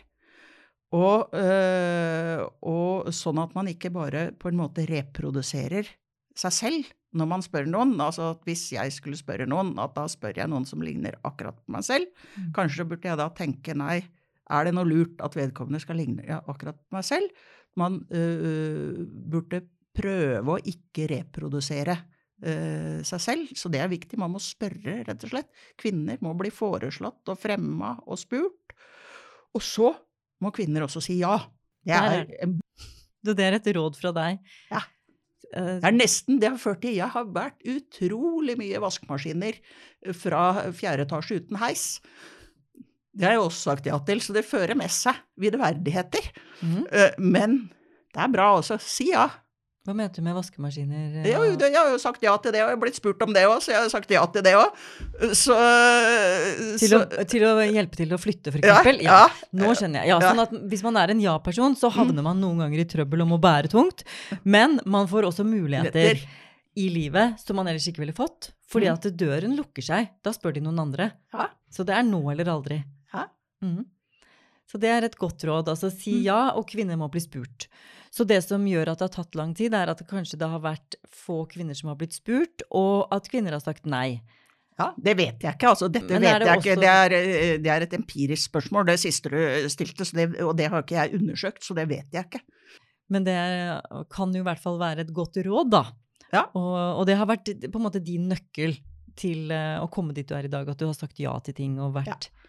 Og, 0.96 1.32
uh, 1.34 2.46
og, 2.64 3.08
sånn 3.14 3.40
at 3.42 3.54
man 3.56 3.70
ikke 3.70 3.92
bare 3.94 4.30
på 4.38 4.50
en 4.50 4.60
måte 4.60 4.86
reproduserer 4.88 5.88
seg 6.36 6.54
selv 6.54 6.92
når 7.16 7.28
man 7.30 7.44
spør 7.44 7.68
noen. 7.70 7.94
Altså 8.02 8.32
at 8.34 8.42
hvis 8.48 8.68
jeg 8.74 8.94
skulle 8.94 9.18
spørre 9.18 9.48
noen, 9.48 9.74
at 9.82 9.94
da 9.96 10.06
spør 10.10 10.42
jeg 10.42 10.50
noen 10.52 10.66
som 10.68 10.82
ligner 10.84 11.18
akkurat 11.26 11.58
på 11.62 11.76
meg 11.76 11.86
selv. 11.86 12.10
Mm. 12.36 12.50
Kanskje 12.56 12.88
burde 12.88 13.10
jeg 13.10 13.20
da 13.20 13.30
tenke 13.36 13.76
nei, 13.76 14.00
er 14.46 14.66
det 14.66 14.74
noe 14.76 14.86
lurt 14.86 15.22
at 15.24 15.36
vedkommende 15.36 15.82
skal 15.82 15.98
ligne 15.98 16.26
ja, 16.26 16.40
akkurat 16.46 16.78
meg 16.94 17.06
selv? 17.06 17.46
Man 17.80 17.98
uh, 18.12 19.00
burde 19.04 19.64
prøve 19.96 20.54
å 20.54 20.62
ikke 20.70 21.08
reprodusere 21.10 21.96
uh, 21.96 23.02
seg 23.06 23.22
selv, 23.22 23.54
så 23.58 23.70
det 23.72 23.82
er 23.82 23.92
viktig. 23.92 24.18
Man 24.20 24.34
må 24.36 24.42
spørre, 24.42 25.00
rett 25.08 25.26
og 25.26 25.32
slett. 25.32 25.50
Kvinner 25.80 26.20
må 26.24 26.34
bli 26.38 26.52
foreslått 26.54 27.32
og 27.32 27.40
fremma 27.40 27.96
og 28.06 28.20
spurt. 28.20 28.76
Og 29.56 29.64
så 29.64 29.92
må 30.44 30.52
kvinner 30.54 30.84
også 30.86 31.02
si 31.04 31.20
ja. 31.22 31.38
Det 31.86 31.96
er, 31.96 32.52
det 33.30 33.42
er 33.44 33.56
et 33.56 33.68
råd 33.76 33.96
fra 33.98 34.12
deg. 34.14 34.40
Ja. 34.72 34.82
Det 35.46 35.86
er 35.86 35.94
nesten 35.94 36.40
det 36.42 36.50
har 36.50 36.58
ført 36.60 36.80
til. 36.82 36.96
Jeg 36.98 37.08
har 37.14 37.28
vært 37.32 37.62
utrolig 37.70 38.56
mye 38.58 38.80
vaskemaskiner 38.82 39.60
fra 40.18 40.72
fjerde 40.74 41.06
etasje 41.06 41.38
uten 41.40 41.60
heis. 41.62 41.86
Det 43.16 43.28
har 43.28 43.36
jeg 43.36 43.46
også 43.46 43.70
sagt 43.70 43.88
ja 43.88 43.96
til, 44.04 44.20
så 44.20 44.36
det 44.36 44.44
fører 44.44 44.76
med 44.76 44.92
seg 44.92 45.16
videreverdigheter. 45.40 46.30
Mm. 46.60 46.84
Men 47.22 47.58
det 48.12 48.22
er 48.24 48.32
bra 48.32 48.52
også. 48.58 48.76
Si 48.82 49.10
ja. 49.14 49.26
Hva 49.86 49.94
mente 49.94 50.18
du 50.18 50.24
med 50.26 50.34
vaskemaskiner? 50.34 51.20
Ja, 51.22 51.44
jeg 51.46 51.74
har 51.76 51.92
jo 51.92 51.98
sagt 52.02 52.24
ja 52.24 52.32
til 52.42 52.50
det, 52.50 52.58
og 52.64 52.72
jeg 52.72 52.74
har 52.74 52.80
blitt 52.82 52.96
spurt 52.98 53.20
om 53.22 53.30
det 53.34 53.44
òg, 53.46 53.60
så 53.62 53.70
jeg 53.70 53.78
har 53.84 53.90
sagt 53.92 54.10
ja 54.10 54.24
til 54.34 54.42
det 54.42 54.54
òg. 54.58 54.80
Så, 55.30 55.54
til, 56.80 56.90
så 56.90 56.98
å, 57.04 57.26
til, 57.30 57.44
å, 57.46 57.52
hjelpe 57.62 58.00
til 58.00 58.14
å 58.16 58.18
flytte, 58.18 58.50
for 58.50 58.58
eksempel? 58.58 58.98
Ja, 59.06 59.20
ja, 59.28 59.50
Nå 59.60 59.70
skjønner 59.78 60.02
jeg. 60.02 60.10
Ja, 60.10 60.18
sånn 60.24 60.42
at 60.42 60.56
Hvis 60.72 60.82
man 60.82 60.98
er 60.98 61.14
en 61.14 61.22
ja-person, 61.22 61.78
så 61.78 61.92
havner 61.94 62.18
mm. 62.18 62.26
man 62.26 62.42
noen 62.42 62.64
ganger 62.64 62.82
i 62.82 62.88
trøbbel 62.96 63.22
om 63.28 63.36
å 63.36 63.40
bære 63.46 63.70
tungt. 63.76 64.02
Men 64.42 64.80
man 64.90 65.06
får 65.12 65.30
også 65.30 65.46
muligheter 65.46 66.24
i 66.76 66.88
livet 66.90 67.38
som 67.44 67.60
man 67.60 67.70
ellers 67.70 67.86
ikke 67.86 68.02
ville 68.02 68.16
fått. 68.16 68.50
Fordi 68.66 68.90
mm. 68.90 68.98
at 68.98 69.08
døren 69.22 69.54
lukker 69.60 69.86
seg. 69.86 70.10
Da 70.26 70.34
spør 70.34 70.58
de 70.58 70.66
noen 70.66 70.82
andre. 70.88 71.12
Så 71.70 71.86
det 71.86 71.94
er 71.94 72.02
nå 72.10 72.24
eller 72.34 72.50
aldri. 72.50 72.82
Mm. 73.64 73.84
Så 74.66 74.80
det 74.82 74.90
er 74.90 75.06
et 75.06 75.18
godt 75.18 75.44
råd. 75.46 75.70
Altså 75.70 75.92
si 75.94 76.18
mm. 76.18 76.24
ja, 76.26 76.40
og 76.58 76.66
kvinner 76.70 76.98
må 76.98 77.08
bli 77.12 77.22
spurt. 77.22 77.68
Så 78.10 78.24
det 78.26 78.40
som 78.46 78.64
gjør 78.66 78.92
at 78.92 79.00
det 79.00 79.08
har 79.08 79.14
tatt 79.18 79.36
lang 79.38 79.52
tid, 79.56 79.74
er 79.76 79.92
at 79.92 80.00
det 80.00 80.08
kanskje 80.10 80.38
det 80.40 80.48
har 80.50 80.62
vært 80.64 80.96
få 81.12 81.44
kvinner 81.50 81.76
som 81.76 81.92
har 81.92 81.98
blitt 82.00 82.16
spurt, 82.16 82.64
og 82.74 83.12
at 83.14 83.28
kvinner 83.30 83.56
har 83.56 83.62
sagt 83.62 83.86
nei. 83.86 84.22
Ja, 84.76 84.90
Det 84.96 85.14
vet 85.16 85.44
jeg 85.44 85.56
ikke. 85.56 85.70
altså 85.72 85.88
Dette 85.88 86.18
vet 86.20 86.26
jeg 86.28 86.42
også... 86.42 86.58
ikke. 86.60 86.80
Det 86.80 86.88
er, 86.90 87.14
eh, 87.16 87.54
det 87.64 87.70
er, 87.72 87.84
et 87.86 87.94
empirisk 87.96 88.50
spørsmål, 88.50 88.88
det 88.90 88.98
siste 89.00 89.32
du 89.32 89.38
stilte, 89.72 90.04
det, 90.16 90.26
og 90.44 90.52
det 90.58 90.68
har 90.72 90.84
ikke 90.84 90.98
jeg 90.98 91.20
undersøkt, 91.20 91.64
så 91.64 91.76
det 91.78 91.86
vet 91.92 92.12
jeg 92.12 92.28
ikke. 92.28 92.42
Men 93.12 93.24
det 93.24 93.38
kan 94.12 94.34
jo 94.34 94.42
i 94.42 94.46
hvert 94.46 94.60
fall 94.60 94.80
være 94.80 95.06
et 95.06 95.14
godt 95.14 95.38
råd, 95.46 95.70
da. 95.72 95.84
Ja. 96.34 96.42
Og, 96.58 96.74
og, 96.74 97.04
det 97.08 97.16
har 97.16 97.28
vært 97.30 97.48
på 97.48 97.78
en 97.78 97.86
måte 97.86 98.02
din 98.04 98.26
nøkkel 98.28 98.74
til 99.16 99.52
uh, 99.54 99.78
å 99.80 99.88
komme 99.92 100.12
dit 100.12 100.26
du 100.28 100.34
er 100.36 100.48
i 100.48 100.52
dag, 100.52 100.68
at 100.68 100.80
du 100.80 100.88
har 100.88 100.96
sagt 100.96 101.20
ja 101.22 101.32
til 101.44 101.56
ting 101.56 101.78
og 101.80 101.94
vært 101.94 102.28
ja. 102.28 102.45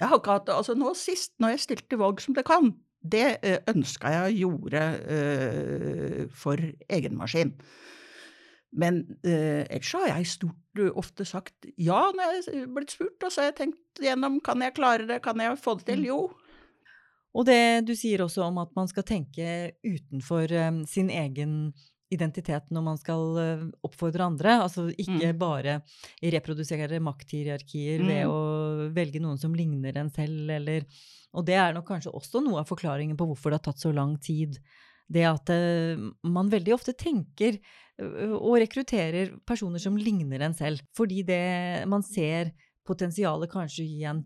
Jeg 0.00 0.10
har 0.10 0.18
ikke 0.18 0.38
hatt 0.38 0.50
Altså, 0.50 0.74
nå 0.78 0.94
sist, 0.98 1.34
når 1.42 1.54
jeg 1.54 1.64
stilte 1.68 2.00
valg 2.00 2.22
som 2.22 2.34
det 2.36 2.46
kan, 2.48 2.72
det 3.04 3.38
ønska 3.68 4.10
jeg 4.10 4.26
å 4.26 4.52
gjøre 4.54 4.84
uh, 5.04 6.20
for 6.32 6.60
egen 6.88 7.18
maskin. 7.20 7.52
Men 8.74 9.02
uh, 9.26 9.62
ellers 9.68 9.92
har 9.94 10.08
jeg 10.16 10.30
stort 10.32 10.80
ofte 10.98 11.26
sagt 11.28 11.68
ja 11.78 12.00
når 12.16 12.32
jeg 12.32 12.62
er 12.64 12.70
blitt 12.74 12.94
spurt, 12.96 13.20
og 13.22 13.30
så 13.30 13.44
har 13.44 13.52
jeg 13.52 13.58
tenkt 13.60 14.02
gjennom 14.02 14.40
kan 14.42 14.64
jeg 14.64 14.74
klare 14.74 15.06
det, 15.06 15.20
kan 15.22 15.38
jeg 15.42 15.60
få 15.60 15.76
det 15.78 15.86
til? 15.92 16.02
Mm. 16.02 16.08
Jo. 16.08 16.18
Og 17.34 17.46
det 17.46 17.84
du 17.86 17.94
sier 17.98 18.24
også 18.24 18.46
om 18.48 18.58
at 18.62 18.72
man 18.78 18.90
skal 18.90 19.06
tenke 19.06 19.74
utenfor 19.84 20.50
um, 20.68 20.82
sin 20.88 21.10
egen 21.12 21.74
identitet 22.14 22.70
når 22.74 22.84
man 22.86 23.00
skal 23.00 23.24
uh, 23.36 23.64
oppfordre 23.86 24.24
andre. 24.26 24.56
Altså 24.64 24.86
ikke 24.94 25.32
Mm. 25.32 25.38
bare 25.38 25.74
reprodusere 26.22 27.00
makthierarkier 27.02 28.00
ved 28.06 28.24
Mm. 28.24 28.30
å 28.30 28.94
velge 28.94 29.20
noen 29.20 29.38
som 29.38 29.54
ligner 29.54 29.96
en 29.96 30.10
selv, 30.10 30.50
eller 30.50 30.84
Og 31.34 31.44
det 31.44 31.56
er 31.58 31.72
nok 31.74 31.88
kanskje 31.88 32.12
også 32.14 32.40
noe 32.44 32.60
av 32.60 32.68
forklaringen 32.68 33.16
på 33.18 33.26
hvorfor 33.26 33.50
det 33.50 33.58
har 33.58 33.72
tatt 33.72 33.82
så 33.82 33.90
lang 33.92 34.16
tid. 34.22 34.60
Det 35.10 35.24
at 35.26 35.50
uh, 35.50 35.98
man 36.22 36.48
veldig 36.48 36.72
ofte 36.74 36.94
tenker 36.94 37.58
og 37.98 38.56
rekrutterer 38.58 39.36
personer 39.46 39.78
som 39.78 39.96
ligner 39.96 40.40
en 40.42 40.54
selv. 40.54 40.80
Fordi 40.96 41.22
det 41.24 41.86
man 41.86 42.02
ser 42.02 42.52
potensialet 42.86 43.50
kanskje 43.50 43.84
i 43.86 44.04
en 44.04 44.24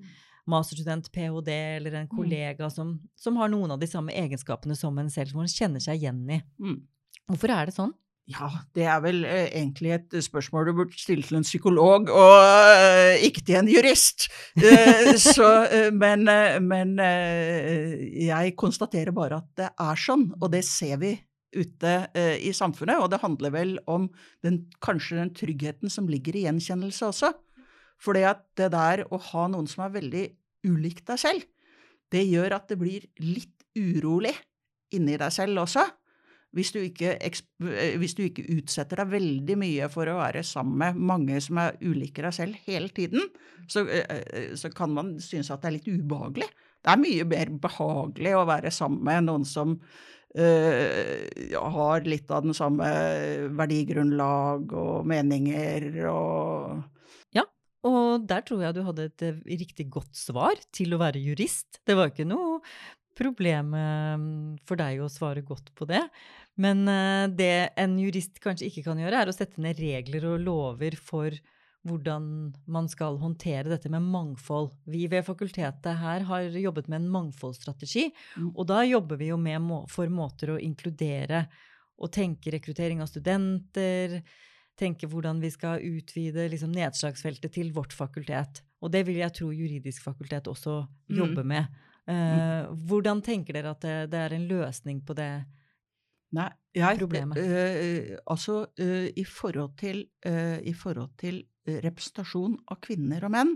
masterstudent, 0.48 1.10
ph.d. 1.12 1.52
eller 1.76 1.92
en 1.98 2.08
kollega 2.08 2.70
som, 2.72 2.94
som 3.16 3.36
har 3.36 3.50
noen 3.52 3.70
av 3.74 3.78
de 3.80 3.86
samme 3.86 4.12
egenskapene 4.16 4.76
som 4.76 4.96
en 4.98 5.10
selv, 5.12 5.28
som 5.34 5.42
man 5.42 5.50
kjenner 5.52 5.80
seg 5.84 6.00
igjen 6.00 6.22
i. 6.32 6.40
Mm. 6.58 6.78
Hvorfor 7.28 7.52
er 7.52 7.68
det 7.68 7.76
sånn? 7.76 7.92
Ja, 8.28 8.50
det 8.76 8.84
er 8.84 8.98
vel 9.00 9.22
eh, 9.24 9.46
egentlig 9.56 9.94
et 9.94 10.16
spørsmål 10.26 10.66
du 10.68 10.74
burde 10.76 10.98
stille 11.00 11.24
til 11.24 11.38
en 11.38 11.46
psykolog, 11.46 12.10
og 12.12 12.34
eh, 12.76 13.22
ikke 13.24 13.40
til 13.40 13.56
en 13.62 13.70
jurist. 13.72 14.26
Eh, 14.52 15.14
så, 15.16 15.48
men 15.96 16.26
men 16.60 16.92
jeg 16.98 18.52
konstaterer 18.60 19.14
bare 19.16 19.40
at 19.40 19.48
det 19.56 19.70
er 19.70 20.02
sånn, 20.02 20.26
og 20.36 20.52
det 20.52 20.60
ser 20.68 21.00
vi 21.00 21.14
ute 21.56 21.92
i 22.44 22.50
samfunnet. 22.52 23.00
Og 23.00 23.08
det 23.08 23.22
handler 23.22 23.54
vel 23.54 23.70
om 23.88 24.10
den, 24.44 24.66
kanskje 24.84 25.16
den 25.22 25.32
tryggheten 25.32 25.88
som 25.88 26.10
ligger 26.10 26.36
i 26.36 26.44
gjenkjennelse 26.44 27.08
også. 27.08 27.32
Fordi 28.04 28.26
at 28.28 28.44
det 28.60 28.68
der 28.74 29.06
å 29.08 29.20
ha 29.30 29.46
noen 29.48 29.70
som 29.70 29.86
er 29.86 29.94
veldig 29.96 30.26
ulikt 30.68 31.06
deg 31.08 31.22
selv, 31.22 31.48
det 32.12 32.26
gjør 32.28 32.58
at 32.58 32.68
det 32.68 32.76
blir 32.80 33.08
litt 33.24 33.64
urolig 33.78 34.34
inni 34.92 35.16
deg 35.16 35.32
selv 35.32 35.64
også. 35.64 35.86
Hvis 36.58 36.72
du, 36.74 36.80
ikke, 36.82 37.14
eh, 37.22 37.94
hvis 38.02 38.16
du 38.18 38.24
ikke 38.26 38.48
utsetter 38.56 38.98
deg 39.04 39.12
veldig 39.14 39.56
mye 39.60 39.86
for 39.92 40.10
å 40.10 40.18
være 40.18 40.42
sammen 40.46 40.80
med 40.82 40.98
mange 41.12 41.38
som 41.44 41.60
er 41.62 41.78
ulike 41.78 42.24
deg 42.24 42.34
selv 42.34 42.58
hele 42.66 42.90
tiden, 42.90 43.30
så, 43.68 43.84
eh, 43.86 44.04
eh, 44.08 44.54
så 44.56 44.70
kan 44.74 44.90
man 44.94 45.16
synes 45.22 45.50
at 45.52 45.62
det 45.62 45.70
er 45.70 45.76
litt 45.78 45.90
ubehagelig. 45.92 46.48
Det 46.82 46.92
er 46.92 47.02
mye 47.02 47.24
mer 47.28 47.50
behagelig 47.62 48.34
å 48.38 48.46
være 48.48 48.72
sammen 48.74 49.04
med 49.04 49.26
noen 49.28 49.46
som 49.48 49.74
eh, 50.34 51.26
har 51.54 52.06
litt 52.08 52.30
av 52.30 52.46
den 52.46 52.56
samme 52.56 52.86
verdigrunnlag 53.58 54.72
og 54.72 55.08
meninger 55.08 55.90
og 56.12 56.86
Og 57.88 58.24
der 58.26 58.42
tror 58.42 58.64
jeg 58.64 58.74
du 58.74 58.80
hadde 58.82 59.04
et 59.06 59.22
riktig 59.46 59.84
godt 59.88 60.16
svar 60.18 60.58
til 60.74 60.96
å 60.96 60.98
være 60.98 61.20
jurist. 61.22 61.78
Det 61.86 61.94
var 61.94 62.10
ikke 62.10 62.26
noe 62.26 62.58
problem 63.16 63.70
for 64.66 64.76
deg 64.76 64.98
å 64.98 65.06
svare 65.08 65.44
godt 65.46 65.70
på 65.78 65.86
det. 65.86 66.02
Men 66.58 66.82
eh, 66.90 67.28
det 67.38 67.70
en 67.78 67.94
jurist 68.02 68.40
kanskje 68.42 68.66
ikke 68.70 68.84
kan 68.88 68.98
gjøre, 68.98 69.22
er 69.22 69.30
å 69.30 69.36
sette 69.36 69.62
ned 69.62 69.78
regler 69.78 70.26
og 70.32 70.42
lover 70.42 70.96
for 70.98 71.30
hvordan 71.88 72.24
man 72.68 72.88
skal 72.90 73.16
håndtere 73.22 73.70
dette 73.70 73.88
med 73.88 74.02
mangfold. 74.02 74.72
Vi 74.90 75.06
ved 75.08 75.24
fakultetet 75.24 75.94
her 76.02 76.26
har 76.28 76.48
jobbet 76.58 76.88
med 76.90 77.00
en 77.04 77.08
mangfoldsstrategi, 77.14 78.08
Mm. 78.36 78.50
og 78.56 78.66
da 78.66 78.82
jobber 78.84 79.16
vi 79.16 79.28
jo 79.30 79.38
med 79.38 79.62
må 79.62 79.84
for 79.88 80.10
måter 80.10 80.50
å 80.56 80.60
inkludere 80.60 81.46
og 81.98 82.10
tenke 82.12 82.50
rekruttering 82.52 83.00
av 83.00 83.08
studenter, 83.08 84.22
tenke 84.76 85.08
hvordan 85.08 85.40
vi 85.40 85.50
skal 85.50 85.80
utvide 85.80 86.48
liksom, 86.50 86.74
nedslagsfeltet 86.74 87.52
til 87.52 87.72
vårt 87.72 87.92
fakultet. 87.94 88.60
Og 88.82 88.92
det 88.92 89.06
vil 89.06 89.16
jeg 89.22 89.32
tro 89.34 89.48
juridisk 89.50 90.02
fakultet 90.04 90.46
også 90.50 90.86
Mm. 91.08 91.16
jobber 91.18 91.44
med. 91.44 91.66
Uh, 92.08 92.66
hvordan 92.86 93.22
tenker 93.22 93.52
dere 93.52 93.70
at 93.70 93.80
det, 93.80 94.10
det 94.10 94.18
er 94.18 94.34
en 94.34 94.48
løsning 94.48 95.00
på 95.04 95.14
det? 95.14 95.44
Nei, 96.36 96.48
jeg, 96.76 96.98
Problemet. 97.00 97.38
eh, 97.40 98.16
altså 98.28 98.60
eh, 98.78 99.08
i 99.16 99.24
forhold 99.24 99.76
til, 99.80 100.02
eh, 100.26 100.58
i 100.60 100.74
forhold 100.76 101.14
til 101.20 101.40
representasjon 101.68 102.56
av 102.72 102.80
kvinner 102.84 103.24
og 103.28 103.32
menn, 103.32 103.54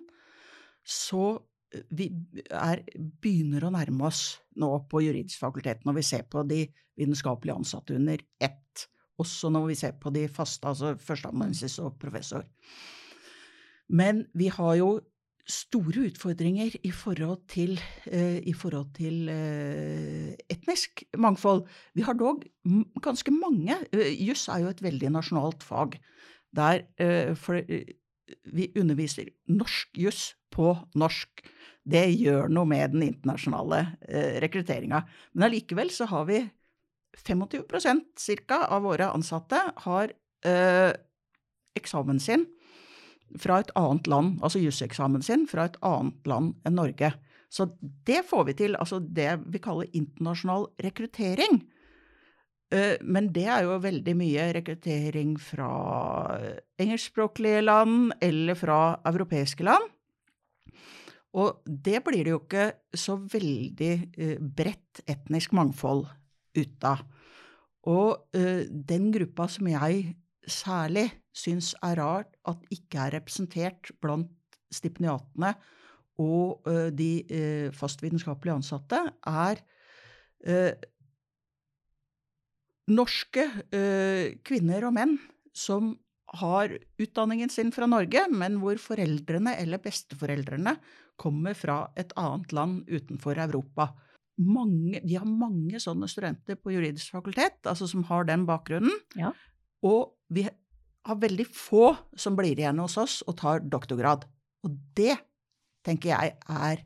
så 0.85 1.37
vi 1.93 2.09
er, 2.53 2.83
begynner 2.93 3.65
å 3.65 3.73
nærme 3.73 4.09
oss 4.09 4.23
nå 4.61 4.69
på 4.91 5.01
juridisk 5.05 5.41
fakultet 5.41 5.87
når 5.89 5.97
vi 6.01 6.05
ser 6.05 6.27
på 6.29 6.43
de 6.49 6.67
vitenskapelige 7.01 7.57
ansatte 7.57 7.97
under 7.97 8.21
ett. 8.41 8.89
Også 9.21 9.49
når 9.53 9.71
vi 9.71 9.79
ser 9.81 9.95
på 10.01 10.13
de 10.13 10.27
faste, 10.33 10.69
altså 10.69 10.93
førsteamanuensis 11.01 11.79
og 11.81 11.97
professor. 12.01 12.45
Men 13.93 14.27
vi 14.37 14.49
har 14.53 14.77
jo 14.81 14.91
store 15.49 16.07
utfordringer 16.07 16.77
i 16.87 16.91
forhold 16.95 17.43
til, 17.51 17.81
eh, 18.07 18.39
i 18.47 18.53
forhold 18.53 18.93
til 18.95 19.29
eh, 19.29 20.35
etnisk 20.51 21.03
mangfold. 21.19 21.67
Vi 21.95 22.03
har 22.07 22.15
dog 22.15 22.45
ganske 23.03 23.31
mange. 23.31 23.77
eh, 23.93 24.15
Juss 24.27 24.49
er 24.49 24.63
jo 24.63 24.69
et 24.69 24.83
veldig 24.83 25.11
nasjonalt 25.11 25.63
fag. 25.63 25.99
Der 26.55 26.85
vi 28.53 28.73
underviser 28.77 29.25
norsk 29.49 29.89
juss 29.97 30.35
på 30.51 30.77
norsk. 30.95 31.41
Det 31.85 32.05
gjør 32.21 32.49
noe 32.53 32.67
med 32.69 32.93
den 32.93 33.03
internasjonale 33.03 33.97
rekrutteringa. 34.45 35.01
Men 35.33 35.49
allikevel 35.49 35.91
så 35.91 36.05
har 36.07 36.27
vi 36.29 36.51
25 37.17 38.05
ca. 38.47 38.67
av 38.69 38.83
våre 38.83 39.09
ansatte 39.09 39.73
har 39.79 40.13
eksamen 41.75 42.21
sin 42.21 42.45
fra 43.41 43.61
et 43.63 43.71
annet 43.79 44.09
land, 44.11 44.39
altså 44.43 44.61
juseksamen 44.63 45.23
sin 45.25 45.47
fra 45.51 45.69
et 45.69 45.79
annet 45.87 46.27
land 46.29 46.55
enn 46.67 46.77
Norge. 46.79 47.13
Så 47.53 47.69
det 48.09 48.23
får 48.29 48.47
vi 48.49 48.57
til, 48.57 48.77
altså 48.81 48.99
det 49.01 49.37
vi 49.53 49.61
kaller 49.61 49.91
internasjonal 49.93 50.71
rekruttering. 50.85 51.61
Eh, 52.73 52.97
Men 53.05 53.29
det 53.33 53.45
er 53.45 53.67
jo 53.67 53.81
veldig 53.83 54.15
mye 54.17 54.53
rekruttering 54.57 55.35
fra 55.41 55.73
engelskspråklige 56.81 57.61
land 57.61 58.15
eller 58.21 58.57
fra 58.57 58.79
europeiske 59.05 59.65
land. 59.69 59.91
Og 61.33 61.63
det 61.65 62.03
blir 62.05 62.25
det 62.25 62.33
jo 62.35 62.41
ikke 62.43 62.67
så 62.97 63.17
veldig 63.17 63.93
eh, 64.17 64.39
bredt 64.41 65.05
etnisk 65.09 65.53
mangfold 65.57 66.07
ut 66.57 66.85
av. 66.85 67.05
Og 67.89 68.37
eh, 68.37 68.69
den 68.69 69.11
gruppa 69.13 69.49
som 69.49 69.69
jeg 69.69 70.15
særlig 70.47 71.09
syns 71.33 71.73
er 71.85 71.99
rart 72.01 72.35
at 72.49 72.63
ikke 72.75 73.07
er 73.07 73.17
representert 73.19 73.93
blant 74.05 74.31
stipendiatene 74.73 75.55
og 76.21 76.69
eh, 76.69 76.89
de 76.95 77.11
eh, 77.25 77.69
fastvitenskapelige 77.77 78.59
ansatte, 78.61 79.01
er 79.29 79.63
eh, 80.45 80.89
norske 82.93 83.45
kvinner 84.45 84.85
og 84.89 84.97
menn 84.97 85.13
som 85.57 85.95
har 86.43 86.73
utdanningen 87.01 87.53
sin 87.53 87.71
fra 87.73 87.87
Norge, 87.89 88.25
men 88.33 88.59
hvor 88.61 88.81
foreldrene 88.81 89.55
eller 89.61 89.81
besteforeldrene 89.81 90.75
kommer 91.21 91.55
fra 91.57 91.85
et 91.97 92.13
annet 92.19 92.53
land 92.57 92.91
utenfor 92.91 93.39
Europa. 93.39 93.93
Mange, 94.43 95.01
vi 95.05 95.15
har 95.15 95.29
mange 95.29 95.81
sånne 95.81 96.09
studenter 96.11 96.59
på 96.59 96.75
juridisk 96.75 97.15
fakultet, 97.15 97.61
altså 97.69 97.87
som 97.89 98.05
har 98.11 98.27
den 98.29 98.45
bakgrunnen. 98.49 98.99
Ja. 99.17 99.31
Og 99.87 100.17
vi 100.33 100.49
har 101.09 101.19
veldig 101.23 101.47
få 101.51 101.93
som 102.19 102.37
blir 102.39 102.59
igjen 102.59 102.81
hos 102.83 102.97
oss 103.01 103.21
og 103.27 103.37
tar 103.41 103.63
doktorgrad. 103.67 104.27
Og 104.67 104.75
det 104.99 105.17
tenker 105.87 106.13
jeg 106.13 106.37
er 106.39 106.83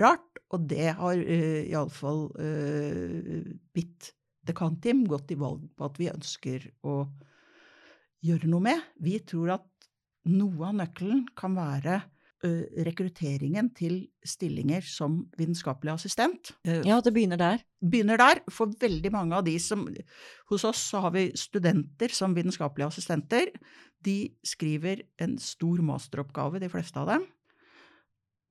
rart, 0.00 0.40
og 0.52 0.66
det 0.70 0.92
har 0.98 1.16
uh, 1.16 1.60
iallfall 1.64 2.26
uh, 2.36 3.44
mitt 3.76 4.10
dekanteam 4.44 5.04
gått 5.08 5.32
i 5.32 5.38
valg 5.40 5.64
på 5.72 5.86
at 5.88 6.00
vi 6.00 6.10
ønsker 6.12 6.66
å 6.84 7.04
gjøre 8.24 8.50
noe 8.50 8.66
med. 8.68 8.82
Vi 9.00 9.16
tror 9.24 9.56
at 9.56 9.88
noe 10.28 10.68
av 10.68 10.76
nøkkelen 10.80 11.24
kan 11.36 11.56
være 11.56 12.02
rekrutteringen 12.86 13.70
til 13.76 14.02
stillinger 14.26 14.84
som 14.84 15.22
vitenskapelig 15.38 15.94
assistent. 15.94 16.52
Ja, 16.64 16.98
det 17.00 17.14
begynner 17.16 17.40
der. 17.40 17.62
begynner 17.80 18.20
der. 18.20 18.42
For 18.52 18.72
veldig 18.80 19.12
mange 19.14 19.36
av 19.36 19.46
de 19.46 19.56
som 19.58 19.86
Hos 20.50 20.64
oss 20.68 20.82
så 20.90 21.00
har 21.06 21.14
vi 21.16 21.30
studenter 21.36 22.12
som 22.12 22.34
vitenskapelige 22.36 22.90
assistenter. 22.92 23.48
De 24.04 24.34
skriver 24.44 25.06
en 25.18 25.38
stor 25.40 25.80
masteroppgave, 25.80 26.60
de 26.60 26.68
fleste 26.68 27.00
av 27.00 27.08
dem. 27.14 27.26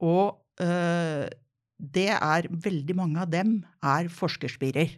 Og 0.03 0.41
øh, 0.61 1.29
det 1.77 2.09
er 2.15 2.49
Veldig 2.49 2.95
mange 2.97 3.21
av 3.21 3.31
dem 3.31 3.61
er 3.83 4.09
forskerspirer. 4.09 4.97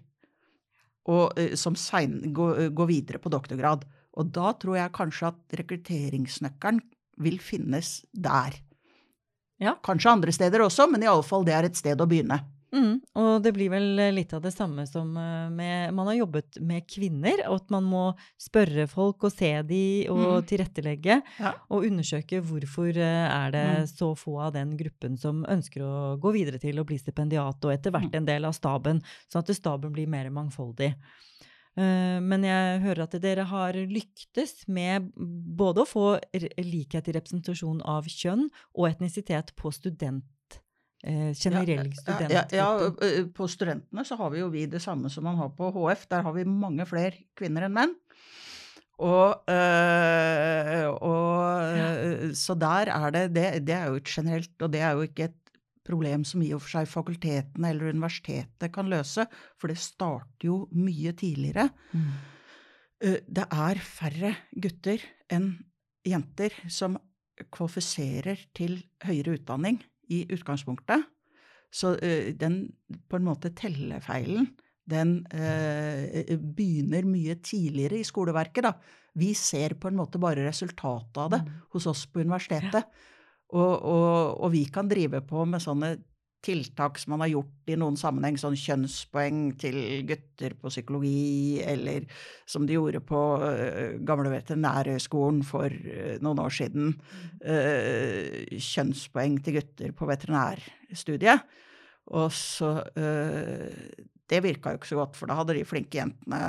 Og 1.12 1.38
øh, 1.38 1.56
som 1.56 1.76
sein, 1.76 2.34
går, 2.34 2.70
går 2.74 2.90
videre 2.90 3.22
på 3.22 3.30
doktorgrad. 3.30 3.86
Og 4.16 4.32
da 4.32 4.54
tror 4.58 4.80
jeg 4.80 4.96
kanskje 4.96 5.32
at 5.34 5.58
rekrutteringsnøkkelen 5.60 6.82
vil 7.22 7.40
finnes 7.40 8.02
der. 8.12 8.56
Ja. 9.60 9.78
Kanskje 9.84 10.12
andre 10.12 10.32
steder 10.36 10.60
også, 10.66 10.90
men 10.92 11.02
iallfall 11.06 11.46
det 11.48 11.54
er 11.56 11.64
et 11.70 11.76
sted 11.80 11.98
å 12.02 12.08
begynne. 12.10 12.42
Mm, 12.76 12.98
og 13.16 13.42
det 13.46 13.54
blir 13.56 13.70
vel 13.72 13.86
litt 14.12 14.34
av 14.36 14.42
det 14.44 14.52
samme 14.52 14.84
som 14.90 15.14
eh, 15.16 15.46
med 15.54 15.94
Man 15.96 16.08
har 16.10 16.18
jobbet 16.18 16.58
med 16.60 16.84
kvinner, 16.92 17.40
og 17.48 17.62
at 17.62 17.70
man 17.72 17.86
må 17.88 18.02
spørre 18.42 18.84
folk 18.92 19.24
og 19.24 19.32
se 19.32 19.54
de 19.64 20.08
og 20.12 20.18
Mm. 20.42 20.48
tilrettelegge. 20.50 21.22
Ja. 21.40 21.54
Og 21.72 21.86
undersøke 21.88 22.42
hvorfor 22.44 22.90
eh, 22.98 23.30
er 23.32 23.52
det 23.52 23.66
Mm. 23.66 23.88
så 23.88 24.10
få 24.18 24.42
av 24.42 24.54
den 24.54 24.76
gruppen 24.76 25.16
som 25.18 25.46
ønsker 25.46 25.80
å 25.88 26.20
gå 26.20 26.34
videre 26.34 26.60
til 26.60 26.76
å 26.76 26.84
bli 26.86 26.98
stipendiat, 27.00 27.64
og 27.64 27.72
etter 27.72 27.92
hvert 27.92 28.12
Mm. 28.12 28.16
en 28.18 28.26
del 28.26 28.44
av 28.46 28.52
staben, 28.54 29.02
sånn 29.32 29.40
at 29.48 29.56
staben 29.56 29.94
blir 29.94 30.08
mer 30.08 30.30
mangfoldig. 30.30 30.96
Eh, 31.76 32.20
Men 32.24 32.46
jeg 32.48 32.80
hører 32.86 33.04
at 33.04 33.18
dere 33.22 33.44
har 33.50 33.74
lyktes 33.74 34.64
med 34.72 35.12
både 35.16 35.84
å 35.84 35.90
få 35.90 36.06
likhet 36.64 37.10
i 37.10 37.16
representasjon 37.18 37.82
av 37.84 38.08
kjønn 38.08 38.48
og 38.74 38.88
etnisitet 38.90 39.52
på 39.60 39.74
student, 39.76 40.24
generell 41.06 41.92
student. 41.94 42.32
Ja, 42.34 42.46
ja, 42.50 42.70
ja, 42.82 43.26
på 43.36 43.46
studentene 43.52 44.06
så 44.08 44.16
har 44.18 44.32
vi 44.34 44.40
jo 44.40 44.48
vi 44.50 44.64
det 44.66 44.82
samme 44.82 45.12
som 45.14 45.28
man 45.28 45.38
har 45.38 45.52
på 45.54 45.68
HF. 45.76 46.08
Der 46.10 46.24
har 46.26 46.34
vi 46.34 46.48
mange 46.50 46.88
flere 46.90 47.28
kvinner 47.38 47.68
enn 47.68 47.76
menn. 47.76 47.94
Og, 48.96 49.44
øh, 49.52 50.88
og 51.04 51.76
ja. 51.76 51.90
Så 52.34 52.56
der 52.56 52.90
er 52.94 53.12
det, 53.12 53.26
det 53.36 53.68
Det 53.68 53.76
er 53.76 53.92
jo 53.92 54.00
generelt, 54.00 54.56
og 54.62 54.72
det 54.72 54.82
er 54.82 54.96
jo 54.96 55.02
ikke 55.04 55.28
et 55.28 55.45
problem 55.86 56.24
som 56.28 56.42
i 56.42 56.52
og 56.56 56.64
for 56.64 56.80
seg 56.80 56.90
fakultetene 56.92 57.70
eller 57.72 57.94
universitetet 57.94 58.72
kan 58.74 58.90
løse, 58.92 59.28
for 59.60 59.72
det 59.72 59.78
starter 59.82 60.50
jo 60.50 60.64
mye 60.74 61.14
tidligere. 61.18 61.70
Mm. 61.94 62.10
Eh, 63.06 63.20
Det 63.28 63.46
er 63.52 63.82
færre 63.86 64.36
gutter 64.52 65.00
enn 65.30 65.52
jenter 66.06 66.54
som 66.70 66.98
kvalifiserer 67.52 68.46
til 68.56 68.78
høyere 69.04 69.38
utdanning 69.40 69.82
i 70.10 70.26
utgangspunktet. 70.32 71.04
Så 71.74 71.96
eh, 72.00 72.32
den 72.34 72.74
på 73.10 73.18
en 73.18 73.26
måte 73.28 73.52
tellefeilen, 73.58 74.54
den 74.88 75.26
eh, 75.34 76.38
begynner 76.38 77.04
mye 77.10 77.36
tidligere 77.42 78.00
i 78.00 78.06
skoleverket, 78.06 78.64
da. 78.64 78.76
Vi 79.18 79.34
ser 79.34 79.74
på 79.80 79.90
en 79.90 79.98
måte 79.98 80.20
bare 80.22 80.46
resultatet 80.46 81.18
av 81.18 81.32
det 81.32 81.42
Mm. 81.42 81.52
hos 81.74 81.88
oss 81.88 82.06
på 82.06 82.22
universitetet. 82.22 82.86
Og, 83.54 83.74
og, 83.86 84.42
og 84.42 84.52
vi 84.56 84.66
kan 84.74 84.90
drive 84.90 85.22
på 85.28 85.46
med 85.46 85.62
sånne 85.62 85.96
tiltak 86.46 87.00
som 87.02 87.16
man 87.16 87.24
har 87.26 87.32
gjort 87.34 87.72
i 87.74 87.78
noen 87.80 87.98
sammenheng, 87.98 88.38
sånn 88.38 88.58
kjønnspoeng 88.60 89.40
til 89.62 89.78
gutter 90.10 90.56
på 90.60 90.72
psykologi, 90.72 91.62
eller 91.66 92.06
som 92.50 92.68
de 92.68 92.78
gjorde 92.78 93.02
på 93.06 93.22
uh, 93.42 93.98
gamle 94.06 94.34
veterinærhøgskolen 94.34 95.42
for 95.48 95.74
uh, 95.74 96.16
noen 96.26 96.42
år 96.46 96.54
siden. 96.54 96.94
uh, 97.46 98.58
kjønnspoeng 98.62 99.40
til 99.46 99.60
gutter 99.60 99.96
på 99.98 100.10
veterinærstudiet. 100.10 101.56
Og 102.14 102.30
så 102.38 102.76
uh, 102.86 104.04
Det 104.26 104.42
virka 104.42 104.74
jo 104.74 104.80
ikke 104.80 104.90
så 104.90 105.02
godt, 105.02 105.18
for 105.18 105.30
da 105.30 105.38
hadde 105.38 105.58
de 105.58 105.66
flinke 105.66 106.00
jentene 106.00 106.40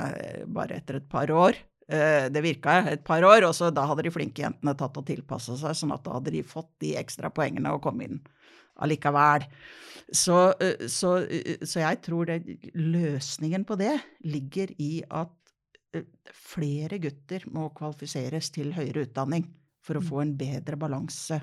bare 0.53 0.79
etter 0.79 0.97
et 0.97 1.09
par 1.09 1.29
år 1.33 1.57
Det 1.87 2.41
virka 2.43 2.81
et 2.91 3.03
par 3.07 3.23
år, 3.23 3.45
og 3.47 3.53
så 3.55 3.69
da 3.71 3.85
hadde 3.87 4.03
de 4.03 4.11
flinke 4.11 4.41
jentene 4.43 4.73
tatt 4.75 4.97
og 4.99 5.05
tilpassa 5.07 5.55
seg, 5.55 5.71
sånn 5.71 5.93
at 5.95 6.01
da 6.03 6.17
hadde 6.17 6.33
de 6.35 6.41
fått 6.43 6.67
de 6.83 6.89
ekstra 6.99 7.29
poengene 7.31 7.71
og 7.71 7.79
kom 7.85 8.01
inn 8.03 8.17
allikevel. 8.83 9.45
Så, 10.13 10.53
eh, 10.61 10.87
så, 10.87 11.17
eh, 11.27 11.57
så 11.65 11.81
jeg 11.81 12.01
tror 12.05 12.25
det, 12.29 12.39
løsningen 12.75 13.65
på 13.67 13.77
det 13.79 13.97
ligger 14.23 14.71
i 14.79 15.01
at 15.09 15.33
eh, 15.93 16.05
flere 16.31 16.99
gutter 17.03 17.43
må 17.51 17.69
kvalifiseres 17.75 18.51
til 18.55 18.73
høyere 18.77 19.07
utdanning 19.07 19.47
for 19.83 19.95
å 19.95 20.01
Mm. 20.01 20.07
få 20.09 20.21
en 20.21 20.37
bedre 20.37 20.77
balanse 20.77 21.41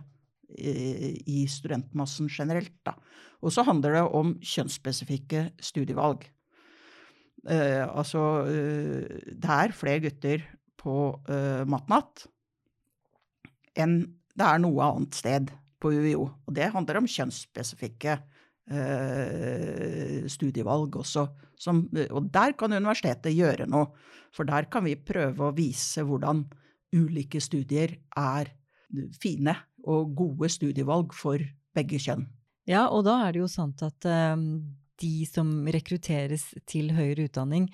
eh, 0.58 1.16
i 1.26 1.46
studentmassen 1.48 2.28
generelt. 2.28 2.72
Da. 2.84 2.94
Og 3.42 3.52
så 3.52 3.64
handler 3.64 3.92
det 3.92 4.14
om 4.14 4.34
kjønnsspesifikke 4.40 5.50
studievalg. 5.60 6.28
Eh, 7.44 7.84
altså, 7.84 8.22
eh, 8.48 9.32
det 9.32 9.56
er 9.56 9.76
flere 9.76 10.04
gutter 10.06 10.44
på 10.84 10.94
uh, 11.28 11.64
Matnatt 11.68 12.26
enn 13.80 14.02
det 14.34 14.46
er 14.46 14.60
noe 14.60 14.84
annet 14.84 15.16
sted 15.16 15.52
på 15.82 15.92
UiO. 15.94 16.26
Og 16.46 16.56
det 16.56 16.72
handler 16.74 17.00
om 17.00 17.08
kjønnsspesifikke 17.10 18.16
eh, 18.70 20.24
studievalg 20.30 20.98
også. 21.00 21.26
Som, 21.60 21.84
og 22.10 22.30
der 22.34 22.56
kan 22.58 22.74
universitetet 22.74 23.36
gjøre 23.36 23.68
noe, 23.70 23.92
for 24.34 24.48
der 24.48 24.66
kan 24.70 24.84
vi 24.86 24.96
prøve 24.98 25.48
å 25.48 25.54
vise 25.54 26.02
hvordan 26.04 26.42
ulike 26.94 27.40
studier 27.42 27.94
er 28.18 28.50
fine 29.22 29.54
og 29.90 30.14
gode 30.18 30.50
studievalg 30.52 31.14
for 31.16 31.42
begge 31.74 32.00
kjønn. 32.02 32.26
Ja, 32.70 32.86
og 32.88 33.04
da 33.06 33.18
er 33.26 33.34
det 33.34 33.42
jo 33.42 33.50
sant 33.50 33.82
at 33.84 34.06
eh, 34.08 34.34
de 35.02 35.26
som 35.26 35.50
rekrutteres 35.66 36.50
til 36.70 36.92
høyere 36.94 37.28
utdanning, 37.28 37.68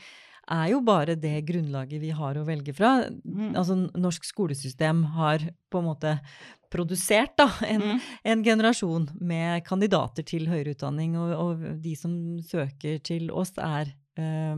er 0.50 0.72
jo 0.72 0.80
bare 0.82 1.14
det 1.20 1.44
grunnlaget 1.46 2.00
vi 2.02 2.10
har 2.16 2.38
å 2.38 2.46
velge 2.46 2.74
fra. 2.74 3.04
Mm. 3.22 3.52
Altså, 3.54 3.76
norsk 3.94 4.24
skolesystem 4.26 5.04
har 5.14 5.44
på 5.70 5.78
en 5.82 5.86
måte 5.86 6.16
produsert 6.70 7.36
da, 7.38 7.48
en, 7.66 7.80
Mm. 7.80 8.00
en 8.24 8.44
generasjon 8.44 9.08
med 9.20 9.64
kandidater 9.66 10.26
til 10.26 10.46
høyere 10.50 10.74
utdanning, 10.74 11.16
og, 11.18 11.32
og 11.34 11.82
de 11.82 11.94
som 11.98 12.12
søker 12.46 12.98
til 13.02 13.30
oss, 13.30 13.52
er 13.58 13.92
eh, 14.16 14.56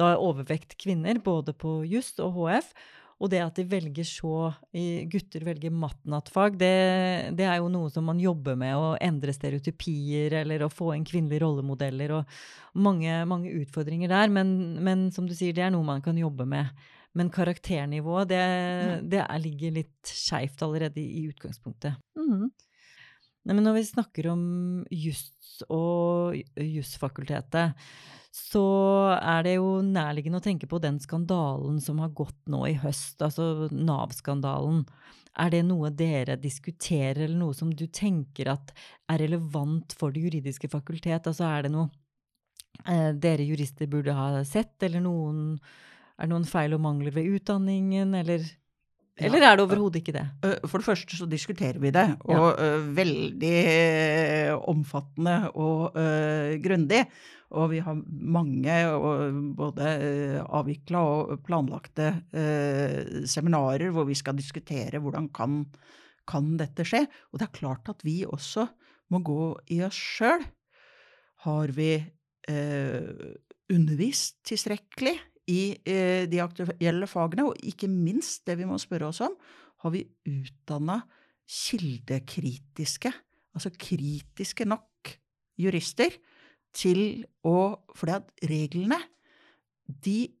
da 0.00 0.16
overvekt 0.16 0.76
kvinner, 0.80 1.20
både 1.20 1.52
på 1.52 1.80
juss 1.88 2.14
og 2.20 2.36
HF. 2.36 2.72
Og 3.22 3.30
det 3.30 3.38
at 3.38 3.58
de 3.58 3.64
velger 3.70 4.06
så 4.06 4.50
Gutter 5.12 5.44
velger 5.46 5.74
matnattfag, 5.74 6.56
det, 6.58 6.72
det 7.38 7.46
er 7.46 7.60
jo 7.60 7.68
noe 7.70 7.90
som 7.94 8.08
man 8.10 8.18
jobber 8.20 8.56
med, 8.58 8.74
å 8.74 8.96
endre 8.98 9.34
stereotypier 9.36 10.34
eller 10.40 10.64
å 10.66 10.72
få 10.72 10.90
inn 10.96 11.06
kvinnelige 11.06 11.44
rollemodeller 11.44 12.16
og 12.18 12.34
mange, 12.82 13.20
mange 13.30 13.52
utfordringer 13.60 14.10
der. 14.10 14.32
Men, 14.34 14.50
men 14.82 15.06
som 15.14 15.28
du 15.28 15.36
sier, 15.38 15.54
det 15.54 15.68
er 15.68 15.70
noe 15.74 15.86
man 15.86 16.02
kan 16.02 16.18
jobbe 16.18 16.48
med. 16.50 16.72
Men 17.14 17.30
karakternivået, 17.30 18.32
det, 18.32 18.42
det 19.12 19.20
er, 19.22 19.40
ligger 19.44 19.76
litt 19.76 20.08
skeivt 20.08 20.64
allerede 20.64 20.98
i, 21.02 21.22
i 21.22 21.26
utgangspunktet. 21.30 22.00
Mm. 22.18 22.48
Nei, 23.42 23.54
men 23.54 23.62
når 23.66 23.76
vi 23.76 23.86
snakker 23.90 24.30
om 24.32 24.42
juss 24.90 25.28
og 25.68 26.38
jusfakultetet, 26.56 27.76
så 28.32 28.64
er 29.20 29.44
det 29.44 29.58
jo 29.58 29.82
nærliggende 29.84 30.40
å 30.40 30.44
tenke 30.44 30.68
på 30.68 30.80
den 30.80 30.96
skandalen 31.02 31.76
som 31.84 31.98
har 32.00 32.14
gått 32.16 32.38
nå 32.48 32.62
i 32.70 32.78
høst, 32.80 33.20
altså 33.20 33.68
Nav-skandalen. 33.68 34.86
Er 35.36 35.52
det 35.52 35.62
noe 35.68 35.90
dere 35.92 36.38
diskuterer, 36.40 37.26
eller 37.26 37.36
noe 37.36 37.56
som 37.56 37.72
du 37.76 37.84
tenker 37.92 38.48
at 38.52 38.72
er 39.12 39.20
relevant 39.20 39.92
for 39.96 40.12
det 40.12 40.24
juridiske 40.24 40.70
fakultet? 40.72 41.28
Altså 41.28 41.44
er 41.48 41.66
det 41.66 41.74
noe 41.74 41.90
eh, 42.88 43.12
dere 43.12 43.44
jurister 43.44 43.88
burde 43.92 44.16
ha 44.16 44.40
sett, 44.48 44.78
eller 44.84 45.04
noen, 45.04 45.58
er 46.16 46.28
det 46.28 46.32
noen 46.32 46.48
feil 46.48 46.76
og 46.76 46.84
mangler 46.88 47.12
ved 47.12 47.36
utdanningen, 47.36 48.16
eller, 48.16 48.48
eller 49.20 49.44
er 49.44 49.58
det 49.58 49.64
overhodet 49.66 50.00
ikke 50.00 50.14
det? 50.16 50.24
Eh, 50.46 50.64
For 50.70 50.80
det 50.80 50.88
første 50.88 51.18
så 51.18 51.28
diskuterer 51.28 51.78
vi 51.82 51.92
det, 51.92 52.06
og 52.24 52.46
ja. 52.56 52.70
veldig 52.96 53.56
eh, 53.60 54.52
omfattende 54.72 55.36
og 55.52 55.98
uh, 55.98 56.56
grundig. 56.64 57.04
Og 57.52 57.68
vi 57.74 57.82
har 57.84 57.98
mange 58.08 58.76
både 59.58 59.88
avvikla 60.40 61.02
og 61.04 61.42
planlagte 61.44 62.06
eh, 62.32 63.26
seminarer 63.28 63.92
hvor 63.92 64.06
vi 64.08 64.16
skal 64.16 64.38
diskutere 64.38 65.02
hvordan 65.04 65.28
kan, 65.36 65.58
kan 66.24 66.54
dette 66.56 66.86
skje. 66.88 67.02
Og 67.28 67.42
det 67.42 67.50
er 67.50 67.58
klart 67.58 67.92
at 67.92 68.00
vi 68.08 68.22
også 68.24 68.64
må 69.12 69.20
gå 69.20 69.50
i 69.76 69.82
oss 69.84 70.00
sjøl. 70.00 70.46
Har 71.44 71.74
vi 71.76 71.90
eh, 72.00 73.36
undervist 73.68 74.40
tilstrekkelig 74.48 75.18
i 75.50 75.74
eh, 75.88 76.28
de 76.30 76.40
aktuelle 76.42 77.08
fagene, 77.10 77.48
og 77.48 77.66
ikke 77.66 77.90
minst 77.90 78.44
det 78.46 78.58
vi 78.60 78.68
må 78.68 78.78
spørre 78.80 79.10
oss 79.10 79.22
om, 79.24 79.34
har 79.82 79.94
vi 79.94 80.04
utdanna 80.28 81.00
kildekritiske, 81.50 83.10
altså 83.56 83.72
kritiske 83.74 84.66
nok 84.68 85.16
jurister 85.60 86.14
til 86.72 87.24
å 87.44 87.76
Fordi 87.92 88.14
at 88.16 88.30
reglene, 88.48 88.96
de 89.84 90.32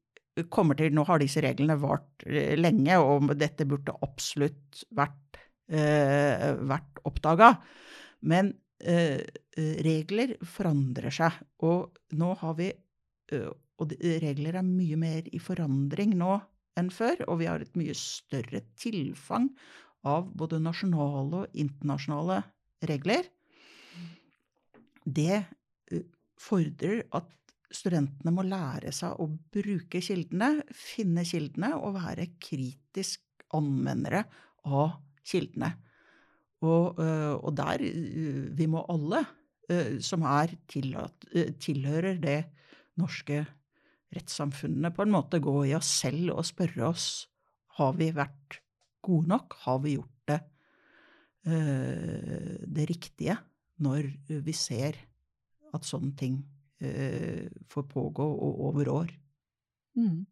kommer 0.48 0.78
til 0.78 0.94
Nå 0.94 1.04
har 1.04 1.20
disse 1.20 1.42
reglene 1.44 1.76
vart 1.80 2.24
eh, 2.24 2.54
lenge, 2.56 2.96
og 2.96 3.34
dette 3.36 3.66
burde 3.68 3.92
absolutt 4.06 4.84
vært, 4.96 5.42
eh, 5.68 6.54
vært 6.56 7.02
oppdaga. 7.08 7.50
Men 8.30 8.54
eh, 8.80 9.20
regler 9.84 10.36
forandrer 10.48 11.12
seg, 11.12 11.36
og 11.66 11.98
nå 12.16 12.32
har 12.40 12.56
vi 12.56 12.70
eh, 12.70 13.50
Og 13.80 13.94
regler 14.00 14.58
er 14.58 14.66
mye 14.66 14.98
mer 15.00 15.28
i 15.32 15.40
forandring 15.42 16.16
nå 16.18 16.36
enn 16.78 16.90
før, 16.92 17.24
og 17.28 17.40
vi 17.42 17.48
har 17.50 17.62
et 17.62 17.76
mye 17.76 17.94
større 17.96 18.62
tilfang 18.80 19.50
av 20.08 20.30
både 20.36 20.60
nasjonale 20.62 21.44
og 21.44 21.58
internasjonale 21.58 22.40
regler. 22.88 23.28
Det 25.04 25.44
fordrer 26.40 27.04
at 27.14 27.28
studentene 27.72 28.32
må 28.34 28.44
lære 28.44 28.92
seg 28.94 29.20
å 29.20 29.28
bruke 29.54 30.02
kildene, 30.04 30.62
finne 30.76 31.24
kildene 31.28 31.72
og 31.78 31.96
være 31.96 32.32
kritisk 32.42 33.22
anvendere 33.56 34.24
av 34.68 34.98
kildene. 35.28 35.72
Og, 36.62 36.98
og 36.98 37.50
der 37.58 37.82
Vi 38.54 38.66
må 38.70 38.84
alle 38.92 39.24
som 40.04 40.22
er 40.28 40.52
tilhører 40.70 42.20
det 42.22 42.38
norske 43.00 43.40
rettssamfunnet, 44.12 44.94
på 44.94 45.04
en 45.04 45.14
måte 45.14 45.40
gå 45.42 45.54
i 45.68 45.74
oss 45.76 45.90
selv 46.02 46.36
og 46.36 46.46
spørre 46.48 46.88
oss 46.90 47.06
har 47.78 47.94
vi 47.96 48.10
vært 48.14 48.58
gode 49.02 49.30
nok, 49.32 49.56
har 49.64 49.80
vi 49.84 49.96
gjort 49.96 50.28
det, 50.30 50.40
uh, 51.48 52.58
det 52.68 52.88
riktige, 52.90 53.38
når 53.82 54.10
vi 54.44 54.54
ser 54.54 54.98
at 55.72 55.88
sånne 55.88 56.12
ting 56.18 56.36
uh, 56.84 57.48
får 57.72 57.88
pågå 57.90 58.28
over 58.68 58.92
år. 58.92 59.16
Mm. 59.96 60.26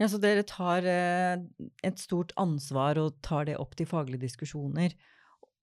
Ja, 0.00 0.08
så 0.08 0.18
dere 0.18 0.42
tar 0.48 0.88
uh, 0.88 1.44
et 1.84 2.00
stort 2.00 2.32
ansvar 2.40 2.98
og 3.02 3.20
tar 3.24 3.46
det 3.50 3.60
opp 3.60 3.76
til 3.78 3.90
faglige 3.90 4.24
diskusjoner 4.24 4.96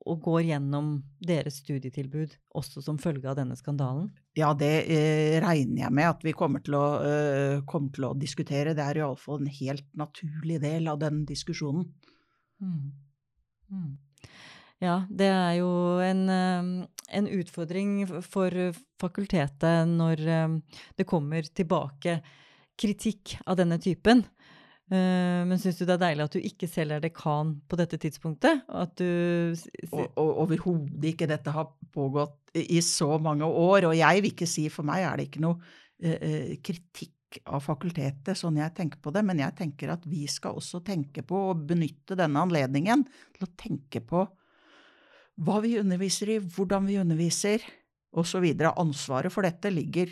og 0.07 0.21
går 0.23 0.45
gjennom 0.47 0.91
deres 1.19 1.59
studietilbud 1.63 2.35
også 2.55 2.83
som 2.83 2.99
følge 3.01 3.27
av 3.29 3.35
denne 3.39 3.57
skandalen? 3.59 4.07
Ja, 4.37 4.53
det 4.57 4.71
eh, 4.87 5.35
regner 5.43 5.83
jeg 5.83 5.95
med 5.95 6.07
at 6.07 6.23
vi 6.23 6.33
kommer 6.37 6.63
til 6.63 6.77
å, 6.79 6.85
eh, 7.03 7.55
kommer 7.67 7.91
til 7.95 8.07
å 8.07 8.13
diskutere. 8.17 8.75
Det 8.77 8.85
er 8.85 9.01
iallfall 9.01 9.43
en 9.43 9.51
helt 9.59 9.87
naturlig 9.99 10.61
del 10.63 10.87
av 10.91 11.01
den 11.03 11.25
diskusjonen. 11.29 11.89
Mm. 12.63 12.93
Mm. 13.69 13.97
Ja, 14.79 15.01
det 15.11 15.27
er 15.27 15.53
jo 15.59 15.71
en, 15.99 16.23
eh, 16.31 16.87
en, 17.19 17.27
utfordring 17.27 18.07
for 18.23 18.55
fakultetet 19.01 19.89
når 19.91 20.23
eh, 20.23 20.59
det 20.95 21.07
kommer 21.09 21.43
tilbake 21.43 22.21
kritikk 22.79 23.35
av 23.45 23.59
denne 23.59 23.79
typen. 23.83 24.23
Uh, 24.89 25.45
men 25.45 25.59
syns 25.61 25.77
du 25.77 25.83
det 25.85 25.99
er 25.99 26.01
deilig 26.01 26.23
at 26.25 26.33
du 26.33 26.45
ikke 26.49 26.67
selv 26.69 26.95
er 26.95 27.03
dekan 27.03 27.51
på 27.69 27.77
dette 27.77 27.99
tidspunktet? 28.01 28.63
At 28.65 28.95
du 28.97 29.53
Overhodet 30.17 31.11
ikke. 31.11 31.27
Dette 31.29 31.53
har 31.53 31.69
pågått 31.93 32.55
i 32.57 32.79
så 32.81 33.19
mange 33.21 33.45
år. 33.45 33.91
Og 33.91 33.93
jeg 33.97 34.23
vil 34.23 34.33
ikke 34.33 34.49
si 34.49 34.65
For 34.73 34.87
meg 34.87 35.05
er 35.05 35.19
det 35.19 35.29
ikke 35.29 35.43
noe 35.45 35.59
uh, 35.61 36.55
kritikk 36.65 37.13
av 37.45 37.61
fakultetet, 37.61 38.33
sånn 38.33 38.57
jeg 38.57 38.73
tenker 38.73 38.97
på 39.03 39.13
det. 39.13 39.21
Men 39.27 39.43
jeg 39.43 39.53
tenker 39.59 39.93
at 39.93 40.07
vi 40.09 40.23
skal 40.31 40.57
også 40.57 40.81
tenke 40.85 41.21
på 41.21 41.43
å 41.51 41.57
benytte 41.57 42.17
denne 42.17 42.41
anledningen 42.41 43.05
til 43.35 43.45
å 43.45 43.51
tenke 43.53 44.01
på 44.01 44.23
hva 45.39 45.59
vi 45.63 45.77
underviser 45.79 46.33
i, 46.33 46.39
hvordan 46.41 46.89
vi 46.89 46.97
underviser, 46.99 47.61
osv. 48.17 48.47
Ansvaret 48.73 49.29
for 49.29 49.45
dette 49.45 49.69
ligger 49.69 50.09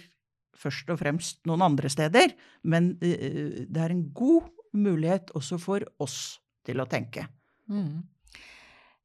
først 0.57 0.93
og 0.93 1.01
fremst 1.01 1.41
noen 1.49 1.65
andre 1.65 1.89
steder, 1.89 2.37
men 2.69 2.93
uh, 3.01 3.65
det 3.65 3.81
er 3.81 3.95
en 3.95 4.05
god 4.13 4.53
mulighet 4.77 5.33
også 5.37 5.59
for 5.61 5.85
oss 6.03 6.37
til 6.67 6.83
å 6.83 6.87
tenke. 6.89 7.25
Mm. 7.71 8.05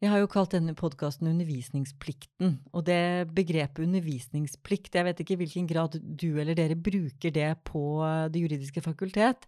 Jeg 0.02 0.10
har 0.10 0.18
jo 0.18 0.30
kalt 0.30 0.54
denne 0.56 0.74
podkasten 0.74 1.28
Undervisningsplikten. 1.30 2.56
Og 2.74 2.82
det 2.88 3.30
begrepet 3.36 3.84
undervisningsplikt, 3.84 4.96
jeg 4.98 5.06
vet 5.06 5.22
ikke 5.22 5.36
i 5.36 5.40
hvilken 5.44 5.68
grad 5.70 5.94
du 6.02 6.40
eller 6.42 6.58
dere 6.58 6.74
bruker 6.74 7.30
det 7.30 7.52
på 7.68 8.02
Det 8.34 8.42
juridiske 8.42 8.82
fakultet. 8.82 9.46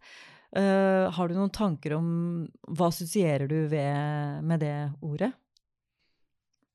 Uh, 0.54 1.10
har 1.10 1.26
du 1.26 1.34
noen 1.34 1.50
tanker 1.50 1.96
om 1.96 2.06
Hva 2.70 2.86
assosierer 2.92 3.50
du 3.50 3.64
ved, 3.66 4.44
med 4.46 4.62
det 4.62 4.76
ordet? 5.02 5.32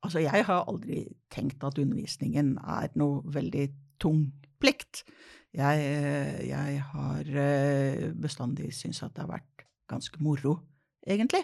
Altså, 0.03 0.19
jeg 0.23 0.43
har 0.47 0.67
aldri 0.67 1.05
tenkt 1.31 1.63
at 1.63 1.79
undervisningen 1.79 2.57
er 2.59 2.91
noe 2.99 3.23
veldig 3.31 3.65
tung 3.99 4.25
plikt. 4.59 5.05
Jeg, 5.53 5.81
eh, 5.81 6.47
jeg 6.47 6.81
har 6.91 7.25
eh, 7.25 8.09
bestandig 8.13 8.69
syntes 8.77 9.01
at 9.03 9.15
det 9.15 9.25
har 9.25 9.31
vært 9.33 9.65
ganske 9.89 10.21
moro, 10.21 10.59
egentlig. 11.07 11.41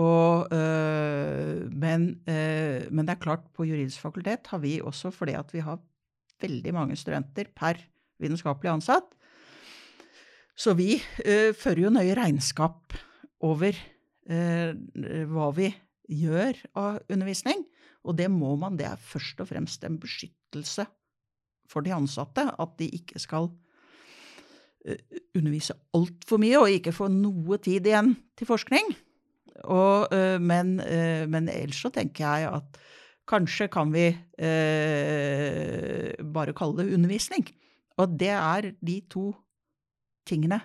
Og, 0.00 0.48
øh, 0.52 1.72
men, 1.72 2.20
øh, 2.28 2.92
men, 2.92 3.06
det 3.06 3.14
er 3.14 3.22
klart, 3.24 3.48
på 3.56 3.64
juridisk 3.64 4.00
fakultet 4.00 4.46
har 4.52 4.58
vi 4.58 4.80
også, 4.80 5.10
fordi 5.10 5.32
at 5.32 5.52
vi 5.52 5.64
har 5.64 5.80
veldig 6.40 6.74
mange 6.74 6.96
studenter 6.96 7.50
per 7.56 7.80
vitenskapelig 8.20 8.70
ansatt, 8.70 9.08
så 10.56 10.74
vi 10.76 11.00
øh, 11.24 11.54
fører 11.54 11.80
jo 11.80 11.90
nøye 11.90 12.14
regnskap 12.14 12.94
over 13.40 13.72
hva 14.30 15.46
vi 15.56 15.72
gjør 16.06 16.58
av 16.78 17.00
undervisning. 17.10 17.64
Og 18.06 18.14
det 18.18 18.28
må 18.30 18.52
man. 18.60 18.76
Det 18.78 18.86
er 18.86 19.00
først 19.00 19.40
og 19.42 19.48
fremst 19.48 19.82
en 19.84 19.96
beskyttelse 19.98 20.84
for 21.70 21.86
de 21.86 21.94
ansatte 21.94 22.46
at 22.50 22.72
de 22.80 22.88
ikke 22.98 23.20
skal 23.22 23.48
eh, 24.86 24.98
undervise 25.38 25.76
altfor 25.96 26.42
mye 26.42 26.58
og 26.60 26.74
ikke 26.74 26.94
få 26.96 27.10
noe 27.12 27.60
tid 27.62 27.86
igjen 27.86 28.16
til 28.38 28.50
forskning. 28.50 28.90
Og, 29.68 30.08
eh, 30.14 30.38
men, 30.40 30.80
eh, 30.80 31.26
men, 31.28 31.48
ellers 31.52 31.82
så 31.82 31.90
tenker 31.92 32.24
jeg 32.24 32.48
at 32.48 32.80
kanskje 33.30 33.68
kan 33.70 33.92
vi 33.92 34.08
eh, 34.38 36.12
bare 36.34 36.56
kalle 36.56 36.80
det 36.80 36.94
undervisning. 36.94 37.46
Og 38.00 38.18
det 38.18 38.32
er 38.32 38.72
de 38.80 39.00
to 39.10 39.34
tingene 40.26 40.60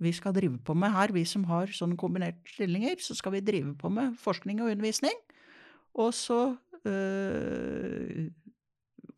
vi 0.00 0.12
skal 0.16 0.32
drive 0.32 0.58
på 0.64 0.74
med 0.74 0.92
her. 0.94 1.12
Vi 1.12 1.24
som 1.28 1.44
har 1.50 1.66
sånne 1.74 1.98
kombinerte 2.00 2.40
stillinger, 2.48 2.96
så 3.02 3.14
skal 3.18 3.32
vi 3.36 3.44
drive 3.44 3.74
på 3.76 3.90
med 3.92 4.16
forskning 4.20 4.62
og 4.62 4.70
undervisning. 4.72 5.16
Og 6.00 6.14
så 6.14 6.56
øh, 6.86 8.30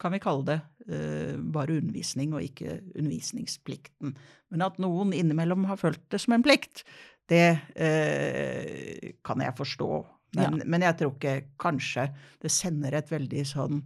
kan 0.03 0.15
vi 0.15 0.23
kalle 0.23 0.47
det 0.49 0.59
uh, 0.91 1.39
bare 1.55 1.79
undervisning 1.79 2.35
og 2.35 2.45
ikke 2.45 2.81
undervisningsplikten. 2.97 4.17
Men 4.53 4.67
at 4.67 4.81
noen 4.83 5.15
innimellom 5.17 5.69
har 5.71 5.81
følt 5.81 6.03
det 6.13 6.21
som 6.23 6.37
en 6.37 6.45
plikt, 6.45 6.85
det 7.31 7.47
uh, 7.77 9.13
kan 9.25 9.45
jeg 9.45 9.59
forstå. 9.61 9.93
Men, 10.39 10.59
ja. 10.59 10.65
men, 10.65 10.87
jeg 10.89 10.99
tror 10.99 11.15
ikke 11.15 11.37
kanskje 11.61 12.09
det 12.43 12.51
sender 12.53 12.97
et 12.97 13.11
veldig 13.13 13.47
sånn 13.47 13.83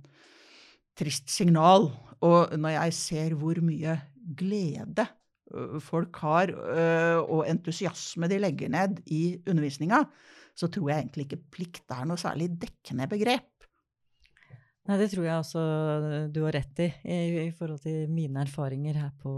trist 0.96 1.28
signal. 1.32 1.90
Og 2.24 2.54
når 2.56 2.76
jeg 2.78 2.96
ser 2.96 3.36
hvor 3.36 3.58
mye 3.60 3.98
glede 4.38 5.04
øh, 5.52 5.74
folk 5.82 6.16
har, 6.22 6.52
og 7.26 7.42
entusiasme 7.50 8.30
de 8.30 8.38
legger 8.40 8.70
ned 8.72 9.02
i 9.12 9.36
undervisninga, 9.42 10.00
så 10.56 10.70
tror 10.72 10.88
jeg 10.92 11.02
egentlig 11.02 11.26
ikke 11.26 11.42
plikt 11.52 11.92
er 11.92 12.06
noe 12.08 12.20
særlig 12.20 12.48
dekkende 12.62 13.10
begrep. 13.10 13.55
Nei, 14.86 14.96
det 15.00 15.10
tror 15.10 15.26
jeg 15.26 15.40
også 15.40 15.62
du 16.30 16.40
har 16.44 16.54
rett 16.54 16.80
i, 16.84 16.88
i, 17.02 17.18
i 17.48 17.52
forhold 17.56 17.82
til 17.82 18.06
mine 18.12 18.44
erfaringer 18.44 18.98
her 19.00 19.12
på 19.22 19.32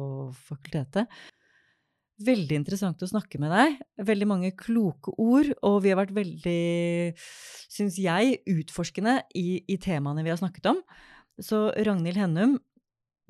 fakultetet. 0.48 1.08
Veldig 2.18 2.56
interessant 2.58 3.02
å 3.04 3.08
snakke 3.08 3.38
med 3.38 3.52
deg. 3.54 3.76
Veldig 4.02 4.26
mange 4.26 4.50
kloke 4.58 5.12
ord, 5.22 5.52
og 5.62 5.76
vi 5.84 5.92
har 5.92 6.00
vært 6.00 6.16
veldig, 6.16 6.62
syns 7.70 7.98
jeg, 8.02 8.40
utforskende 8.50 9.20
i, 9.38 9.62
i, 9.62 9.76
temaene 9.78 10.24
vi 10.26 10.32
har 10.32 10.40
snakket 10.40 10.66
om. 10.72 10.82
Så 11.38 11.68
Ragnhild 11.86 12.18
Hennum, 12.18 12.56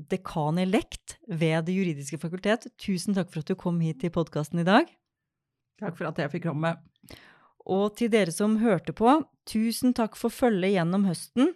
dekan 0.08 0.60
elekt 0.62 1.18
ved 1.28 1.66
Det 1.68 1.74
juridiske 1.76 2.20
fakultet, 2.22 2.70
tusen 2.80 3.18
takk 3.18 3.28
for 3.30 3.44
at 3.44 3.52
du 3.52 3.58
kom 3.60 3.82
hit 3.84 4.00
til 4.00 4.14
podkasten 4.14 4.64
i 4.64 4.66
dag. 4.66 4.88
Takk 5.78 5.98
for 5.98 6.08
at 6.08 6.18
jeg 6.22 6.32
fikk 6.32 6.48
komme. 6.48 6.72
Og 7.68 7.92
til 7.98 8.08
dere 8.08 8.32
som 8.32 8.56
hørte 8.62 8.96
på, 8.96 9.20
tusen 9.44 9.92
takk 9.92 10.16
for 10.16 10.32
følget 10.32 10.78
gjennom 10.78 11.04
høsten. 11.10 11.52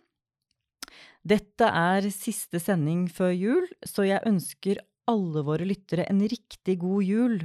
Dette 1.23 1.69
er 1.69 2.09
siste 2.11 2.59
sending 2.59 3.07
før 3.11 3.31
jul, 3.31 3.67
så 3.87 4.07
jeg 4.07 4.25
ønsker 4.27 4.81
alle 5.11 5.43
våre 5.47 5.67
lyttere 5.67 6.07
en 6.11 6.23
riktig 6.27 6.81
god 6.83 7.05
jul. 7.07 7.37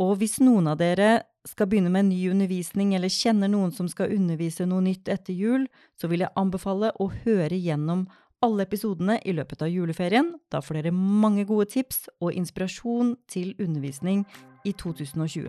Og 0.00 0.18
hvis 0.20 0.40
noen 0.42 0.68
av 0.68 0.80
dere 0.80 1.24
skal 1.48 1.68
begynne 1.70 1.92
med 1.92 2.10
ny 2.10 2.18
undervisning, 2.32 2.94
eller 2.96 3.12
kjenner 3.12 3.50
noen 3.52 3.72
som 3.72 3.88
skal 3.88 4.12
undervise 4.12 4.66
noe 4.68 4.84
nytt 4.84 5.08
etter 5.12 5.36
jul, 5.36 5.68
så 6.00 6.10
vil 6.10 6.24
jeg 6.24 6.34
anbefale 6.40 6.92
å 7.00 7.10
høre 7.24 7.56
gjennom 7.56 8.06
alle 8.44 8.66
episodene 8.66 9.18
i 9.24 9.32
løpet 9.36 9.62
av 9.64 9.72
juleferien. 9.72 10.34
Da 10.52 10.60
får 10.64 10.80
dere 10.80 10.92
mange 10.96 11.46
gode 11.48 11.70
tips 11.72 12.08
og 12.20 12.34
inspirasjon 12.36 13.14
til 13.30 13.54
undervisning 13.56 14.26
i 14.68 14.74
2020. 14.76 15.48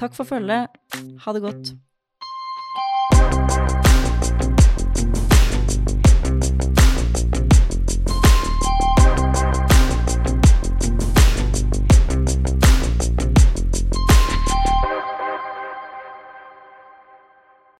Takk 0.00 0.16
for 0.16 0.26
følget. 0.26 0.74
Ha 1.22 1.36
det 1.36 1.44
godt. 1.44 1.74